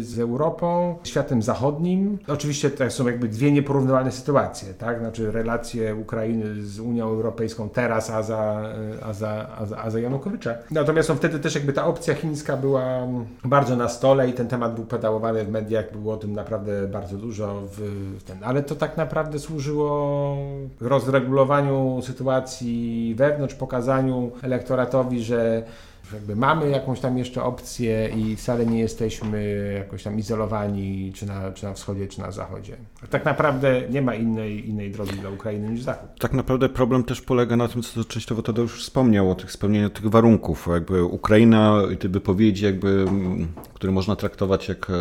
z 0.06 0.18
Europą, 0.18 0.98
światem 1.04 1.42
zachodnim. 1.42 2.18
Oczywiście 2.28 2.70
to 2.70 2.90
są 2.90 3.06
jakby 3.06 3.28
dwie 3.28 3.52
nieporównywalne 3.52 4.12
sytuacje, 4.12 4.74
tak? 4.74 4.98
Znaczy 4.98 5.32
relacje 5.32 5.94
Ukrainy 5.96 6.64
z 6.64 6.80
Unią 6.80 7.08
Europejską 7.08 7.68
teraz, 7.68 8.10
a 8.10 8.22
za, 8.22 8.62
a 9.02 9.12
za, 9.12 9.48
a 9.58 9.66
za, 9.66 9.78
a 9.78 9.90
za 9.90 10.00
Janukowicza. 10.00 10.54
Natomiast 10.72 11.08
no, 11.08 11.14
wtedy 11.14 11.38
też 11.38 11.54
jakby 11.54 11.72
ta 11.72 11.86
opcja 11.86 12.14
chińska 12.14 12.56
była 12.56 13.06
bardzo 13.44 13.76
na 13.76 13.88
stole 13.88 14.28
i 14.28 14.32
ten 14.32 14.48
temat 14.48 14.74
był 14.74 14.84
pedałowany 14.84 15.44
w 15.44 15.50
mediach, 15.50 15.92
było 15.92 16.14
o 16.14 16.16
tym 16.16 16.32
naprawdę 16.32 16.88
bardzo 16.88 17.16
dużo. 17.16 17.62
Ten, 18.26 18.44
ale 18.44 18.62
to 18.62 18.76
tak 18.76 18.96
naprawdę 18.96 19.38
służyło 19.38 20.36
rozregulowaniu 20.80 22.00
sytuacji 22.02 23.14
wewnątrz, 23.18 23.54
pokazaniu 23.54 24.30
elektoratowi, 24.42 25.22
że 25.22 25.62
jakby 26.12 26.36
mamy 26.36 26.70
jakąś 26.70 27.00
tam 27.00 27.18
jeszcze 27.18 27.42
opcję 27.42 28.08
i 28.16 28.36
wcale 28.36 28.66
nie 28.66 28.80
jesteśmy 28.80 29.72
jakoś 29.78 30.02
tam 30.02 30.18
izolowani, 30.18 31.12
czy 31.14 31.26
na, 31.26 31.52
czy 31.52 31.66
na 31.66 31.74
wschodzie, 31.74 32.08
czy 32.08 32.20
na 32.20 32.30
zachodzie. 32.30 32.76
Tak 33.10 33.24
naprawdę 33.24 33.82
nie 33.90 34.02
ma 34.02 34.14
innej, 34.14 34.68
innej 34.68 34.90
drogi 34.90 35.12
dla 35.12 35.30
Ukrainy 35.30 35.68
niż 35.68 35.82
Zachód. 35.82 36.08
Tak 36.18 36.32
naprawdę 36.32 36.68
problem 36.68 37.04
też 37.04 37.20
polega 37.20 37.56
na 37.56 37.68
tym, 37.68 37.82
co 37.82 38.04
częściowo 38.04 38.42
Tadeusz 38.42 38.82
wspomniał, 38.84 39.30
o 39.30 39.34
tych 39.34 39.52
spełnieniu 39.52 39.90
tych 39.90 40.08
warunków. 40.08 40.68
Jakby 40.72 41.04
Ukraina 41.04 41.82
i 41.92 41.96
te 41.96 42.08
wypowiedzi, 42.08 42.64
jakby, 42.64 43.06
które 43.74 43.92
można 43.92 44.16
traktować 44.16 44.68
jak 44.68 44.90
e, 44.90 44.92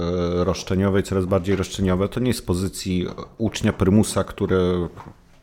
roszczeniowe 0.44 1.00
i 1.00 1.04
coraz 1.04 1.26
bardziej 1.26 1.56
roszczeniowe, 1.56 2.10
to 2.10 2.20
nie 2.20 2.28
jest 2.28 2.48
pozycji 2.48 3.08
ucznia 3.38 3.74
prymusa, 3.74 4.24
który 4.24 4.88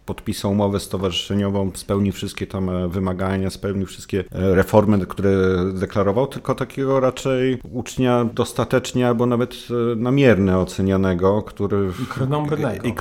podpisał 0.09 0.50
umowę 0.50 0.80
stowarzyszeniową, 0.80 1.70
spełni 1.74 2.12
wszystkie 2.12 2.46
tam 2.46 2.70
e, 2.70 2.88
wymagania, 2.88 3.50
spełni 3.50 3.86
wszystkie 3.86 4.24
e, 4.32 4.54
reformy, 4.54 5.06
które 5.06 5.30
deklarował, 5.74 6.26
tylko 6.26 6.54
takiego 6.54 7.00
raczej 7.00 7.59
ucznia 7.72 8.24
dostatecznie 8.34 9.09
albo 9.09 9.26
nawet 9.26 9.54
e, 9.92 9.96
namiernie 9.96 10.56
ocenianego, 10.56 11.42
który... 11.42 11.90
I 12.02 12.06
krnąbrnego. 12.06 12.86
I 12.86 12.92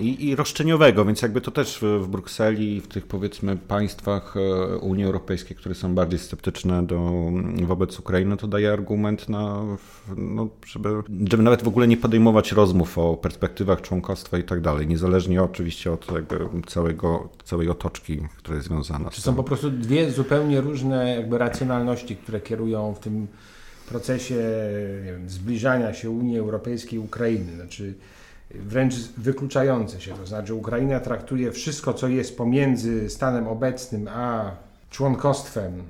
i, 0.00 0.28
i 0.28 0.36
roszczeniowego, 0.36 1.04
więc 1.04 1.22
jakby 1.22 1.40
to 1.40 1.50
też 1.50 1.78
w, 1.82 2.06
Brukseli 2.06 2.76
i 2.76 2.80
w 2.80 2.88
tych 2.88 3.06
powiedzmy 3.06 3.56
państwach 3.56 4.34
e, 4.36 4.76
Unii 4.76 5.04
Europejskiej, 5.04 5.56
które 5.56 5.74
są 5.74 5.94
bardziej 5.94 6.18
sceptyczne 6.18 6.86
do, 6.86 7.30
wobec 7.62 7.98
Ukrainy, 7.98 8.36
to 8.36 8.46
daje 8.46 8.72
argument 8.72 9.28
na, 9.28 9.62
no, 10.16 10.48
żeby, 10.66 10.88
żeby 11.30 11.42
nawet 11.42 11.62
w 11.62 11.68
ogóle 11.68 11.88
nie 11.88 11.96
podejmować 11.96 12.52
rozmów 12.52 12.98
o 12.98 13.16
perspektywach 13.16 13.80
członkostwa 13.80 14.38
i 14.38 14.44
tak 14.44 14.60
dalej, 14.60 14.86
niezależnie 14.86 15.42
oczywiście 15.42 15.92
od 15.92 16.06
całego, 16.66 17.28
całej 17.44 17.68
otoczki, 17.68 18.18
która 18.36 18.56
jest 18.56 18.68
związana 18.68 19.10
Czy 19.10 19.20
są 19.20 19.34
po 19.34 19.44
prostu 19.44 19.70
dwie 19.70 20.10
zupełnie 20.10 20.60
różne 20.60 21.14
jakby 21.16 21.38
racjonalności, 21.38 22.16
które 22.16 22.40
kierują 22.40 22.94
w 22.94 22.98
tym 22.98 23.26
procesie 23.88 24.36
wiem, 25.04 25.28
zbliżania 25.28 25.94
się 25.94 26.10
Unii 26.10 26.38
Europejskiej 26.38 26.98
i 26.98 27.02
Ukrainy. 27.02 27.54
Znaczy, 27.54 27.94
wręcz 28.50 28.94
wykluczające 29.16 30.00
się. 30.00 30.14
To 30.14 30.26
znaczy, 30.26 30.54
Ukraina 30.54 31.00
traktuje 31.00 31.52
wszystko, 31.52 31.94
co 31.94 32.08
jest 32.08 32.36
pomiędzy 32.36 33.10
stanem 33.10 33.48
obecnym 33.48 34.08
a 34.08 34.50
członkostwem, 34.90 35.82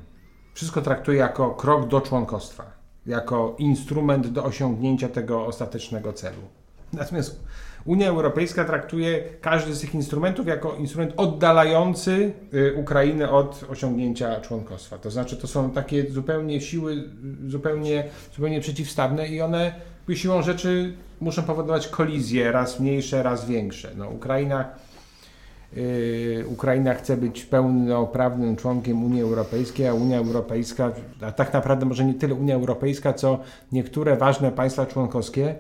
wszystko 0.55 0.83
traktuje 0.83 1.19
jako 1.19 1.51
krok 1.51 1.89
do 1.89 2.01
członkostwa, 2.01 2.65
jako 3.07 3.55
instrument 3.59 4.27
do 4.27 4.45
osiągnięcia 4.45 5.09
tego 5.09 5.47
ostatecznego 5.47 6.13
celu. 6.13 6.43
Natomiast 6.93 7.41
Unia 7.85 8.09
Europejska 8.09 8.65
traktuje 8.65 9.25
każdy 9.41 9.75
z 9.75 9.81
tych 9.81 9.95
instrumentów 9.95 10.47
jako 10.47 10.75
instrument 10.75 11.13
oddalający 11.17 12.33
y, 12.55 12.75
Ukrainę 12.75 13.31
od 13.31 13.65
osiągnięcia 13.69 14.41
członkostwa. 14.41 14.99
To 14.99 15.11
znaczy, 15.11 15.37
to 15.37 15.47
są 15.47 15.71
takie 15.71 16.11
zupełnie 16.11 16.61
siły, 16.61 17.05
zupełnie, 17.47 18.05
zupełnie 18.35 18.61
przeciwstawne 18.61 19.29
i 19.29 19.41
one 19.41 19.75
siłą 20.15 20.43
rzeczy 20.43 20.93
muszą 21.21 21.43
powodować 21.43 21.89
kolizje, 21.89 22.53
raz 22.53 22.81
mniejsze, 22.81 23.23
raz 23.23 23.47
większe. 23.47 23.91
No, 23.97 24.09
Ukraina, 24.09 24.69
yy, 25.73 26.45
Ukraina 26.49 26.95
chce 26.95 27.17
być 27.17 27.45
pełnoprawnym 27.45 28.57
członkiem 28.57 29.05
Unii 29.05 29.23
Europejskiej, 29.23 29.89
a 29.89 29.95
Unia 29.95 30.19
Europejska, 30.19 30.93
a 31.21 31.33
tak 31.33 31.53
naprawdę 31.53 31.87
może 31.87 32.05
nie 32.05 32.15
tyle 32.15 32.35
Unia 32.35 32.55
Europejska, 32.55 33.13
co 33.13 33.41
niektóre 33.73 34.17
ważne 34.17 34.53
państwa 34.53 34.87
członkowskie 34.87 35.55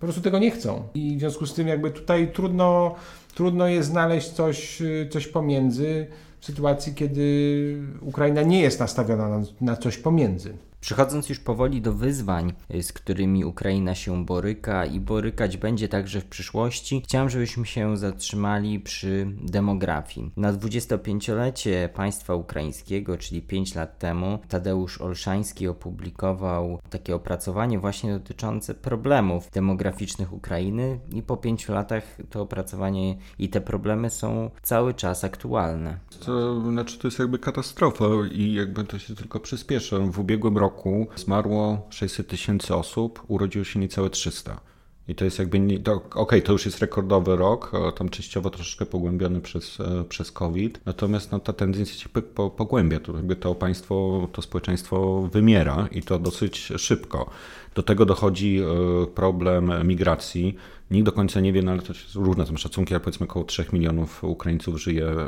po 0.00 0.06
prostu 0.06 0.22
tego 0.22 0.38
nie 0.38 0.50
chcą. 0.50 0.82
I 0.94 1.16
w 1.16 1.20
związku 1.20 1.46
z 1.46 1.54
tym 1.54 1.68
jakby 1.68 1.90
tutaj 1.90 2.32
trudno, 2.32 2.94
trudno 3.34 3.68
jest 3.68 3.88
znaleźć 3.88 4.28
coś, 4.28 4.82
coś 5.10 5.26
pomiędzy 5.26 6.06
w 6.40 6.46
sytuacji, 6.46 6.94
kiedy 6.94 7.76
Ukraina 8.00 8.42
nie 8.42 8.60
jest 8.60 8.80
nastawiona 8.80 9.28
na, 9.28 9.42
na 9.60 9.76
coś 9.76 9.98
pomiędzy. 9.98 10.54
Przechodząc 10.80 11.28
już 11.28 11.38
powoli 11.38 11.80
do 11.80 11.92
wyzwań, 11.92 12.52
y, 12.74 12.82
z 12.82 12.92
którymi 12.92 13.44
Ukraina 13.44 13.94
się 13.94 14.24
boryka 14.24 14.86
i 14.86 15.00
borykać 15.00 15.56
będzie 15.56 15.88
także 15.88 16.20
w 16.20 16.24
przyszłości, 16.24 17.02
chciałem, 17.04 17.30
żebyśmy 17.30 17.66
się 17.66 17.96
zatrzymali 17.96 18.80
przy 18.80 19.26
demografii. 19.42 20.30
Na 20.36 20.52
25-lecie 20.52 21.88
państwa 21.94 22.34
ukraińskiego, 22.34 23.18
czyli 23.18 23.42
5 23.42 23.74
lat 23.74 23.98
temu, 23.98 24.38
Tadeusz 24.48 25.00
Olszański 25.00 25.68
opublikował 25.68 26.78
takie 26.90 27.14
opracowanie 27.14 27.78
właśnie 27.78 28.12
dotyczące 28.12 28.74
problemów 28.74 29.50
demograficznych 29.50 30.32
Ukrainy 30.32 31.00
i 31.12 31.22
po 31.22 31.36
5 31.36 31.68
latach 31.68 32.04
to 32.30 32.42
opracowanie 32.42 33.16
i 33.38 33.48
te 33.48 33.60
problemy 33.60 34.10
są 34.10 34.50
cały 34.62 34.94
czas 34.94 35.24
aktualne. 35.24 35.98
To 36.26 36.60
znaczy 36.60 36.98
to 36.98 37.08
jest 37.08 37.18
jakby 37.18 37.38
katastrofa 37.38 38.04
i 38.32 38.52
jakby 38.52 38.84
to 38.84 38.98
się 38.98 39.14
tylko 39.14 39.40
przyspiesza. 39.40 39.98
W 39.98 40.18
ubiegłym 40.18 40.58
roku 40.58 40.67
roku 40.68 41.06
zmarło 41.16 41.86
600 41.90 42.28
tysięcy 42.28 42.74
osób, 42.74 43.22
urodziło 43.28 43.64
się 43.64 43.78
niecałe 43.80 44.10
300. 44.10 44.60
I 45.08 45.14
to 45.14 45.24
jest 45.24 45.38
jakby, 45.38 45.58
okej, 45.58 46.00
okay, 46.14 46.42
to 46.42 46.52
już 46.52 46.66
jest 46.66 46.78
rekordowy 46.78 47.36
rok, 47.36 47.72
tam 47.96 48.08
częściowo 48.08 48.50
troszeczkę 48.50 48.86
pogłębiony 48.86 49.40
przez, 49.40 49.80
e, 49.80 50.04
przez 50.04 50.32
COVID, 50.32 50.80
natomiast 50.86 51.32
no, 51.32 51.40
ta 51.40 51.52
tendencja 51.52 51.94
się 51.94 52.08
pogłębia, 52.56 53.00
to 53.00 53.16
jakby 53.16 53.36
to 53.36 53.54
państwo, 53.54 54.28
to 54.32 54.42
społeczeństwo 54.42 55.22
wymiera 55.32 55.88
i 55.92 56.02
to 56.02 56.18
dosyć 56.18 56.72
szybko. 56.76 57.30
Do 57.78 57.82
tego 57.82 58.06
dochodzi 58.06 58.60
e, 58.60 59.06
problem 59.06 59.72
migracji. 59.84 60.56
Nikt 60.90 61.06
do 61.06 61.12
końca 61.12 61.40
nie 61.40 61.52
wie, 61.52 61.62
no 61.62 61.72
ale 61.72 61.82
to 61.82 61.92
różne 62.14 62.46
są 62.46 62.56
szacunki, 62.56 62.94
ale 62.94 63.00
powiedzmy 63.00 63.26
około 63.26 63.44
3 63.44 63.66
milionów 63.72 64.24
Ukraińców 64.24 64.82
żyje 64.82 65.06
e, 65.06 65.26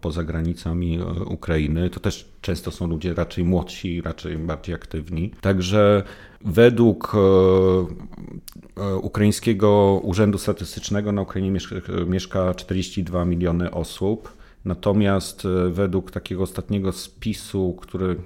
poza 0.00 0.24
granicami 0.24 0.98
Ukrainy. 1.26 1.90
To 1.90 2.00
też 2.00 2.28
często 2.40 2.70
są 2.70 2.86
ludzie 2.86 3.14
raczej 3.14 3.44
młodsi, 3.44 4.00
raczej 4.00 4.38
bardziej 4.38 4.74
aktywni. 4.74 5.30
Także 5.40 6.02
według 6.44 7.12
ukraińskiego 9.02 10.00
Urzędu 10.02 10.38
Statystycznego 10.38 11.12
na 11.12 11.22
Ukrainie 11.22 11.50
mieszka, 11.50 11.74
mieszka 12.06 12.54
42 12.54 13.24
miliony 13.24 13.70
osób. 13.70 14.36
Natomiast 14.66 15.44
e, 15.44 15.70
według 15.70 16.10
takiego 16.10 16.42
ostatniego 16.42 16.92
spisu, 16.92 17.76
który 17.80 18.16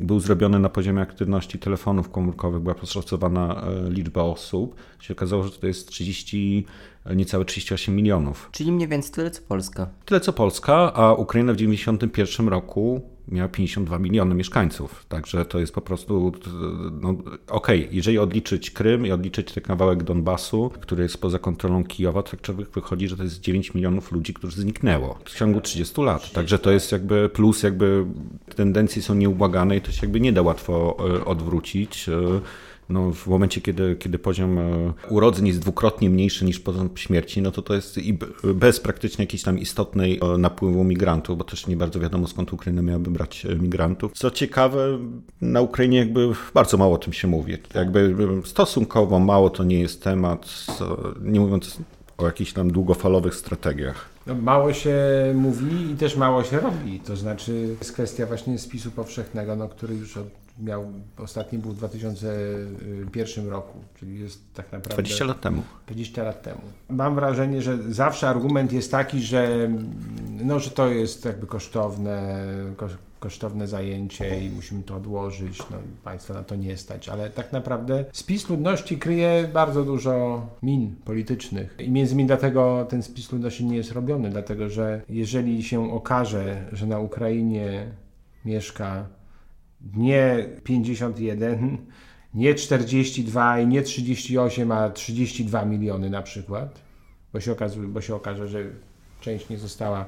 był 0.00 0.20
zrobiony 0.20 0.58
na 0.58 0.68
poziomie 0.68 1.00
aktywności 1.02 1.58
telefonów 1.58 2.10
komórkowych, 2.10 2.62
była 2.62 2.74
poszacowana 2.74 3.62
e, 3.62 3.90
liczba 3.90 4.22
osób, 4.22 4.76
się 5.00 5.14
okazało, 5.14 5.42
że 5.42 5.50
to 5.50 5.66
jest 5.66 5.88
30, 5.88 6.66
niecałe 7.14 7.44
38 7.44 7.96
milionów. 7.96 8.48
Czyli 8.52 8.72
mniej 8.72 8.88
więcej 8.88 9.12
tyle 9.12 9.30
co 9.30 9.42
Polska. 9.48 9.90
Tyle 10.04 10.20
co 10.20 10.32
Polska, 10.32 10.92
a 10.94 11.14
Ukraina 11.14 11.52
w 11.52 11.56
1991 11.56 12.48
roku 12.48 13.15
miała 13.28 13.48
52 13.48 13.98
miliony 13.98 14.34
mieszkańców, 14.34 15.06
także 15.08 15.44
to 15.44 15.58
jest 15.58 15.74
po 15.74 15.80
prostu, 15.80 16.32
no, 17.00 17.10
okej, 17.48 17.80
okay, 17.84 17.88
jeżeli 17.90 18.18
odliczyć 18.18 18.70
Krym 18.70 19.06
i 19.06 19.12
odliczyć 19.12 19.52
ten 19.52 19.64
kawałek 19.64 20.02
Donbasu, 20.02 20.70
który 20.80 21.02
jest 21.02 21.20
poza 21.20 21.38
kontrolą 21.38 21.84
Kijowa, 21.84 22.22
to 22.22 22.36
tak 22.36 22.56
wychodzi, 22.56 23.08
że 23.08 23.16
to 23.16 23.22
jest 23.22 23.40
9 23.40 23.74
milionów 23.74 24.12
ludzi, 24.12 24.34
którzy 24.34 24.60
zniknęło 24.60 25.18
w 25.24 25.38
ciągu 25.38 25.60
30 25.60 26.02
lat, 26.02 26.32
także 26.32 26.58
to 26.58 26.70
jest 26.70 26.92
jakby 26.92 27.28
plus, 27.28 27.62
jakby 27.62 28.04
tendencje 28.54 29.02
są 29.02 29.14
nieubłagane 29.14 29.76
i 29.76 29.80
to 29.80 29.92
się 29.92 29.98
jakby 30.02 30.20
nie 30.20 30.32
da 30.32 30.42
łatwo 30.42 30.96
e, 31.00 31.24
odwrócić. 31.24 32.10
No, 32.88 33.12
w 33.12 33.26
momencie, 33.26 33.60
kiedy, 33.60 33.96
kiedy 33.96 34.18
poziom 34.18 34.58
e, 34.58 34.92
urodzeń 35.10 35.46
jest 35.46 35.60
dwukrotnie 35.60 36.10
mniejszy 36.10 36.44
niż 36.44 36.60
poziom 36.60 36.90
śmierci, 36.94 37.42
no 37.42 37.50
to 37.50 37.62
to 37.62 37.74
jest 37.74 37.98
i 37.98 38.18
bez 38.54 38.80
praktycznie 38.80 39.22
jakiejś 39.22 39.42
tam 39.42 39.58
istotnej 39.58 40.20
e, 40.34 40.38
napływu 40.38 40.84
migrantów, 40.84 41.38
bo 41.38 41.44
też 41.44 41.66
nie 41.66 41.76
bardzo 41.76 42.00
wiadomo 42.00 42.26
skąd 42.26 42.52
Ukraina 42.52 42.82
miałaby 42.82 43.10
brać 43.10 43.46
e, 43.46 43.56
migrantów. 43.56 44.12
Co 44.12 44.30
ciekawe, 44.30 44.98
na 45.40 45.60
Ukrainie 45.60 45.98
jakby 45.98 46.32
bardzo 46.54 46.76
mało 46.76 46.94
o 46.94 46.98
tym 46.98 47.12
się 47.12 47.28
mówi. 47.28 47.56
Jakby 47.74 48.14
stosunkowo 48.44 49.18
mało 49.18 49.50
to 49.50 49.64
nie 49.64 49.80
jest 49.80 50.02
temat, 50.02 50.66
nie 51.22 51.40
mówiąc 51.40 51.78
o 52.18 52.26
jakichś 52.26 52.52
tam 52.52 52.72
długofalowych 52.72 53.34
strategiach. 53.34 54.08
No, 54.26 54.34
mało 54.34 54.72
się 54.72 54.96
mówi 55.34 55.90
i 55.92 55.96
też 55.96 56.16
mało 56.16 56.44
się 56.44 56.60
robi. 56.60 57.00
To 57.00 57.16
znaczy 57.16 57.76
jest 57.80 57.92
kwestia 57.92 58.26
właśnie 58.26 58.58
spisu 58.58 58.90
powszechnego, 58.90 59.56
no, 59.56 59.68
który 59.68 59.94
już 59.94 60.16
od, 60.16 60.26
miał, 60.58 60.92
ostatni 61.18 61.58
był 61.58 61.70
w 61.70 61.76
2001 61.76 63.48
roku, 63.48 63.78
czyli 63.98 64.20
jest 64.20 64.54
tak 64.54 64.72
naprawdę... 64.72 65.02
20 65.02 65.24
lat 65.24 65.40
temu. 65.40 65.62
20 65.86 66.22
lat 66.22 66.42
temu. 66.42 66.60
Mam 66.90 67.14
wrażenie, 67.14 67.62
że 67.62 67.92
zawsze 67.92 68.28
argument 68.28 68.72
jest 68.72 68.90
taki, 68.90 69.20
że, 69.20 69.70
no, 70.44 70.58
że 70.58 70.70
to 70.70 70.88
jest 70.88 71.24
jakby 71.24 71.46
kosztowne, 71.46 72.44
kosztowne 73.20 73.68
zajęcie 73.68 74.44
i 74.44 74.50
musimy 74.50 74.82
to 74.82 74.96
odłożyć, 74.96 75.58
no 75.58 75.76
państwa 76.04 76.34
na 76.34 76.42
to 76.42 76.56
nie 76.56 76.76
stać, 76.76 77.08
ale 77.08 77.30
tak 77.30 77.52
naprawdę 77.52 78.04
spis 78.12 78.48
ludności 78.48 78.98
kryje 78.98 79.50
bardzo 79.52 79.84
dużo 79.84 80.46
min 80.62 80.96
politycznych 81.04 81.76
i 81.78 81.90
między 81.90 82.12
innymi 82.12 82.26
dlatego 82.26 82.86
ten 82.88 83.02
spis 83.02 83.32
ludności 83.32 83.64
nie 83.64 83.76
jest 83.76 83.92
robiony, 83.92 84.30
dlatego 84.30 84.68
że 84.68 85.02
jeżeli 85.08 85.62
się 85.62 85.92
okaże, 85.92 86.66
że 86.72 86.86
na 86.86 86.98
Ukrainie 86.98 87.86
mieszka 88.44 89.06
nie 89.94 90.46
51, 90.64 91.78
nie 92.34 92.54
42 92.54 93.60
i 93.60 93.66
nie 93.66 93.82
38, 93.82 94.72
a 94.72 94.90
32 94.90 95.64
miliony 95.64 96.10
na 96.10 96.22
przykład, 96.22 96.80
bo 97.32 97.40
się, 97.40 97.52
okazuje, 97.52 97.88
bo 97.88 98.00
się 98.00 98.14
okaże, 98.14 98.48
że 98.48 98.64
część 99.20 99.48
nie 99.48 99.58
została 99.58 100.06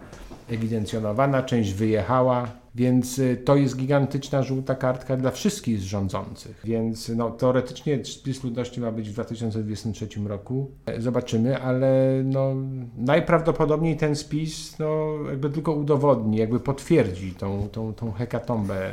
ewidencjonowana, 0.49 1.43
część 1.43 1.73
wyjechała, 1.73 2.49
więc 2.75 3.19
y, 3.19 3.37
to 3.45 3.57
jest 3.57 3.77
gigantyczna 3.77 4.43
żółta 4.43 4.75
kartka 4.75 5.17
dla 5.17 5.31
wszystkich 5.31 5.81
rządzących. 5.81 6.61
Więc 6.65 7.09
no, 7.09 7.31
teoretycznie 7.31 8.05
spis 8.05 8.45
ludności 8.45 8.81
ma 8.81 8.93
być 8.93 9.09
w 9.09 9.13
2023 9.13 10.09
roku. 10.27 10.71
Zobaczymy, 10.99 11.63
ale 11.63 12.23
no, 12.25 12.55
najprawdopodobniej 12.97 13.97
ten 13.97 14.17
spis 14.17 14.79
no, 14.79 15.15
jakby 15.31 15.51
tylko 15.51 15.73
udowodni, 15.73 16.37
jakby 16.37 16.61
potwierdzi 16.61 17.33
tą, 17.33 17.69
tą, 17.73 17.95
tą 17.95 18.13
hekatombę 18.13 18.91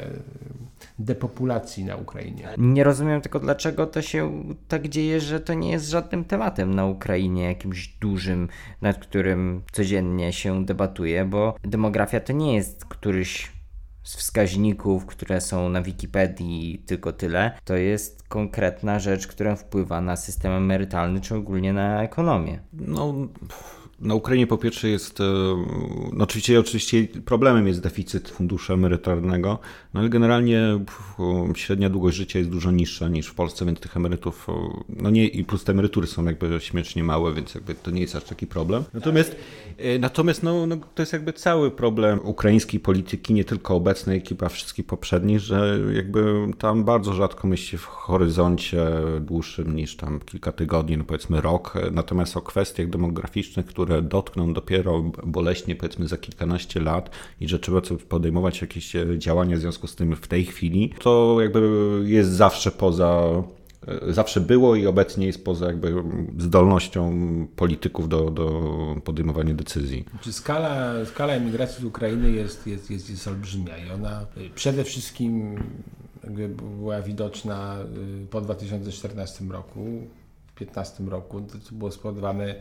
depopulacji 0.99 1.85
na 1.85 1.95
Ukrainie. 1.95 2.49
Nie 2.57 2.83
rozumiem 2.83 3.21
tylko, 3.21 3.39
dlaczego 3.39 3.87
to 3.87 4.01
się 4.01 4.43
tak 4.67 4.87
dzieje, 4.87 5.21
że 5.21 5.39
to 5.39 5.53
nie 5.53 5.71
jest 5.71 5.89
żadnym 5.89 6.25
tematem 6.25 6.73
na 6.73 6.85
Ukrainie, 6.85 7.43
jakimś 7.43 7.87
dużym, 7.87 8.47
nad 8.81 8.97
którym 8.97 9.61
codziennie 9.71 10.33
się 10.33 10.65
debatuje, 10.65 11.25
bo 11.25 11.55
demografia 11.63 12.19
to 12.19 12.33
nie 12.33 12.55
jest 12.55 12.85
któryś 12.85 13.55
z 14.03 14.15
wskaźników, 14.15 15.05
które 15.05 15.41
są 15.41 15.69
na 15.69 15.81
Wikipedii, 15.81 16.83
tylko 16.85 17.13
tyle. 17.13 17.51
To 17.63 17.75
jest 17.75 18.27
konkretna 18.27 18.99
rzecz, 18.99 19.27
która 19.27 19.55
wpływa 19.55 20.01
na 20.01 20.15
system 20.15 20.51
emerytalny, 20.51 21.21
czy 21.21 21.35
ogólnie 21.35 21.73
na 21.73 22.03
ekonomię. 22.03 22.59
No 22.73 23.13
na 23.99 24.15
Ukrainie 24.15 24.47
po 24.47 24.57
pierwsze 24.57 24.89
jest, 24.89 25.21
e, 25.21 25.23
no 26.13 26.23
oczywiście, 26.23 26.59
oczywiście 26.59 27.07
problemem 27.25 27.67
jest 27.67 27.81
deficyt 27.81 28.29
funduszu 28.29 28.73
emerytalnego, 28.73 29.59
no 29.93 29.99
ale 29.99 30.09
generalnie 30.09 30.79
średnia 31.55 31.89
długość 31.89 32.17
życia 32.17 32.39
jest 32.39 32.51
dużo 32.51 32.71
niższa 32.71 33.07
niż 33.07 33.27
w 33.27 33.35
Polsce, 33.35 33.65
więc 33.65 33.79
tych 33.79 33.97
emerytów, 33.97 34.47
no 34.89 35.09
nie, 35.09 35.27
i 35.27 35.43
plus 35.43 35.63
te 35.63 35.71
emerytury 35.71 36.07
są 36.07 36.25
jakby 36.25 36.59
śmiesznie 36.59 37.03
małe, 37.03 37.33
więc 37.33 37.55
jakby 37.55 37.75
to 37.75 37.91
nie 37.91 38.01
jest 38.01 38.15
aż 38.15 38.23
taki 38.23 38.47
problem. 38.47 38.83
Natomiast, 38.93 39.31
e, 39.31 39.64
natomiast 39.99 40.43
no, 40.43 40.67
no 40.67 40.77
to 40.95 41.01
jest 41.01 41.13
jakby 41.13 41.33
cały 41.33 41.71
problem 41.71 42.19
ukraińskiej 42.23 42.79
polityki, 42.79 43.33
nie 43.33 43.45
tylko 43.45 43.75
obecnej, 43.75 44.21
chyba 44.21 44.49
wszystkich 44.49 44.85
poprzednich, 44.85 45.39
że 45.39 45.79
jakby 45.93 46.47
tam 46.57 46.83
bardzo 46.83 47.13
rzadko 47.13 47.47
myśli 47.47 47.77
w 47.77 47.85
horyzoncie 47.85 48.87
dłuższym 49.21 49.75
niż 49.75 49.95
tam 49.95 50.19
kilka 50.19 50.51
tygodni, 50.51 50.97
no 50.97 51.03
powiedzmy 51.03 51.41
rok, 51.41 51.73
natomiast 51.91 52.37
o 52.37 52.41
kwestiach 52.41 52.89
demograficznych, 52.89 53.65
które 53.65 54.01
dotkną 54.01 54.53
dopiero 54.53 55.01
boleśnie 55.23 55.75
powiedzmy 55.75 56.07
za 56.07 56.17
kilkanaście 56.17 56.79
lat 56.79 57.09
i 57.41 57.47
że 57.47 57.59
trzeba 57.59 57.81
podejmować 58.09 58.61
jakieś 58.61 58.95
e, 58.95 59.05
działania 59.17 59.55
w 59.55 59.59
związku 59.59 59.87
z 59.87 59.95
tym 59.95 60.15
w 60.15 60.27
tej 60.27 60.45
chwili, 60.45 60.93
to 60.99 61.37
jakby 61.41 62.01
jest 62.05 62.31
zawsze 62.31 62.71
poza 62.71 63.43
zawsze 64.09 64.41
było 64.41 64.75
i 64.75 64.87
obecnie 64.87 65.27
jest 65.27 65.45
poza 65.45 65.65
jakby 65.65 65.93
zdolnością 66.37 67.13
polityków 67.55 68.09
do, 68.09 68.31
do 68.31 68.95
podejmowania 69.03 69.53
decyzji. 69.53 70.05
Skala, 70.31 71.05
skala 71.05 71.33
emigracji 71.33 71.81
z 71.81 71.85
Ukrainy 71.85 72.31
jest, 72.31 72.67
jest, 72.67 72.91
jest, 72.91 73.09
jest 73.09 73.27
olbrzymia 73.27 73.77
i 73.77 73.91
ona 73.91 74.21
e, 74.21 74.49
przede 74.55 74.83
wszystkim 74.83 75.55
była 76.79 77.01
widoczna 77.01 77.75
po 78.29 78.41
2014 78.41 79.45
roku, 79.45 79.81
w 79.81 80.55
2015 80.55 81.03
roku. 81.03 81.41
To 81.41 81.75
było 81.75 81.91
spowodowane 81.91 82.55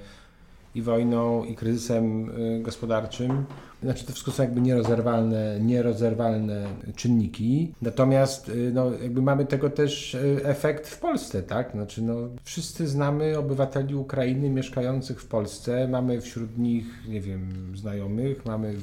i 0.75 0.83
wojną, 0.83 1.45
i 1.45 1.55
kryzysem 1.55 2.31
y, 2.31 2.62
gospodarczym. 2.62 3.45
Znaczy 3.85 4.05
to 4.05 4.12
wszystko 4.12 4.32
są 4.32 4.43
jakby 4.43 4.61
nierozerwalne, 4.61 5.61
nierozerwalne 5.61 6.66
czynniki. 6.97 7.72
Natomiast 7.82 8.49
y, 8.49 8.70
no, 8.74 8.93
jakby 9.03 9.22
mamy 9.22 9.47
tego 9.47 9.70
też 9.70 10.14
y, 10.14 10.41
efekt 10.45 10.89
w 10.89 10.99
Polsce, 10.99 11.43
tak? 11.43 11.72
Znaczy 11.72 12.03
no, 12.03 12.16
wszyscy 12.45 12.89
znamy 12.89 13.39
obywateli 13.39 13.95
Ukrainy 13.95 14.51
mieszkających 14.51 15.20
w 15.20 15.26
Polsce, 15.26 15.89
mamy 15.89 16.20
wśród 16.20 16.59
nich, 16.59 16.85
nie 17.09 17.20
wiem, 17.20 17.72
znajomych, 17.74 18.47
mamy, 18.47 18.74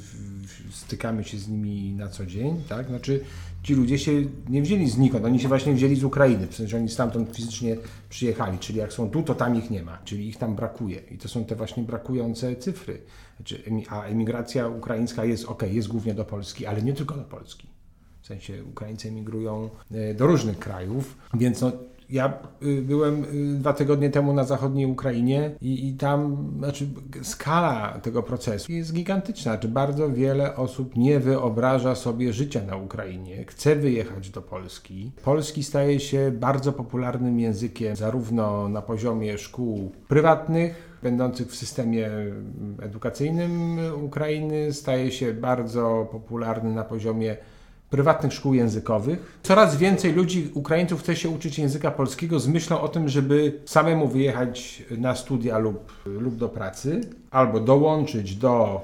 stykamy 0.70 1.24
się 1.24 1.38
z 1.38 1.48
nimi 1.48 1.92
na 1.92 2.08
co 2.08 2.26
dzień, 2.26 2.62
tak? 2.68 2.86
Znaczy 2.86 3.20
ci 3.62 3.74
ludzie 3.74 3.98
się 3.98 4.12
nie 4.48 4.62
wzięli 4.62 4.90
znikąd, 4.90 5.24
oni 5.24 5.40
się 5.40 5.48
właśnie 5.48 5.74
wzięli 5.74 5.96
z 5.96 6.04
Ukrainy, 6.04 6.46
w 6.46 6.54
sensie 6.54 6.76
oni 6.76 6.88
stamtąd 6.88 7.36
fizycznie 7.36 7.76
przyjechali, 8.08 8.58
czyli 8.58 8.78
jak 8.78 8.92
są 8.92 9.10
tu, 9.10 9.22
to 9.22 9.34
tam 9.34 9.56
ich 9.56 9.70
nie 9.70 9.82
ma, 9.82 9.98
czyli 10.04 10.28
ich 10.28 10.36
tam 10.36 10.54
brakuje 10.54 11.00
i 11.10 11.18
to 11.18 11.28
są 11.28 11.44
te 11.44 11.56
właśnie 11.56 11.82
brakujące 11.82 12.56
cyfry. 12.56 12.98
Znaczy, 13.42 13.62
a 13.88 14.02
emigracja 14.02 14.68
ukraińska 14.68 15.24
jest 15.24 15.44
ok, 15.44 15.62
jest 15.62 15.88
głównie 15.88 16.14
do 16.14 16.24
Polski, 16.24 16.66
ale 16.66 16.82
nie 16.82 16.92
tylko 16.92 17.14
do 17.14 17.24
Polski. 17.24 17.68
W 18.20 18.26
sensie 18.26 18.64
Ukraińcy 18.64 19.08
emigrują 19.08 19.70
e, 19.90 20.14
do 20.14 20.26
różnych 20.26 20.58
krajów, 20.58 21.16
więc 21.34 21.60
no, 21.60 21.72
ja 22.10 22.32
y, 22.62 22.82
byłem 22.82 23.24
y, 23.24 23.58
dwa 23.58 23.72
tygodnie 23.72 24.10
temu 24.10 24.32
na 24.32 24.44
zachodniej 24.44 24.86
Ukrainie 24.86 25.50
i, 25.60 25.88
i, 25.88 25.94
tam 25.94 26.48
znaczy, 26.58 26.86
skala 27.22 27.98
tego 28.02 28.22
procesu 28.22 28.72
jest 28.72 28.92
gigantyczna. 28.92 29.52
Znaczy, 29.52 29.68
bardzo 29.68 30.10
wiele 30.10 30.56
osób 30.56 30.96
nie 30.96 31.20
wyobraża 31.20 31.94
sobie 31.94 32.32
życia 32.32 32.60
na 32.66 32.76
Ukrainie, 32.76 33.44
chce 33.44 33.76
wyjechać 33.76 34.30
do 34.30 34.42
Polski. 34.42 35.12
Polski 35.24 35.64
staje 35.64 36.00
się 36.00 36.32
bardzo 36.34 36.72
popularnym 36.72 37.40
językiem 37.40 37.96
zarówno 37.96 38.68
na 38.68 38.82
poziomie 38.82 39.38
szkół 39.38 39.92
prywatnych, 40.08 40.91
będących 41.02 41.48
w 41.48 41.56
systemie 41.56 42.10
edukacyjnym 42.82 43.78
Ukrainy, 44.02 44.72
staje 44.72 45.10
się 45.10 45.34
bardzo 45.34 46.08
popularny 46.12 46.74
na 46.74 46.84
poziomie 46.84 47.36
prywatnych 47.90 48.32
szkół 48.32 48.54
językowych. 48.54 49.38
Coraz 49.42 49.76
więcej 49.76 50.12
ludzi, 50.12 50.50
Ukraińców 50.54 51.00
chce 51.00 51.16
się 51.16 51.28
uczyć 51.28 51.58
języka 51.58 51.90
polskiego 51.90 52.40
z 52.40 52.48
myślą 52.48 52.80
o 52.80 52.88
tym, 52.88 53.08
żeby 53.08 53.60
samemu 53.64 54.08
wyjechać 54.08 54.82
na 54.98 55.14
studia 55.14 55.58
lub, 55.58 55.92
lub 56.06 56.36
do 56.36 56.48
pracy, 56.48 57.00
albo 57.30 57.60
dołączyć 57.60 58.36
do 58.36 58.80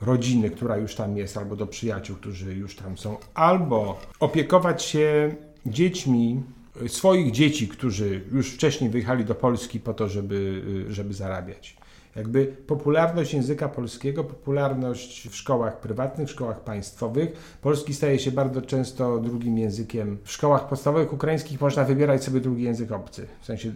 rodziny, 0.00 0.50
która 0.50 0.76
już 0.76 0.94
tam 0.94 1.16
jest, 1.16 1.36
albo 1.36 1.56
do 1.56 1.66
przyjaciół, 1.66 2.16
którzy 2.16 2.54
już 2.54 2.76
tam 2.76 2.98
są, 2.98 3.16
albo 3.34 4.00
opiekować 4.20 4.82
się 4.82 5.34
dziećmi 5.66 6.42
swoich 6.88 7.30
dzieci, 7.30 7.68
którzy 7.68 8.20
już 8.32 8.50
wcześniej 8.50 8.90
wyjechali 8.90 9.24
do 9.24 9.34
Polski 9.34 9.80
po 9.80 9.94
to, 9.94 10.08
żeby, 10.08 10.62
żeby 10.88 11.14
zarabiać. 11.14 11.76
Jakby 12.16 12.46
popularność 12.46 13.34
języka 13.34 13.68
polskiego, 13.68 14.24
popularność 14.24 15.28
w 15.28 15.36
szkołach 15.36 15.80
prywatnych, 15.80 16.28
w 16.28 16.30
szkołach 16.30 16.60
państwowych. 16.60 17.58
Polski 17.62 17.94
staje 17.94 18.18
się 18.18 18.32
bardzo 18.32 18.62
często 18.62 19.18
drugim 19.18 19.58
językiem. 19.58 20.18
W 20.24 20.32
szkołach 20.32 20.68
podstawowych 20.68 21.12
ukraińskich 21.12 21.60
można 21.60 21.84
wybierać 21.84 22.24
sobie 22.24 22.40
drugi 22.40 22.62
język 22.62 22.92
obcy. 22.92 23.26
W 23.40 23.46
sensie 23.46 23.72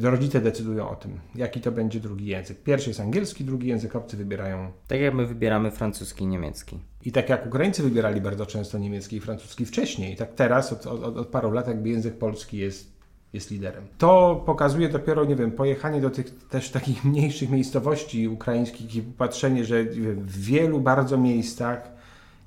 yy, 0.00 0.10
rodzice 0.10 0.40
decydują 0.40 0.90
o 0.90 0.96
tym, 0.96 1.20
jaki 1.34 1.60
to 1.60 1.72
będzie 1.72 2.00
drugi 2.00 2.26
język. 2.26 2.62
Pierwszy 2.62 2.90
jest 2.90 3.00
angielski, 3.00 3.44
drugi 3.44 3.68
język 3.68 3.96
obcy 3.96 4.16
wybierają. 4.16 4.72
Tak 4.88 5.00
jak 5.00 5.14
my 5.14 5.26
wybieramy 5.26 5.70
francuski 5.70 6.24
i 6.24 6.26
niemiecki. 6.26 6.78
I 7.04 7.12
tak 7.12 7.28
jak 7.28 7.46
Ukraińcy 7.46 7.82
wybierali 7.82 8.20
bardzo 8.20 8.46
często 8.46 8.78
niemiecki 8.78 9.16
i 9.16 9.20
francuski 9.20 9.66
wcześniej, 9.66 10.16
tak 10.16 10.34
teraz 10.34 10.72
od, 10.72 10.86
od, 10.86 11.16
od 11.16 11.28
paru 11.28 11.50
lat 11.50 11.68
jakby 11.68 11.88
język 11.88 12.18
polski 12.18 12.58
jest 12.58 12.97
jest 13.32 13.50
liderem. 13.50 13.86
To 13.98 14.42
pokazuje 14.46 14.88
dopiero, 14.88 15.24
nie 15.24 15.36
wiem, 15.36 15.52
pojechanie 15.52 16.00
do 16.00 16.10
tych 16.10 16.48
też 16.48 16.70
takich 16.70 17.04
mniejszych 17.10 17.50
miejscowości 17.50 18.28
ukraińskich 18.28 18.96
i 18.96 19.02
patrzenie, 19.02 19.64
że 19.64 19.84
w 19.84 20.40
wielu 20.40 20.80
bardzo 20.80 21.18
miejscach 21.18 21.90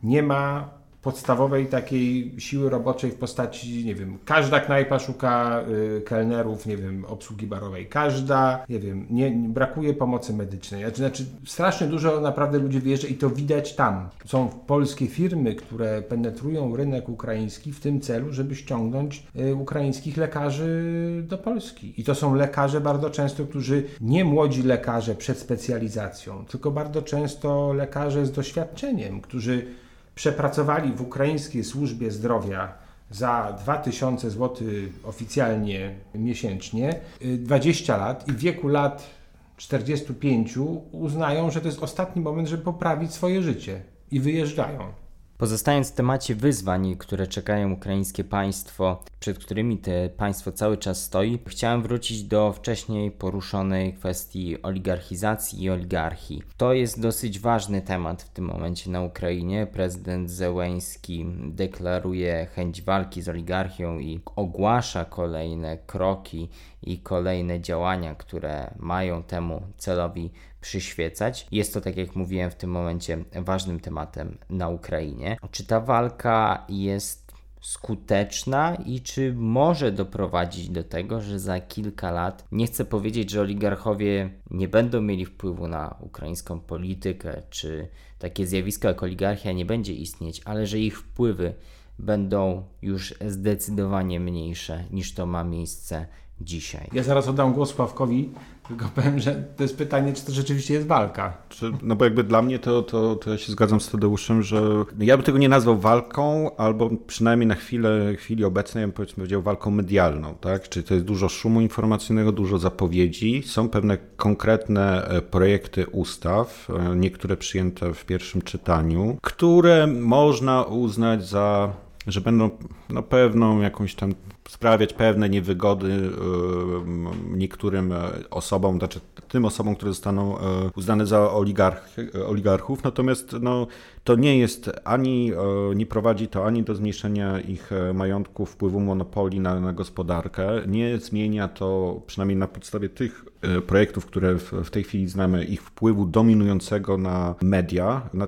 nie 0.03 0.23
ma 0.23 0.69
podstawowej 1.01 1.67
takiej 1.67 2.35
siły 2.37 2.69
roboczej 2.69 3.11
w 3.11 3.15
postaci, 3.15 3.85
nie 3.85 3.95
wiem, 3.95 4.17
każda 4.25 4.59
knajpa 4.59 4.99
szuka 4.99 5.63
y, 5.97 6.01
kelnerów, 6.01 6.65
nie 6.65 6.77
wiem, 6.77 7.05
obsługi 7.05 7.47
barowej, 7.47 7.87
każda, 7.87 8.65
nie 8.69 8.79
wiem, 8.79 9.07
nie, 9.09 9.35
nie, 9.35 9.49
brakuje 9.49 9.93
pomocy 9.93 10.33
medycznej. 10.33 10.81
Znaczy, 10.81 10.97
znaczy, 10.97 11.25
strasznie 11.45 11.87
dużo 11.87 12.21
naprawdę 12.21 12.59
ludzi 12.59 12.79
wyjeżdża 12.79 13.07
i 13.07 13.13
to 13.13 13.29
widać 13.29 13.75
tam. 13.75 14.09
Są 14.25 14.47
polskie 14.47 15.07
firmy, 15.07 15.55
które 15.55 16.01
penetrują 16.01 16.75
rynek 16.75 17.09
ukraiński 17.09 17.71
w 17.71 17.79
tym 17.79 18.01
celu, 18.01 18.33
żeby 18.33 18.55
ściągnąć 18.55 19.27
y, 19.35 19.55
ukraińskich 19.55 20.17
lekarzy 20.17 21.23
do 21.27 21.37
Polski. 21.37 21.93
I 21.97 22.03
to 22.03 22.15
są 22.15 22.35
lekarze 22.35 22.81
bardzo 22.81 23.09
często, 23.09 23.45
którzy 23.45 23.83
nie 24.01 24.25
młodzi 24.25 24.63
lekarze 24.63 25.15
przed 25.15 25.39
specjalizacją, 25.39 26.45
tylko 26.45 26.71
bardzo 26.71 27.01
często 27.01 27.73
lekarze 27.73 28.25
z 28.25 28.31
doświadczeniem, 28.31 29.21
którzy 29.21 29.80
przepracowali 30.15 30.93
w 30.93 31.01
ukraińskiej 31.01 31.63
służbie 31.63 32.11
zdrowia 32.11 32.73
za 33.11 33.57
2000 33.59 34.29
zł 34.29 34.67
oficjalnie 35.03 35.95
miesięcznie 36.15 36.99
20 37.21 37.97
lat 37.97 38.27
i 38.27 38.31
w 38.31 38.37
wieku 38.37 38.67
lat 38.67 39.09
45 39.57 40.57
uznają, 40.91 41.51
że 41.51 41.61
to 41.61 41.67
jest 41.67 41.83
ostatni 41.83 42.21
moment, 42.21 42.47
żeby 42.47 42.63
poprawić 42.63 43.13
swoje 43.13 43.43
życie 43.43 43.81
i 44.11 44.19
wyjeżdżają. 44.19 45.00
Pozostając 45.41 45.91
w 45.91 45.95
temacie 45.95 46.35
wyzwań, 46.35 46.95
które 46.95 47.27
czekają 47.27 47.71
ukraińskie 47.71 48.23
państwo, 48.23 49.03
przed 49.19 49.39
którymi 49.39 49.77
to 49.77 49.91
państwo 50.17 50.51
cały 50.51 50.77
czas 50.77 51.03
stoi, 51.03 51.39
chciałem 51.47 51.81
wrócić 51.81 52.23
do 52.23 52.53
wcześniej 52.53 53.11
poruszonej 53.11 53.93
kwestii 53.93 54.61
oligarchizacji 54.61 55.63
i 55.63 55.69
oligarchii. 55.69 56.43
To 56.57 56.73
jest 56.73 57.01
dosyć 57.01 57.39
ważny 57.39 57.81
temat 57.81 58.23
w 58.23 58.29
tym 58.29 58.45
momencie 58.45 58.91
na 58.91 59.01
Ukrainie. 59.01 59.67
Prezydent 59.67 60.29
Zełęński 60.31 61.25
deklaruje 61.45 62.47
chęć 62.55 62.81
walki 62.81 63.21
z 63.21 63.29
oligarchią 63.29 63.99
i 63.99 64.19
ogłasza 64.35 65.05
kolejne 65.05 65.77
kroki 65.77 66.49
i 66.83 66.99
kolejne 66.99 67.61
działania, 67.61 68.15
które 68.15 68.73
mają 68.79 69.23
temu 69.23 69.61
celowi 69.77 70.31
przyświecać. 70.61 71.47
Jest 71.51 71.73
to, 71.73 71.81
tak 71.81 71.97
jak 71.97 72.15
mówiłem, 72.15 72.51
w 72.51 72.55
tym 72.55 72.69
momencie 72.69 73.23
ważnym 73.33 73.79
tematem 73.79 74.37
na 74.49 74.69
Ukrainie. 74.69 75.37
Czy 75.51 75.65
ta 75.65 75.79
walka 75.79 76.65
jest 76.69 77.31
skuteczna 77.61 78.75
i 78.75 79.01
czy 79.01 79.33
może 79.33 79.91
doprowadzić 79.91 80.69
do 80.69 80.83
tego, 80.83 81.21
że 81.21 81.39
za 81.39 81.59
kilka 81.59 82.11
lat, 82.11 82.45
nie 82.51 82.67
chcę 82.67 82.85
powiedzieć, 82.85 83.29
że 83.29 83.41
oligarchowie 83.41 84.29
nie 84.51 84.67
będą 84.67 85.01
mieli 85.01 85.25
wpływu 85.25 85.67
na 85.67 85.95
ukraińską 85.99 86.59
politykę, 86.59 87.41
czy 87.49 87.87
takie 88.19 88.47
zjawisko 88.47 88.87
jak 88.87 89.03
oligarchia 89.03 89.51
nie 89.51 89.65
będzie 89.65 89.93
istnieć, 89.93 90.41
ale 90.45 90.67
że 90.67 90.79
ich 90.79 90.99
wpływy 90.99 91.53
będą 91.99 92.63
już 92.81 93.13
zdecydowanie 93.27 94.19
mniejsze 94.19 94.83
niż 94.91 95.13
to 95.13 95.25
ma 95.25 95.43
miejsce 95.43 96.05
dzisiaj. 96.43 96.87
Ja 96.93 97.03
zaraz 97.03 97.27
oddam 97.27 97.53
głos 97.53 97.73
Sławkowi, 97.73 98.29
tylko 98.67 98.85
powiem, 98.95 99.19
że 99.19 99.43
to 99.57 99.63
jest 99.63 99.77
pytanie, 99.77 100.13
czy 100.13 100.25
to 100.25 100.31
rzeczywiście 100.31 100.73
jest 100.73 100.87
walka. 100.87 101.37
No 101.81 101.95
bo 101.95 102.05
jakby 102.05 102.23
dla 102.23 102.41
mnie 102.41 102.59
to, 102.59 102.81
to, 102.81 103.15
to 103.15 103.31
ja 103.31 103.37
się 103.37 103.51
zgadzam 103.51 103.81
z 103.81 103.89
Tadeuszem, 103.89 104.43
że 104.43 104.61
ja 104.99 105.17
bym 105.17 105.25
tego 105.25 105.37
nie 105.37 105.49
nazwał 105.49 105.77
walką, 105.77 106.55
albo 106.55 106.89
przynajmniej 107.07 107.47
na 107.47 107.55
chwilę, 107.55 108.15
chwili 108.17 108.45
obecnej 108.45 108.81
ja 108.81 108.87
bym 108.87 108.93
powiedzmy 108.93 109.15
powiedział 109.15 109.41
walką 109.41 109.71
medialną, 109.71 110.35
tak? 110.41 110.69
Czyli 110.69 110.85
to 110.85 110.93
jest 110.93 111.05
dużo 111.05 111.29
szumu 111.29 111.61
informacyjnego, 111.61 112.31
dużo 112.31 112.57
zapowiedzi, 112.57 113.43
są 113.45 113.69
pewne 113.69 113.97
konkretne 113.97 115.07
e, 115.07 115.21
projekty 115.21 115.87
ustaw, 115.87 116.67
e, 116.69 116.95
niektóre 116.95 117.37
przyjęte 117.37 117.93
w 117.93 118.05
pierwszym 118.05 118.41
czytaniu, 118.41 119.17
które 119.21 119.87
można 119.87 120.63
uznać 120.63 121.27
za 121.27 121.73
że 122.07 122.21
będą 122.21 122.49
no, 122.89 123.03
pewną 123.03 123.61
jakąś 123.61 123.95
tam 123.95 124.13
sprawiać 124.49 124.93
pewne 124.93 125.29
niewygody 125.29 125.91
e, 125.91 127.37
niektórym 127.37 127.91
e, 127.91 128.09
osobom, 128.29 128.77
znaczy 128.77 128.99
tym 129.27 129.45
osobom, 129.45 129.75
które 129.75 129.91
zostaną 129.91 130.39
e, 130.39 130.41
uznane 130.75 131.05
za 131.05 131.31
oligarch, 131.31 131.95
oligarchów, 132.27 132.83
natomiast 132.83 133.35
no, 133.41 133.67
to 134.03 134.15
nie 134.15 134.37
jest 134.37 134.71
ani, 134.83 135.31
nie 135.75 135.85
prowadzi 135.85 136.27
to 136.27 136.45
ani 136.45 136.63
do 136.63 136.75
zmniejszenia 136.75 137.39
ich 137.39 137.69
majątków, 137.93 138.49
wpływu 138.49 138.79
monopoli 138.79 139.39
na, 139.39 139.59
na 139.59 139.73
gospodarkę, 139.73 140.47
nie 140.67 140.97
zmienia 140.97 141.47
to, 141.47 142.01
przynajmniej 142.07 142.37
na 142.37 142.47
podstawie 142.47 142.89
tych 142.89 143.25
projektów, 143.67 144.05
które 144.05 144.35
w, 144.35 144.51
w 144.51 144.69
tej 144.69 144.83
chwili 144.83 145.07
znamy, 145.07 145.45
ich 145.45 145.61
wpływu 145.61 146.05
dominującego 146.05 146.97
na 146.97 147.35
media. 147.41 148.09
Na, 148.13 148.27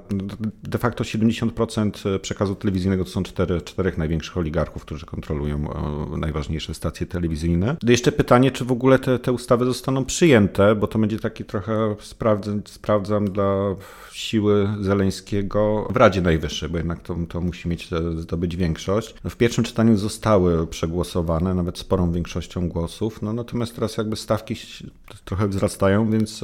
de 0.64 0.78
facto 0.78 1.04
70% 1.04 2.20
przekazu 2.20 2.56
telewizyjnego 2.56 3.04
to 3.04 3.10
są 3.10 3.24
cztery, 3.24 3.62
czterech 3.62 3.98
największych 3.98 4.38
oligarchów, 4.38 4.86
którzy 4.86 5.06
kontrolują 5.06 5.68
najważniejsze 6.18 6.74
stacje 6.74 7.08
telewizyjne. 7.08 7.76
Jeszcze 7.84 8.12
pytanie, 8.12 8.52
czy 8.52 8.66
w 8.66 8.72
ogóle 8.72 9.00
te, 9.00 9.20
te 9.20 9.32
ustawy 9.32 9.66
zostaną 9.66 10.06
przyjęte, 10.06 10.76
bo 10.76 10.88
to 10.88 11.00
będzie 11.00 11.20
taki 11.20 11.46
trochę 11.46 11.96
sprawdzam, 12.00 12.62
sprawdzam 12.66 13.32
dla 13.32 13.76
siły 14.12 14.68
Zeleńskiego 14.82 15.88
w 15.90 15.98
Radzie 15.98 16.22
Najwyższej, 16.22 16.70
bo 16.70 16.78
jednak 16.78 17.02
to, 17.02 17.16
to 17.30 17.42
musi 17.42 17.70
mieć 17.70 17.90
zdobyć 18.18 18.56
większość. 18.56 19.16
No 19.24 19.30
w 19.30 19.38
pierwszym 19.38 19.64
czytaniu 19.64 19.98
zostały 19.98 20.68
przegłosowane, 20.68 21.54
nawet 21.54 21.78
sporą 21.78 22.12
większością 22.12 22.70
głosów, 22.70 23.22
no 23.22 23.34
natomiast 23.34 23.76
teraz 23.76 23.98
jakby 23.98 24.16
stawki 24.16 24.56
trochę 25.26 25.48
wzrastają, 25.48 26.12
więc 26.12 26.42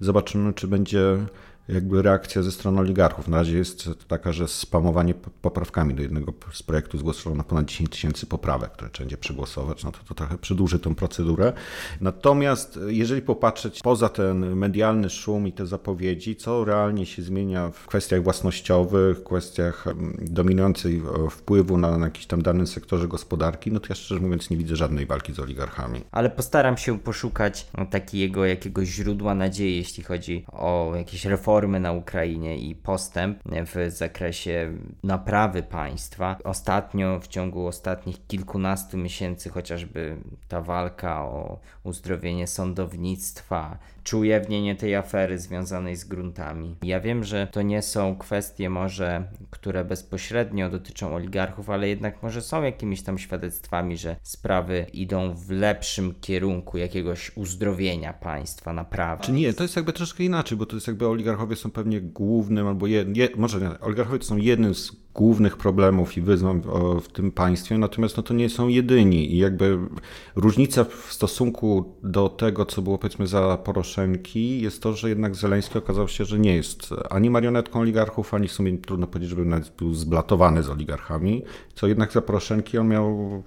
zobaczymy, 0.00 0.52
czy 0.52 0.68
będzie 0.68 1.26
jakby 1.68 2.02
reakcja 2.02 2.42
ze 2.42 2.52
strony 2.52 2.80
oligarchów. 2.80 3.28
Na 3.28 3.36
razie 3.36 3.58
jest 3.58 3.90
taka, 4.08 4.32
że 4.32 4.48
spamowanie 4.48 5.14
poprawkami 5.42 5.94
do 5.94 6.02
jednego 6.02 6.32
z 6.52 6.62
projektów 6.62 7.00
zgłoszono 7.00 7.44
ponad 7.44 7.66
10 7.66 7.90
tysięcy 7.90 8.26
poprawek, 8.26 8.72
które 8.72 8.90
trzeba 8.90 9.04
będzie 9.04 9.16
przegłosować, 9.16 9.84
no 9.84 9.92
to, 9.92 9.98
to 10.08 10.14
trochę 10.14 10.38
przedłuży 10.38 10.78
tą 10.78 10.94
procedurę. 10.94 11.52
Natomiast 12.00 12.78
jeżeli 12.86 13.22
popatrzeć 13.22 13.80
poza 13.82 14.08
ten 14.08 14.56
medialny 14.56 15.10
szum 15.10 15.48
i 15.48 15.52
te 15.52 15.66
zapowiedzi, 15.66 16.36
co 16.36 16.64
realnie 16.64 17.06
się 17.06 17.22
zmienia 17.22 17.70
w 17.70 17.86
kwestiach 17.86 18.22
własnościowych, 18.22 19.24
kwestiach 19.24 19.84
dominującej 20.18 21.02
wpływu 21.30 21.78
na, 21.78 21.98
na 21.98 22.06
jakiś 22.06 22.26
tam 22.26 22.42
danym 22.42 22.66
sektorze 22.66 23.08
gospodarki, 23.08 23.72
no 23.72 23.80
to 23.80 23.86
ja 23.88 23.94
szczerze 23.94 24.20
mówiąc 24.20 24.50
nie 24.50 24.56
widzę 24.56 24.76
żadnej 24.76 25.06
walki 25.06 25.32
z 25.32 25.38
oligarchami. 25.38 26.00
Ale 26.10 26.30
postaram 26.30 26.76
się 26.76 26.98
poszukać 26.98 27.66
takiego 27.90 28.44
jakiegoś 28.44 28.88
źródła 28.88 29.34
nadziei, 29.34 29.76
jeśli 29.76 30.02
chodzi 30.02 30.44
o 30.52 30.92
jakieś 30.96 31.24
reformy 31.24 31.51
reformy 31.52 31.80
na 31.80 31.92
Ukrainie 31.92 32.58
i 32.58 32.74
postęp 32.74 33.38
w 33.44 33.90
zakresie 33.90 34.72
naprawy 35.02 35.62
państwa. 35.62 36.36
Ostatnio, 36.44 37.20
w 37.20 37.28
ciągu 37.28 37.66
ostatnich 37.66 38.26
kilkunastu 38.26 38.98
miesięcy, 38.98 39.50
chociażby 39.50 40.16
ta 40.48 40.60
walka 40.60 41.24
o 41.24 41.60
uzdrowienie 41.84 42.46
sądownictwa, 42.46 43.78
czy 44.04 44.16
ujawnienie 44.16 44.76
tej 44.76 44.94
afery 44.94 45.38
związanej 45.38 45.96
z 45.96 46.04
gruntami. 46.04 46.76
Ja 46.82 47.00
wiem, 47.00 47.24
że 47.24 47.46
to 47.52 47.62
nie 47.62 47.82
są 47.82 48.16
kwestie 48.16 48.70
może, 48.70 49.24
które 49.50 49.84
bezpośrednio 49.84 50.70
dotyczą 50.70 51.14
oligarchów, 51.14 51.70
ale 51.70 51.88
jednak 51.88 52.22
może 52.22 52.42
są 52.42 52.62
jakimiś 52.62 53.02
tam 53.02 53.18
świadectwami, 53.18 53.96
że 53.96 54.16
sprawy 54.22 54.86
idą 54.92 55.34
w 55.34 55.50
lepszym 55.50 56.14
kierunku 56.20 56.78
jakiegoś 56.78 57.36
uzdrowienia 57.36 58.12
państwa, 58.12 58.72
naprawy. 58.72 59.22
Czy 59.24 59.32
nie, 59.32 59.52
to 59.52 59.62
jest 59.62 59.76
jakby 59.76 59.92
troszkę 59.92 60.24
inaczej, 60.24 60.58
bo 60.58 60.66
to 60.66 60.76
jest 60.76 60.86
jakby 60.86 61.08
oligarchowie 61.08 61.41
są 61.56 61.70
pewnie 61.70 62.00
głównym, 62.00 62.66
albo 62.66 62.86
je, 62.86 63.04
je, 63.14 63.28
może 63.36 63.60
nie, 63.60 63.80
oligarchowie 63.80 64.18
to 64.18 64.24
są 64.24 64.36
jednym 64.36 64.74
z 64.74 65.02
głównych 65.14 65.56
problemów 65.56 66.16
i 66.16 66.20
wyzwań 66.20 66.62
w 67.02 67.08
tym 67.08 67.32
państwie, 67.32 67.78
natomiast 67.78 68.16
no 68.16 68.22
to 68.22 68.34
nie 68.34 68.50
są 68.50 68.68
jedyni 68.68 69.34
i 69.34 69.38
jakby 69.38 69.78
różnica 70.36 70.84
w 70.84 71.12
stosunku 71.12 71.94
do 72.02 72.28
tego, 72.28 72.66
co 72.66 72.82
było 72.82 72.98
powiedzmy 72.98 73.26
za 73.26 73.58
Poroszenki 73.64 74.60
jest 74.60 74.82
to, 74.82 74.92
że 74.92 75.08
jednak 75.08 75.34
Zeleński 75.34 75.78
okazał 75.78 76.08
się, 76.08 76.24
że 76.24 76.38
nie 76.38 76.56
jest 76.56 76.94
ani 77.10 77.30
marionetką 77.30 77.80
oligarchów, 77.80 78.34
ani 78.34 78.48
w 78.48 78.52
sumie 78.52 78.78
trudno 78.78 79.06
powiedzieć, 79.06 79.30
żeby 79.30 79.44
nawet 79.44 79.72
był 79.78 79.94
zblatowany 79.94 80.62
z 80.62 80.70
oligarchami, 80.70 81.42
co 81.74 81.86
jednak 81.86 82.12
za 82.12 82.22
Poroszenki 82.22 82.78
on 82.78 82.88
miał 82.88 83.42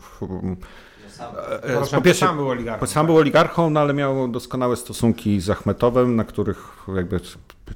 po 1.91 2.01
pierwsze, 2.01 2.25
sam 2.25 2.37
był 2.37 2.49
oligarchą. 2.49 2.85
Sam 2.85 3.05
był 3.05 3.17
oligarchą, 3.17 3.69
no 3.69 3.79
ale 3.79 3.93
miał 3.93 4.27
doskonałe 4.27 4.75
stosunki 4.75 5.41
z 5.41 5.49
Achmetowem, 5.49 6.15
na 6.15 6.23
których 6.23 6.71
jakby 6.95 7.19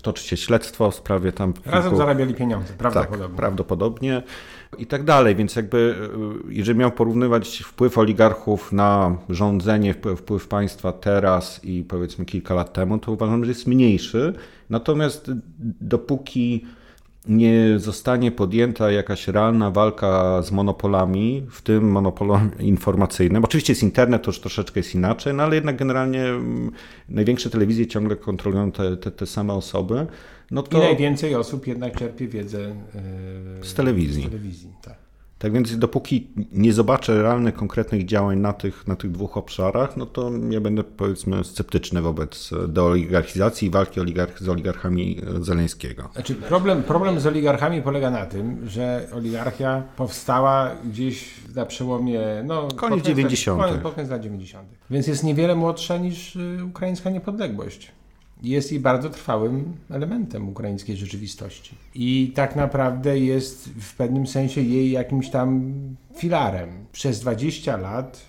toczy 0.02 0.24
się 0.24 0.38
śledztwo 0.38 0.92
w 0.92 0.96
sprawie 0.96 1.32
tam... 1.32 1.54
Razem 1.66 1.82
kilku... 1.82 1.98
zarabiali 1.98 2.34
pieniądze, 2.34 2.74
prawdopodobnie. 2.78 3.28
Tak, 3.28 3.36
prawdopodobnie 3.36 4.24
i 4.78 4.88
tak 4.88 5.04
dalej, 5.04 5.36
więc 5.36 5.56
jakby 5.56 5.96
e, 6.48 6.54
jeżeli 6.54 6.80
miał 6.80 6.92
porównywać 6.92 7.58
wpływ 7.58 7.98
oligarchów 7.98 8.72
na 8.72 9.16
rządzenie, 9.30 9.94
wpływ 10.18 10.48
państwa 10.48 10.92
teraz 10.92 11.64
i 11.64 11.84
powiedzmy 11.84 12.26
kilka 12.26 12.54
lat 12.54 12.74
temu, 12.74 12.98
to 12.98 13.12
uważam, 13.12 13.46
że 13.46 13.52
jest 13.52 13.68
mniejszy, 13.68 14.34
natomiast 14.70 15.32
dopóki 15.82 16.66
nie 17.30 17.80
zostanie 17.80 18.32
podjęta 18.32 18.92
jakaś 18.92 19.28
realna 19.28 19.72
walka 19.72 20.42
z 20.42 20.52
monopolami, 20.52 21.46
w 21.50 21.62
tym 21.62 21.92
monopolem 21.92 22.52
informacyjnym. 22.60 23.44
Oczywiście 23.44 23.74
jest 23.74 23.84
internet, 23.84 24.24
to 24.24 24.30
już 24.30 24.40
troszeczkę 24.40 24.80
jest 24.80 24.96
inaczej, 24.96 25.34
no 25.34 25.44
ale 25.44 25.56
jednak 25.56 25.78
generalnie 25.78 26.24
mm, 26.24 26.72
największe 27.10 27.50
telewizje 27.50 27.88
ciągle 27.88 28.16
kontrolują 28.16 28.72
te, 28.72 28.98
te, 28.98 29.12
te 29.12 29.26
same 29.26 29.54
osoby 29.54 30.08
No 30.52 30.62
I 30.62 30.68
to 30.68 30.80
najwięcej 30.80 31.36
osób 31.36 31.68
jednak 31.68 31.98
czerpie 31.98 32.28
wiedzę 32.28 32.76
e, 33.60 33.64
Z 33.64 33.74
telewizji. 33.74 34.24
Z 34.24 34.26
telewizji 34.26 34.74
tak. 34.82 35.09
Tak 35.40 35.54
więc 35.54 35.78
dopóki 35.78 36.28
nie 36.52 36.74
zobaczę 36.74 37.22
realnych, 37.22 37.56
konkretnych 37.56 38.06
działań 38.06 38.40
na 38.40 38.54
tych, 38.54 38.88
na 38.88 38.96
tych 38.96 39.12
dwóch 39.12 39.38
obszarach, 39.38 39.98
no 39.98 40.06
to 40.06 40.30
nie 40.30 40.62
będę 40.62 40.84
powiedzmy 40.84 41.44
sceptyczny 41.44 42.02
wobec 42.02 42.52
deoligarchizacji 42.68 43.68
i 43.68 43.72
walki 43.72 44.00
oligarch, 44.00 44.40
z 44.40 44.50
oligarchami 44.50 45.22
e, 45.38 45.44
Zeleńskiego. 45.44 46.10
Znaczy, 46.14 46.36
problem, 46.36 46.84
problem 46.84 47.20
z 47.20 47.28
oligarchami 47.28 47.82
polega 47.82 48.12
na 48.12 48.26
tym, 48.26 48.70
że 48.70 49.08
oligarchia 49.14 49.84
powstała 49.96 50.72
gdzieś 50.86 51.34
na 51.56 51.66
przełomie. 51.66 52.22
No, 52.44 52.68
Koniec 52.76 53.00
pod 53.00 53.08
90.. 53.08 53.62
Koniec, 53.62 53.82
pod 53.82 53.96
koniec 53.96 54.10
lat 54.10 54.22
90. 54.22 54.70
Więc 54.90 55.08
jest 55.08 55.24
niewiele 55.24 55.56
młodsza 55.56 55.98
niż 55.98 56.36
y, 56.36 56.66
ukraińska 56.66 57.10
niepodległość. 57.10 57.92
Jest 58.44 58.72
i 58.72 58.80
bardzo 58.80 59.10
trwałym 59.10 59.74
elementem 59.90 60.50
ukraińskiej 60.50 60.98
rzeczywistości. 60.98 61.76
I 61.96 62.32
tak 62.36 62.56
naprawdę 62.56 63.20
jest 63.20 63.70
w 63.70 63.96
pewnym 63.96 64.28
sensie 64.28 64.62
jej 64.62 64.92
jakimś 64.92 65.30
tam 65.30 65.74
filarem. 66.16 66.70
Przez 66.92 67.20
20 67.20 67.78
lat 67.78 68.22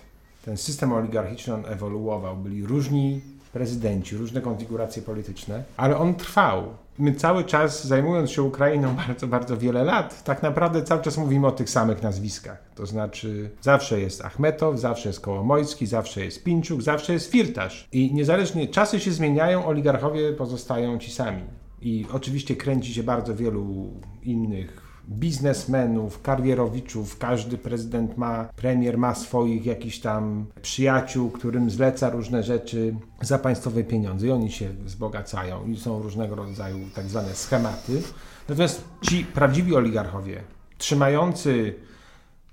ten 0.45 0.57
system 0.57 0.93
oligarchiczny 0.93 1.53
on 1.53 1.65
ewoluował. 1.65 2.37
Byli 2.37 2.65
różni 2.65 3.21
prezydenci, 3.53 4.17
różne 4.17 4.41
konfiguracje 4.41 5.01
polityczne, 5.01 5.63
ale 5.77 5.97
on 5.97 6.15
trwał. 6.15 6.63
My 6.99 7.13
cały 7.15 7.43
czas, 7.43 7.87
zajmując 7.87 8.31
się 8.31 8.43
Ukrainą 8.43 8.95
bardzo, 9.07 9.27
bardzo 9.27 9.57
wiele 9.57 9.83
lat, 9.83 10.23
tak 10.23 10.43
naprawdę 10.43 10.83
cały 10.83 11.01
czas 11.01 11.17
mówimy 11.17 11.47
o 11.47 11.51
tych 11.51 11.69
samych 11.69 12.03
nazwiskach. 12.03 12.63
To 12.75 12.85
znaczy, 12.85 13.49
zawsze 13.61 13.99
jest 13.99 14.25
Achmetow, 14.25 14.79
zawsze 14.79 15.09
jest 15.09 15.21
Kołomojski, 15.21 15.87
zawsze 15.87 16.25
jest 16.25 16.43
Pinczuk, 16.43 16.81
zawsze 16.81 17.13
jest 17.13 17.31
Firtasz. 17.31 17.87
I 17.91 18.13
niezależnie, 18.13 18.67
czasy 18.67 18.99
się 18.99 19.11
zmieniają, 19.11 19.65
oligarchowie 19.65 20.33
pozostają 20.33 20.97
ci 20.97 21.11
sami. 21.11 21.43
I 21.81 22.05
oczywiście 22.13 22.55
kręci 22.55 22.93
się 22.93 23.03
bardzo 23.03 23.35
wielu 23.35 23.93
innych 24.23 24.90
biznesmenów, 25.09 26.21
karierowiczów, 26.21 27.17
każdy 27.17 27.57
prezydent 27.57 28.17
ma, 28.17 28.49
premier 28.55 28.97
ma 28.97 29.15
swoich 29.15 29.65
jakichś 29.65 29.99
tam 29.99 30.45
przyjaciół, 30.61 31.31
którym 31.31 31.69
zleca 31.69 32.09
różne 32.09 32.43
rzeczy 32.43 32.95
za 33.21 33.39
państwowe 33.39 33.83
pieniądze 33.83 34.27
i 34.27 34.31
oni 34.31 34.51
się 34.51 34.69
wzbogacają 34.69 35.65
i 35.65 35.77
są 35.77 36.01
różnego 36.01 36.35
rodzaju 36.35 36.77
tak 36.95 37.05
zwane 37.05 37.35
schematy. 37.35 38.01
Natomiast 38.49 38.83
ci 39.01 39.25
prawdziwi 39.25 39.75
oligarchowie, 39.75 40.43
trzymający 40.77 41.75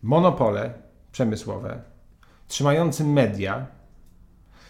monopole 0.03 0.73
przemysłowe, 1.13 1.83
trzymający 2.49 3.05
media, 3.05 3.67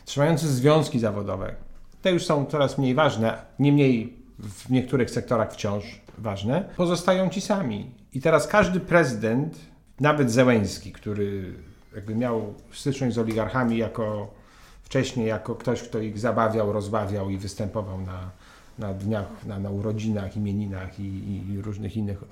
trzymający 0.04 0.48
związki 0.48 0.98
zawodowe, 0.98 1.54
te 2.02 2.12
już 2.12 2.26
są 2.26 2.46
coraz 2.46 2.78
mniej 2.78 2.94
ważne, 2.94 3.38
niemniej 3.58 4.18
w 4.38 4.70
niektórych 4.70 5.10
sektorach 5.10 5.52
wciąż 5.52 6.00
ważne, 6.18 6.68
pozostają 6.76 7.30
ci 7.30 7.40
sami. 7.40 7.90
I 8.12 8.20
teraz 8.20 8.46
każdy 8.46 8.80
prezydent, 8.80 9.58
nawet 10.00 10.30
Zełęński, 10.30 10.92
który 10.92 11.54
jakby 11.94 12.14
miał 12.14 12.54
styczność 12.72 13.14
z 13.14 13.18
oligarchami 13.18 13.78
jako 13.78 14.34
wcześniej 14.82 15.26
jako 15.26 15.54
ktoś, 15.54 15.82
kto 15.82 15.98
ich 15.98 16.18
zabawiał, 16.18 16.72
rozbawiał 16.72 17.30
i 17.30 17.38
występował 17.38 18.00
na, 18.00 18.30
na 18.78 18.94
dniach, 18.94 19.46
na, 19.46 19.58
na 19.58 19.70
urodzinach, 19.70 20.36
imieninach 20.36 21.00
i, 21.00 21.02
i, 21.02 21.52
i 21.52 21.62
różnych 21.62 21.96
innych 21.96 22.24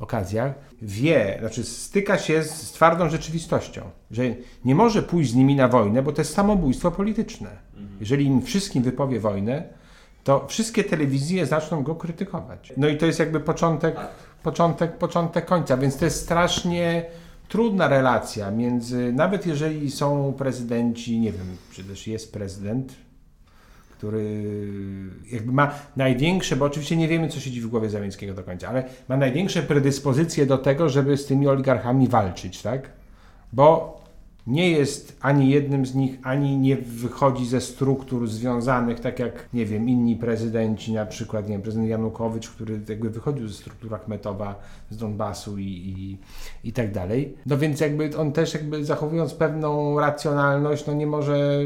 okazjach, 0.00 0.54
wie, 0.82 1.36
znaczy 1.40 1.64
styka 1.64 2.18
się 2.18 2.42
z, 2.42 2.50
z 2.50 2.72
twardą 2.72 3.08
rzeczywistością, 3.08 3.82
że 4.10 4.22
nie 4.64 4.74
może 4.74 5.02
pójść 5.02 5.30
z 5.30 5.34
nimi 5.34 5.56
na 5.56 5.68
wojnę, 5.68 6.02
bo 6.02 6.12
to 6.12 6.20
jest 6.20 6.34
samobójstwo 6.34 6.90
polityczne. 6.90 7.50
Jeżeli 8.00 8.24
im 8.24 8.42
wszystkim 8.42 8.82
wypowie 8.82 9.20
wojnę, 9.20 9.68
to 10.24 10.46
wszystkie 10.48 10.84
telewizje 10.84 11.46
zaczną 11.46 11.82
go 11.82 11.94
krytykować. 11.94 12.72
No 12.76 12.88
i 12.88 12.96
to 12.96 13.06
jest 13.06 13.18
jakby 13.18 13.40
początek, 13.40 13.96
początek, 14.42 14.98
początek 14.98 15.44
końca, 15.46 15.76
więc 15.76 15.96
to 15.96 16.04
jest 16.04 16.22
strasznie 16.22 17.04
trudna 17.48 17.88
relacja 17.88 18.50
między, 18.50 19.12
nawet 19.12 19.46
jeżeli 19.46 19.90
są 19.90 20.34
prezydenci, 20.38 21.18
nie 21.18 21.32
wiem, 21.32 21.56
czy 21.72 21.84
też 21.84 22.06
jest 22.06 22.32
prezydent, 22.32 22.94
który 23.90 24.44
jakby 25.32 25.52
ma 25.52 25.74
największe, 25.96 26.56
bo 26.56 26.64
oczywiście 26.64 26.96
nie 26.96 27.08
wiemy, 27.08 27.28
co 27.28 27.40
siedzi 27.40 27.60
w 27.60 27.66
głowie 27.66 27.90
Załęckiego 27.90 28.34
do 28.34 28.42
końca, 28.42 28.68
ale 28.68 28.84
ma 29.08 29.16
największe 29.16 29.62
predyspozycje 29.62 30.46
do 30.46 30.58
tego, 30.58 30.88
żeby 30.88 31.16
z 31.16 31.26
tymi 31.26 31.48
oligarchami 31.48 32.08
walczyć, 32.08 32.62
tak? 32.62 32.90
Bo 33.52 34.03
nie 34.46 34.70
jest 34.70 35.16
ani 35.20 35.50
jednym 35.50 35.86
z 35.86 35.94
nich, 35.94 36.18
ani 36.22 36.58
nie 36.58 36.76
wychodzi 36.76 37.46
ze 37.46 37.60
struktur 37.60 38.28
związanych, 38.28 39.00
tak 39.00 39.18
jak, 39.18 39.48
nie 39.52 39.66
wiem, 39.66 39.88
inni 39.88 40.16
prezydenci, 40.16 40.92
na 40.92 41.06
przykład, 41.06 41.44
nie 41.48 41.52
wiem, 41.52 41.62
prezydent 41.62 41.90
Janukowycz, 41.90 42.50
który 42.50 42.80
jakby 42.88 43.10
wychodził 43.10 43.48
ze 43.48 43.54
struktur 43.54 43.94
Achmetowa 43.94 44.54
z 44.90 44.96
Donbasu 44.96 45.58
i, 45.58 45.64
i, 45.64 46.18
i 46.68 46.72
tak 46.72 46.92
dalej. 46.92 47.36
No 47.46 47.58
więc 47.58 47.80
jakby 47.80 48.16
on 48.16 48.32
też 48.32 48.54
jakby 48.54 48.84
zachowując 48.84 49.34
pewną 49.34 50.00
racjonalność, 50.00 50.86
no 50.86 50.92
nie 50.92 51.06
może 51.06 51.60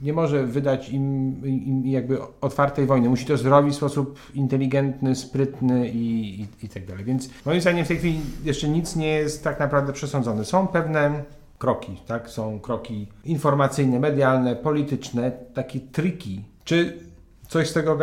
nie 0.00 0.12
może 0.12 0.46
wydać 0.46 0.88
im, 0.88 1.36
im 1.44 1.86
jakby 1.86 2.18
otwartej 2.40 2.86
wojny. 2.86 3.08
Musi 3.08 3.26
to 3.26 3.36
zrobić 3.36 3.74
w 3.74 3.76
sposób 3.76 4.18
inteligentny, 4.34 5.14
sprytny 5.14 5.88
i, 5.88 6.40
i, 6.40 6.66
i 6.66 6.68
tak 6.68 6.86
dalej. 6.86 7.04
Więc 7.04 7.30
moim 7.46 7.60
zdaniem 7.60 7.84
w 7.84 7.88
tej 7.88 7.96
chwili 7.96 8.20
jeszcze 8.44 8.68
nic 8.68 8.96
nie 8.96 9.08
jest 9.08 9.44
tak 9.44 9.60
naprawdę 9.60 9.92
przesądzone. 9.92 10.44
Są 10.44 10.66
pewne 10.66 11.22
kroki, 11.58 11.96
tak? 12.06 12.30
Są 12.30 12.60
kroki 12.60 13.06
informacyjne, 13.24 14.00
medialne, 14.00 14.56
polityczne, 14.56 15.32
takie 15.54 15.80
triki. 15.80 16.44
Czy 16.64 16.98
coś 17.48 17.68
z 17.68 17.72
tego 17.72 17.98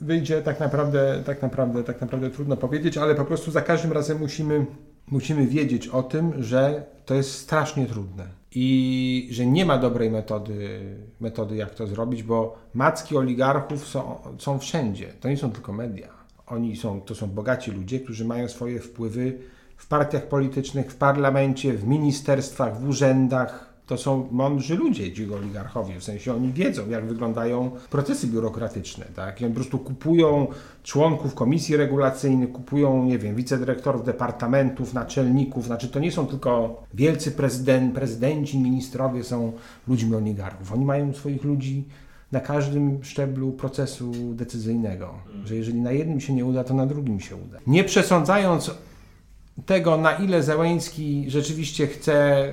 wyjdzie, 0.00 0.42
tak 0.42 0.60
naprawdę, 0.60 1.22
tak 1.26 1.42
naprawdę, 1.42 1.84
tak 1.84 2.00
naprawdę 2.00 2.30
trudno 2.30 2.56
powiedzieć, 2.56 2.98
ale 2.98 3.14
po 3.14 3.24
prostu 3.24 3.50
za 3.50 3.62
każdym 3.62 3.92
razem 3.92 4.18
musimy, 4.18 4.66
musimy 5.10 5.46
wiedzieć 5.46 5.88
o 5.88 6.02
tym, 6.02 6.42
że 6.42 6.84
to 7.06 7.14
jest 7.14 7.32
strasznie 7.32 7.86
trudne 7.86 8.24
i 8.54 9.28
że 9.30 9.46
nie 9.46 9.64
ma 9.64 9.78
dobrej 9.78 10.10
metody, 10.10 10.80
metody 11.20 11.56
jak 11.56 11.74
to 11.74 11.86
zrobić, 11.86 12.22
bo 12.22 12.58
macki 12.74 13.16
oligarchów 13.16 13.88
są, 13.88 14.18
są 14.38 14.58
wszędzie. 14.58 15.06
To 15.20 15.28
nie 15.28 15.36
są 15.36 15.52
tylko 15.52 15.72
media. 15.72 16.08
Oni 16.46 16.76
są, 16.76 17.00
to 17.00 17.14
są 17.14 17.26
bogaci 17.26 17.70
ludzie, 17.70 18.00
którzy 18.00 18.24
mają 18.24 18.48
swoje 18.48 18.80
wpływy 18.80 19.38
w 19.84 19.86
partiach 19.86 20.26
politycznych, 20.26 20.92
w 20.92 20.96
parlamencie, 20.96 21.72
w 21.72 21.86
ministerstwach, 21.86 22.80
w 22.80 22.88
urzędach. 22.88 23.74
To 23.86 23.96
są 23.96 24.28
mądrzy 24.30 24.76
ludzie, 24.76 25.12
ci 25.12 25.34
oligarchowie, 25.34 26.00
w 26.00 26.04
sensie 26.04 26.34
oni 26.34 26.52
wiedzą, 26.52 26.90
jak 26.90 27.06
wyglądają 27.06 27.70
procesy 27.90 28.26
biurokratyczne, 28.26 29.04
tak? 29.16 29.40
I 29.40 29.44
oni 29.44 29.54
po 29.54 29.60
prostu 29.60 29.78
kupują 29.78 30.46
członków 30.82 31.34
komisji 31.34 31.76
regulacyjnych, 31.76 32.52
kupują, 32.52 33.04
nie 33.04 33.18
wiem, 33.18 33.36
wicedyrektorów 33.36 34.04
departamentów, 34.04 34.94
naczelników, 34.94 35.64
znaczy 35.64 35.88
to 35.88 35.98
nie 35.98 36.12
są 36.12 36.26
tylko 36.26 36.82
wielcy 36.94 37.30
prezydent, 37.30 37.94
prezydenci, 37.94 38.58
ministrowie 38.58 39.24
są 39.24 39.52
ludźmi 39.88 40.14
oligarchów. 40.14 40.72
Oni 40.72 40.84
mają 40.84 41.12
swoich 41.12 41.44
ludzi 41.44 41.84
na 42.32 42.40
każdym 42.40 43.04
szczeblu 43.04 43.52
procesu 43.52 44.12
decyzyjnego, 44.34 45.14
że 45.44 45.56
jeżeli 45.56 45.80
na 45.80 45.92
jednym 45.92 46.20
się 46.20 46.32
nie 46.34 46.44
uda, 46.44 46.64
to 46.64 46.74
na 46.74 46.86
drugim 46.86 47.20
się 47.20 47.36
uda. 47.36 47.58
Nie 47.66 47.84
przesądzając 47.84 48.70
tego, 49.66 49.96
na 49.96 50.12
ile 50.12 50.42
Zełański 50.42 51.24
rzeczywiście 51.28 51.86
chce 51.86 52.46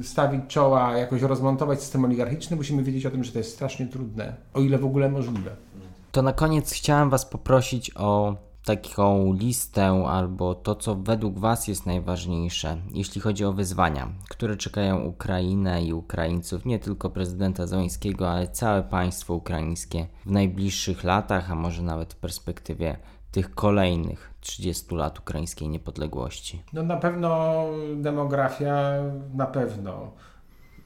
y, 0.00 0.04
stawić 0.04 0.40
czoła, 0.48 0.96
jakoś 0.96 1.22
rozmontować 1.22 1.80
system 1.80 2.04
oligarchiczny, 2.04 2.56
musimy 2.56 2.82
wiedzieć 2.82 3.06
o 3.06 3.10
tym, 3.10 3.24
że 3.24 3.32
to 3.32 3.38
jest 3.38 3.54
strasznie 3.54 3.86
trudne, 3.86 4.36
o 4.54 4.60
ile 4.60 4.78
w 4.78 4.84
ogóle 4.84 5.08
możliwe. 5.08 5.50
To 6.12 6.22
na 6.22 6.32
koniec 6.32 6.72
chciałem 6.72 7.10
Was 7.10 7.26
poprosić 7.26 7.90
o 7.96 8.36
taką 8.64 9.32
listę 9.32 10.04
albo 10.06 10.54
to, 10.54 10.74
co 10.74 10.94
według 10.94 11.38
Was 11.38 11.68
jest 11.68 11.86
najważniejsze, 11.86 12.76
jeśli 12.90 13.20
chodzi 13.20 13.44
o 13.44 13.52
wyzwania, 13.52 14.12
które 14.28 14.56
czekają 14.56 15.04
Ukrainę 15.04 15.84
i 15.84 15.92
Ukraińców, 15.92 16.64
nie 16.64 16.78
tylko 16.78 17.10
prezydenta 17.10 17.66
Zełańskiego, 17.66 18.30
ale 18.30 18.48
całe 18.48 18.82
państwo 18.82 19.34
ukraińskie 19.34 20.06
w 20.26 20.30
najbliższych 20.30 21.04
latach, 21.04 21.50
a 21.50 21.54
może 21.54 21.82
nawet 21.82 22.14
w 22.14 22.16
perspektywie 22.16 22.96
tych 23.30 23.54
kolejnych 23.54 24.30
30 24.40 24.94
lat 24.94 25.18
ukraińskiej 25.18 25.68
niepodległości? 25.68 26.62
No 26.72 26.82
na 26.82 26.96
pewno 26.96 27.64
demografia, 27.96 28.92
na 29.34 29.46
pewno, 29.46 30.12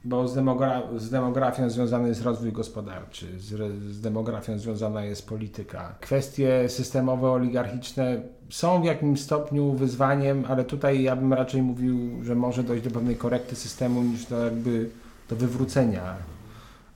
bo 0.03 0.27
z, 0.27 0.35
demogra 0.35 0.81
z 0.97 1.09
demografią 1.09 1.69
związany 1.69 2.07
jest 2.07 2.21
rozwój 2.21 2.51
gospodarczy, 2.51 3.39
z, 3.39 3.47
z 3.91 4.01
demografią 4.01 4.59
związana 4.59 5.05
jest 5.05 5.29
polityka. 5.29 5.95
Kwestie 6.01 6.69
systemowe, 6.69 7.31
oligarchiczne 7.31 8.21
są 8.49 8.81
w 8.81 8.85
jakimś 8.85 9.21
stopniu 9.21 9.73
wyzwaniem, 9.73 10.43
ale 10.47 10.63
tutaj 10.63 11.03
ja 11.03 11.15
bym 11.15 11.33
raczej 11.33 11.61
mówił, 11.61 12.23
że 12.23 12.35
może 12.35 12.63
dojść 12.63 12.83
do 12.83 12.91
pewnej 12.91 13.15
korekty 13.15 13.55
systemu 13.55 14.03
niż 14.03 14.25
do 14.25 14.45
jakby 14.45 14.89
do 15.29 15.35
wywrócenia 15.35 16.15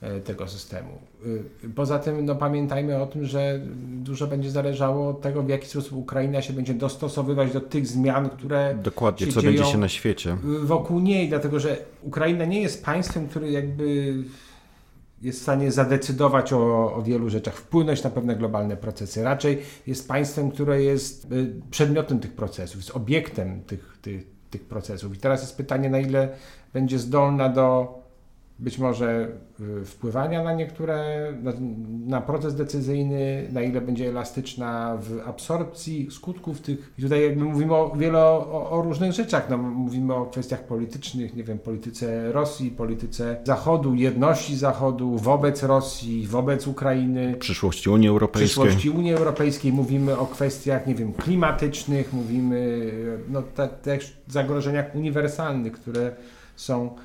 E, 0.02 0.20
tego 0.20 0.48
systemu. 0.48 1.00
E, 1.26 1.70
poza 1.76 2.00
tym 2.00 2.26
no, 2.26 2.36
pamiętajmy 2.36 3.02
o 3.02 3.08
tym, 3.08 3.26
że 3.26 3.60
dużo 4.04 4.28
będzie 4.28 4.52
zależało 4.52 5.10
od 5.10 5.22
tego, 5.22 5.44
w 5.44 5.50
jaki 5.50 5.68
sposób 5.68 5.94
Ukraina 5.94 6.42
się 6.42 6.54
będzie 6.54 6.74
dostosowywać 6.74 7.54
do 7.54 7.62
tych 7.62 7.88
zmian, 7.88 8.30
które. 8.30 8.76
Dokładnie, 8.84 9.28
się 9.28 9.34
co 9.34 9.42
będzie 9.42 9.66
się 9.66 9.78
na 9.78 9.90
świecie. 9.90 10.38
Wokół 10.64 11.00
niej, 11.00 11.30
dlatego 11.30 11.60
że 11.60 11.78
Ukraina 12.04 12.46
nie 12.46 12.62
jest 12.62 12.86
państwem, 12.86 13.28
które 13.28 13.52
jakby 13.52 14.14
jest 15.22 15.40
w 15.40 15.42
stanie 15.42 15.72
zadecydować 15.72 16.54
o, 16.54 16.94
o, 16.96 17.02
wielu 17.02 17.30
rzeczach, 17.30 17.56
wpłynąć 17.56 18.04
na 18.04 18.10
pewne 18.10 18.36
globalne 18.36 18.78
procesy. 18.78 19.24
Raczej 19.24 19.62
jest 19.88 20.08
państwem, 20.08 20.52
które 20.52 20.84
jest 20.84 21.32
y, 21.32 21.54
przedmiotem 21.72 22.20
tych 22.20 22.34
procesów, 22.34 22.76
jest 22.76 22.96
obiektem 22.96 23.64
tych, 23.64 23.98
tych, 24.02 24.24
tych 24.50 24.64
procesów. 24.64 25.16
I 25.16 25.20
teraz 25.20 25.42
jest 25.42 25.58
pytanie, 25.58 25.90
na 25.90 26.00
ile 26.00 26.30
będzie 26.74 27.00
zdolna 27.00 27.50
do 27.50 27.99
być 28.60 28.78
może 28.78 29.28
y, 29.82 29.86
wpływania 29.86 30.44
na 30.44 30.54
niektóre, 30.54 31.28
na, 31.44 31.52
na, 32.08 32.22
proces 32.22 32.56
decyzyjny, 32.56 33.48
na 33.52 33.62
ile 33.62 33.82
będzie 33.82 34.10
elastyczna 34.10 34.98
w 35.02 35.28
absorpcji 35.28 36.08
skutków 36.12 36.62
tych. 36.62 36.94
I 36.98 37.02
tutaj 37.02 37.24
jakby 37.24 37.44
mówimy 37.44 37.76
o 37.76 37.96
wiele 37.98 38.20
o, 38.24 38.70
o, 38.70 38.82
różnych 38.82 39.12
rzeczach. 39.12 39.50
No, 39.50 39.58
mówimy 39.58 40.16
o 40.16 40.26
kwestiach 40.26 40.64
politycznych, 40.64 41.36
nie 41.36 41.44
wiem, 41.44 41.60
polityce 41.60 42.32
Rosji, 42.32 42.72
polityce 42.72 43.38
Zachodu, 43.44 43.96
jedności 43.96 44.58
Zachodu 44.58 45.18
wobec 45.18 45.64
Rosji, 45.64 46.28
wobec 46.28 46.68
Ukrainy. 46.68 47.36
Przyszłości 47.40 47.90
Unii 47.90 48.10
Europejskiej. 48.10 48.64
Przyszłości 48.64 48.90
Unii 48.90 49.14
Europejskiej. 49.14 49.74
Mówimy 49.74 50.18
o 50.18 50.26
kwestiach, 50.26 50.88
nie 50.88 50.96
wiem, 50.96 51.14
klimatycznych, 51.14 52.14
mówimy 52.14 52.92
no, 53.30 53.44
też 53.84 54.18
zagrożeniach 54.28 54.96
uniwersalnych, 54.96 55.74
które 55.74 56.12
są 56.56 56.96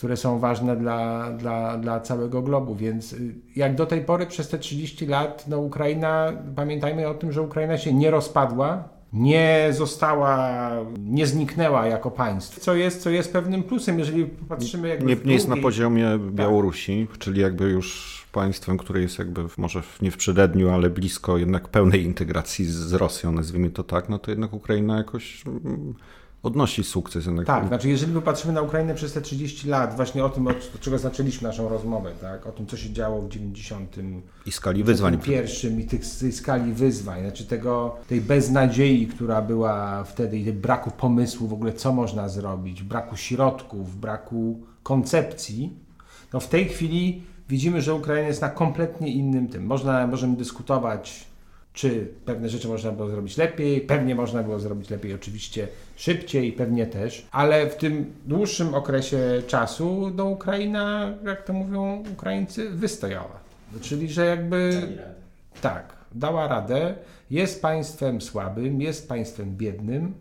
które 0.00 0.16
są 0.16 0.38
ważne 0.38 0.76
dla, 0.76 1.30
dla, 1.30 1.78
dla 1.78 2.00
całego 2.00 2.42
globu. 2.42 2.74
Więc 2.74 3.12
y, 3.12 3.34
jak 3.56 3.74
do 3.74 3.86
tej 3.86 4.00
pory 4.00 4.26
przez 4.26 4.48
te 4.48 4.58
30 4.58 5.06
lat, 5.06 5.44
no 5.48 5.58
Ukraina, 5.58 6.32
pamiętajmy 6.56 7.08
o 7.08 7.14
tym, 7.14 7.32
że 7.32 7.42
Ukraina 7.42 7.78
się 7.78 7.92
nie 7.92 8.10
rozpadła, 8.10 8.88
nie 9.12 9.68
została, 9.70 10.70
nie 10.98 11.26
zniknęła 11.26 11.86
jako 11.86 12.10
państwo, 12.10 12.60
co 12.60 12.74
jest, 12.74 13.02
co 13.02 13.10
jest 13.10 13.32
pewnym 13.32 13.62
plusem, 13.62 13.98
jeżeli 13.98 14.26
patrzymy 14.26 14.88
jakby 14.88 15.06
Nie, 15.06 15.16
nie 15.24 15.34
jest 15.34 15.48
na 15.48 15.56
poziomie 15.56 16.04
tak. 16.04 16.20
Białorusi, 16.20 17.06
tak. 17.10 17.18
czyli 17.18 17.40
jakby 17.40 17.64
już 17.70 18.20
państwem, 18.32 18.78
które 18.78 19.00
jest 19.00 19.18
jakby 19.18 19.44
może 19.56 19.82
nie 20.02 20.10
w 20.10 20.16
przededniu, 20.16 20.70
ale 20.70 20.90
blisko 20.90 21.38
jednak 21.38 21.68
pełnej 21.68 22.04
integracji 22.04 22.64
z 22.64 22.92
Rosją, 22.92 23.32
nazwijmy 23.32 23.70
to 23.70 23.84
tak, 23.84 24.08
no 24.08 24.18
to 24.18 24.30
jednak 24.30 24.52
Ukraina 24.52 24.96
jakoś 24.96 25.42
mm, 25.46 25.94
odnosi 26.42 26.84
sukces. 26.84 27.26
Jednak. 27.26 27.46
Tak, 27.46 27.68
znaczy 27.68 27.88
jeżeli 27.88 28.12
popatrzymy 28.12 28.52
na 28.52 28.62
Ukrainę 28.62 28.94
przez 28.94 29.12
te 29.12 29.20
30 29.20 29.68
lat, 29.68 29.96
właśnie 29.96 30.24
o 30.24 30.28
tym, 30.28 30.46
od 30.46 30.80
czego 30.80 30.98
zaczęliśmy 30.98 31.48
naszą 31.48 31.68
rozmowę, 31.68 32.12
tak, 32.20 32.46
o 32.46 32.52
tym, 32.52 32.66
co 32.66 32.76
się 32.76 32.92
działo 32.92 33.22
w 33.22 33.28
90 33.28 33.96
i 34.46 34.52
skali 34.52 34.84
wyzwań. 34.84 35.18
Pierwszym 35.18 35.80
i 35.80 35.84
tych, 35.84 36.00
tej 36.20 36.32
skali 36.32 36.72
wyzwań, 36.72 37.20
znaczy 37.20 37.46
tego, 37.46 37.96
tej 38.08 38.20
beznadziei, 38.20 39.06
która 39.06 39.42
była 39.42 40.04
wtedy 40.04 40.38
i 40.38 40.52
braku 40.52 40.90
pomysłu 40.90 41.48
w 41.48 41.52
ogóle, 41.52 41.72
co 41.72 41.92
można 41.92 42.28
zrobić, 42.28 42.82
braku 42.82 43.16
środków, 43.16 44.00
braku 44.00 44.60
koncepcji, 44.82 45.72
no 46.32 46.40
w 46.40 46.48
tej 46.48 46.68
chwili 46.68 47.22
widzimy, 47.48 47.82
że 47.82 47.94
Ukraina 47.94 48.28
jest 48.28 48.42
na 48.42 48.48
kompletnie 48.48 49.12
innym 49.12 49.48
tym. 49.48 49.66
Można, 49.66 50.06
możemy 50.06 50.36
dyskutować 50.36 51.29
czy 51.80 52.08
pewne 52.24 52.48
rzeczy 52.48 52.68
można 52.68 52.92
było 52.92 53.08
zrobić 53.08 53.36
lepiej, 53.36 53.80
pewnie 53.80 54.14
można 54.14 54.42
było 54.42 54.60
zrobić 54.60 54.90
lepiej 54.90 55.14
oczywiście 55.14 55.68
szybciej, 55.96 56.52
pewnie 56.52 56.86
też, 56.86 57.26
ale 57.32 57.70
w 57.70 57.76
tym 57.76 58.12
dłuższym 58.26 58.74
okresie 58.74 59.42
czasu 59.46 60.10
do 60.10 60.24
Ukraina, 60.24 61.14
jak 61.24 61.44
to 61.44 61.52
mówią 61.52 62.04
Ukraińcy, 62.12 62.70
wystojała. 62.70 63.40
Czyli, 63.80 64.08
że 64.08 64.26
jakby 64.26 64.82
tak, 65.60 65.96
dała 66.14 66.48
radę, 66.48 66.94
jest 67.30 67.62
państwem 67.62 68.20
słabym, 68.20 68.80
jest 68.80 69.08
państwem 69.08 69.56
biednym, 69.56 70.14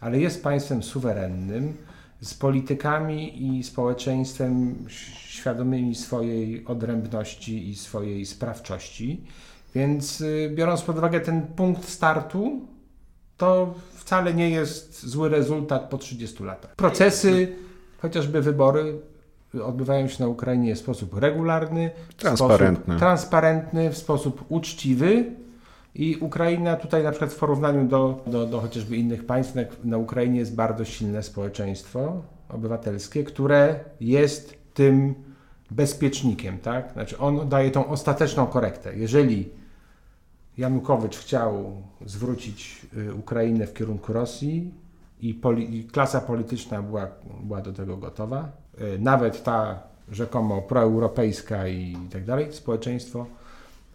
ale 0.00 0.18
jest 0.18 0.42
państwem 0.42 0.82
suwerennym, 0.82 1.76
z 2.20 2.34
politykami 2.34 3.46
i 3.46 3.62
społeczeństwem 3.62 4.84
świadomymi 5.28 5.94
swojej 5.94 6.66
odrębności 6.66 7.68
i 7.68 7.76
swojej 7.76 8.26
sprawczości 8.26 9.20
więc 9.78 10.20
y, 10.20 10.50
biorąc 10.54 10.82
pod 10.82 10.98
uwagę 10.98 11.20
ten 11.20 11.42
punkt 11.42 11.88
startu, 11.88 12.60
to 13.36 13.74
wcale 13.94 14.34
nie 14.34 14.50
jest 14.50 15.06
zły 15.06 15.28
rezultat 15.28 15.88
po 15.88 15.98
30 15.98 16.44
latach. 16.44 16.76
Procesy, 16.76 17.56
chociażby 18.02 18.42
wybory, 18.42 19.00
odbywają 19.64 20.08
się 20.08 20.24
na 20.24 20.28
Ukrainie 20.28 20.74
w 20.74 20.78
sposób 20.78 21.18
regularny, 21.18 21.90
transparentny, 22.16 22.74
w 22.74 22.84
sposób, 22.84 22.98
transparentny, 22.98 23.90
w 23.90 23.98
sposób 23.98 24.44
uczciwy. 24.48 25.24
I 25.94 26.16
Ukraina 26.16 26.76
tutaj 26.76 27.02
na 27.02 27.10
przykład 27.10 27.32
w 27.32 27.38
porównaniu 27.38 27.88
do, 27.88 28.20
do, 28.26 28.46
do 28.46 28.60
chociażby 28.60 28.96
innych 28.96 29.26
państw, 29.26 29.54
na, 29.54 29.62
na 29.84 29.98
Ukrainie 29.98 30.38
jest 30.38 30.54
bardzo 30.54 30.84
silne 30.84 31.22
społeczeństwo 31.22 32.22
obywatelskie, 32.48 33.24
które 33.24 33.80
jest 34.00 34.54
tym 34.74 35.14
bezpiecznikiem, 35.70 36.58
tak? 36.58 36.92
Znaczy 36.92 37.18
on 37.18 37.48
daje 37.48 37.70
tą 37.70 37.86
ostateczną 37.86 38.46
korektę. 38.46 38.96
Jeżeli 38.96 39.57
Janukowycz 40.58 41.18
chciał 41.18 41.82
zwrócić 42.06 42.86
y, 42.96 43.14
Ukrainę 43.14 43.66
w 43.66 43.74
kierunku 43.74 44.12
Rosji 44.12 44.70
i, 45.20 45.34
poli 45.34 45.78
i 45.78 45.84
klasa 45.84 46.20
polityczna 46.20 46.82
była, 46.82 47.08
była 47.42 47.60
do 47.60 47.72
tego 47.72 47.96
gotowa. 47.96 48.52
Y, 48.80 48.98
nawet 48.98 49.42
ta 49.42 49.82
rzekomo 50.12 50.62
proeuropejska 50.62 51.68
i 51.68 51.96
tak 52.12 52.24
dalej, 52.24 52.52
społeczeństwo 52.52 53.26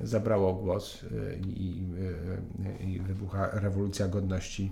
zabrało 0.02 0.54
głos 0.54 1.04
y, 1.04 1.40
i, 1.48 1.84
i 2.80 3.00
wybucha 3.00 3.50
rewolucja 3.54 4.08
godności 4.08 4.72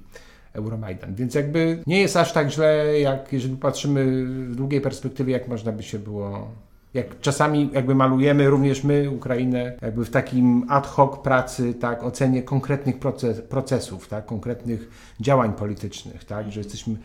Euromajdan. 0.54 1.16
Więc 1.16 1.36
jakby 1.36 1.84
nie 1.88 2.02
jest 2.02 2.18
aż 2.18 2.34
tak 2.34 2.50
źle, 2.50 3.00
jak 3.00 3.34
jeżeli 3.34 3.58
patrzymy 3.58 4.26
w 4.26 4.56
długiej 4.56 4.82
perspektywie, 4.82 5.34
jak 5.34 5.48
można 5.48 5.72
by 5.72 5.84
się 5.84 6.00
było 6.00 6.52
jak 6.94 7.20
czasami 7.20 7.70
jakby 7.74 7.96
malujemy 7.96 8.50
również 8.50 8.84
my 8.84 9.10
Ukrainę 9.10 9.78
jakby 9.82 10.06
w 10.06 10.10
takim 10.10 10.66
ad 10.70 10.88
hoc 10.88 11.20
pracy, 11.24 11.74
tak, 11.74 12.04
ocenie 12.04 12.44
konkretnych 12.44 13.00
proces, 13.00 13.42
procesów, 13.42 14.08
tak, 14.08 14.26
konkretnych 14.26 14.90
działań 15.20 15.54
politycznych, 15.54 16.24
tak, 16.24 16.52
że 16.52 16.60
jesteśmy 16.60 16.96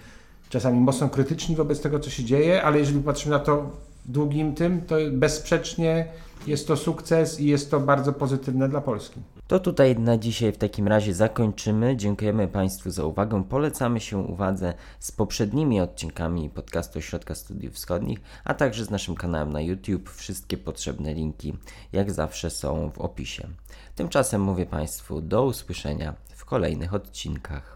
czasami 0.48 0.80
mocno 0.80 1.08
krytyczni 1.08 1.56
wobec 1.56 1.80
tego, 1.80 2.00
co 2.00 2.10
się 2.10 2.24
dzieje, 2.24 2.62
ale 2.62 2.78
jeżeli 2.78 3.00
patrzymy 3.00 3.34
na 3.34 3.44
to 3.44 3.70
w 4.06 4.10
długim 4.10 4.54
tym, 4.54 4.80
to 4.80 4.96
bezsprzecznie 5.12 6.06
jest 6.46 6.68
to 6.68 6.76
sukces 6.76 7.40
i 7.40 7.46
jest 7.46 7.70
to 7.70 7.80
bardzo 7.80 8.12
pozytywne 8.12 8.68
dla 8.68 8.80
Polski. 8.80 9.20
To 9.46 9.60
tutaj 9.60 9.98
na 9.98 10.18
dzisiaj 10.18 10.52
w 10.52 10.58
takim 10.58 10.88
razie 10.88 11.14
zakończymy. 11.14 11.96
Dziękujemy 11.96 12.48
Państwu 12.48 12.90
za 12.90 13.04
uwagę. 13.04 13.44
Polecamy 13.44 14.00
się 14.00 14.18
uwadze 14.18 14.74
z 14.98 15.12
poprzednimi 15.12 15.80
odcinkami 15.80 16.50
podcastu 16.50 16.98
Ośrodka 16.98 17.34
Studiów 17.34 17.74
Wschodnich, 17.74 18.20
a 18.44 18.54
także 18.54 18.84
z 18.84 18.90
naszym 18.90 19.14
kanałem 19.14 19.52
na 19.52 19.60
YouTube. 19.60 20.10
Wszystkie 20.10 20.56
potrzebne 20.56 21.14
linki, 21.14 21.54
jak 21.92 22.10
zawsze, 22.10 22.50
są 22.50 22.90
w 22.90 22.98
opisie. 22.98 23.48
Tymczasem 23.94 24.42
mówię 24.42 24.66
Państwu 24.66 25.20
do 25.20 25.44
usłyszenia 25.44 26.14
w 26.34 26.44
kolejnych 26.44 26.94
odcinkach. 26.94 27.75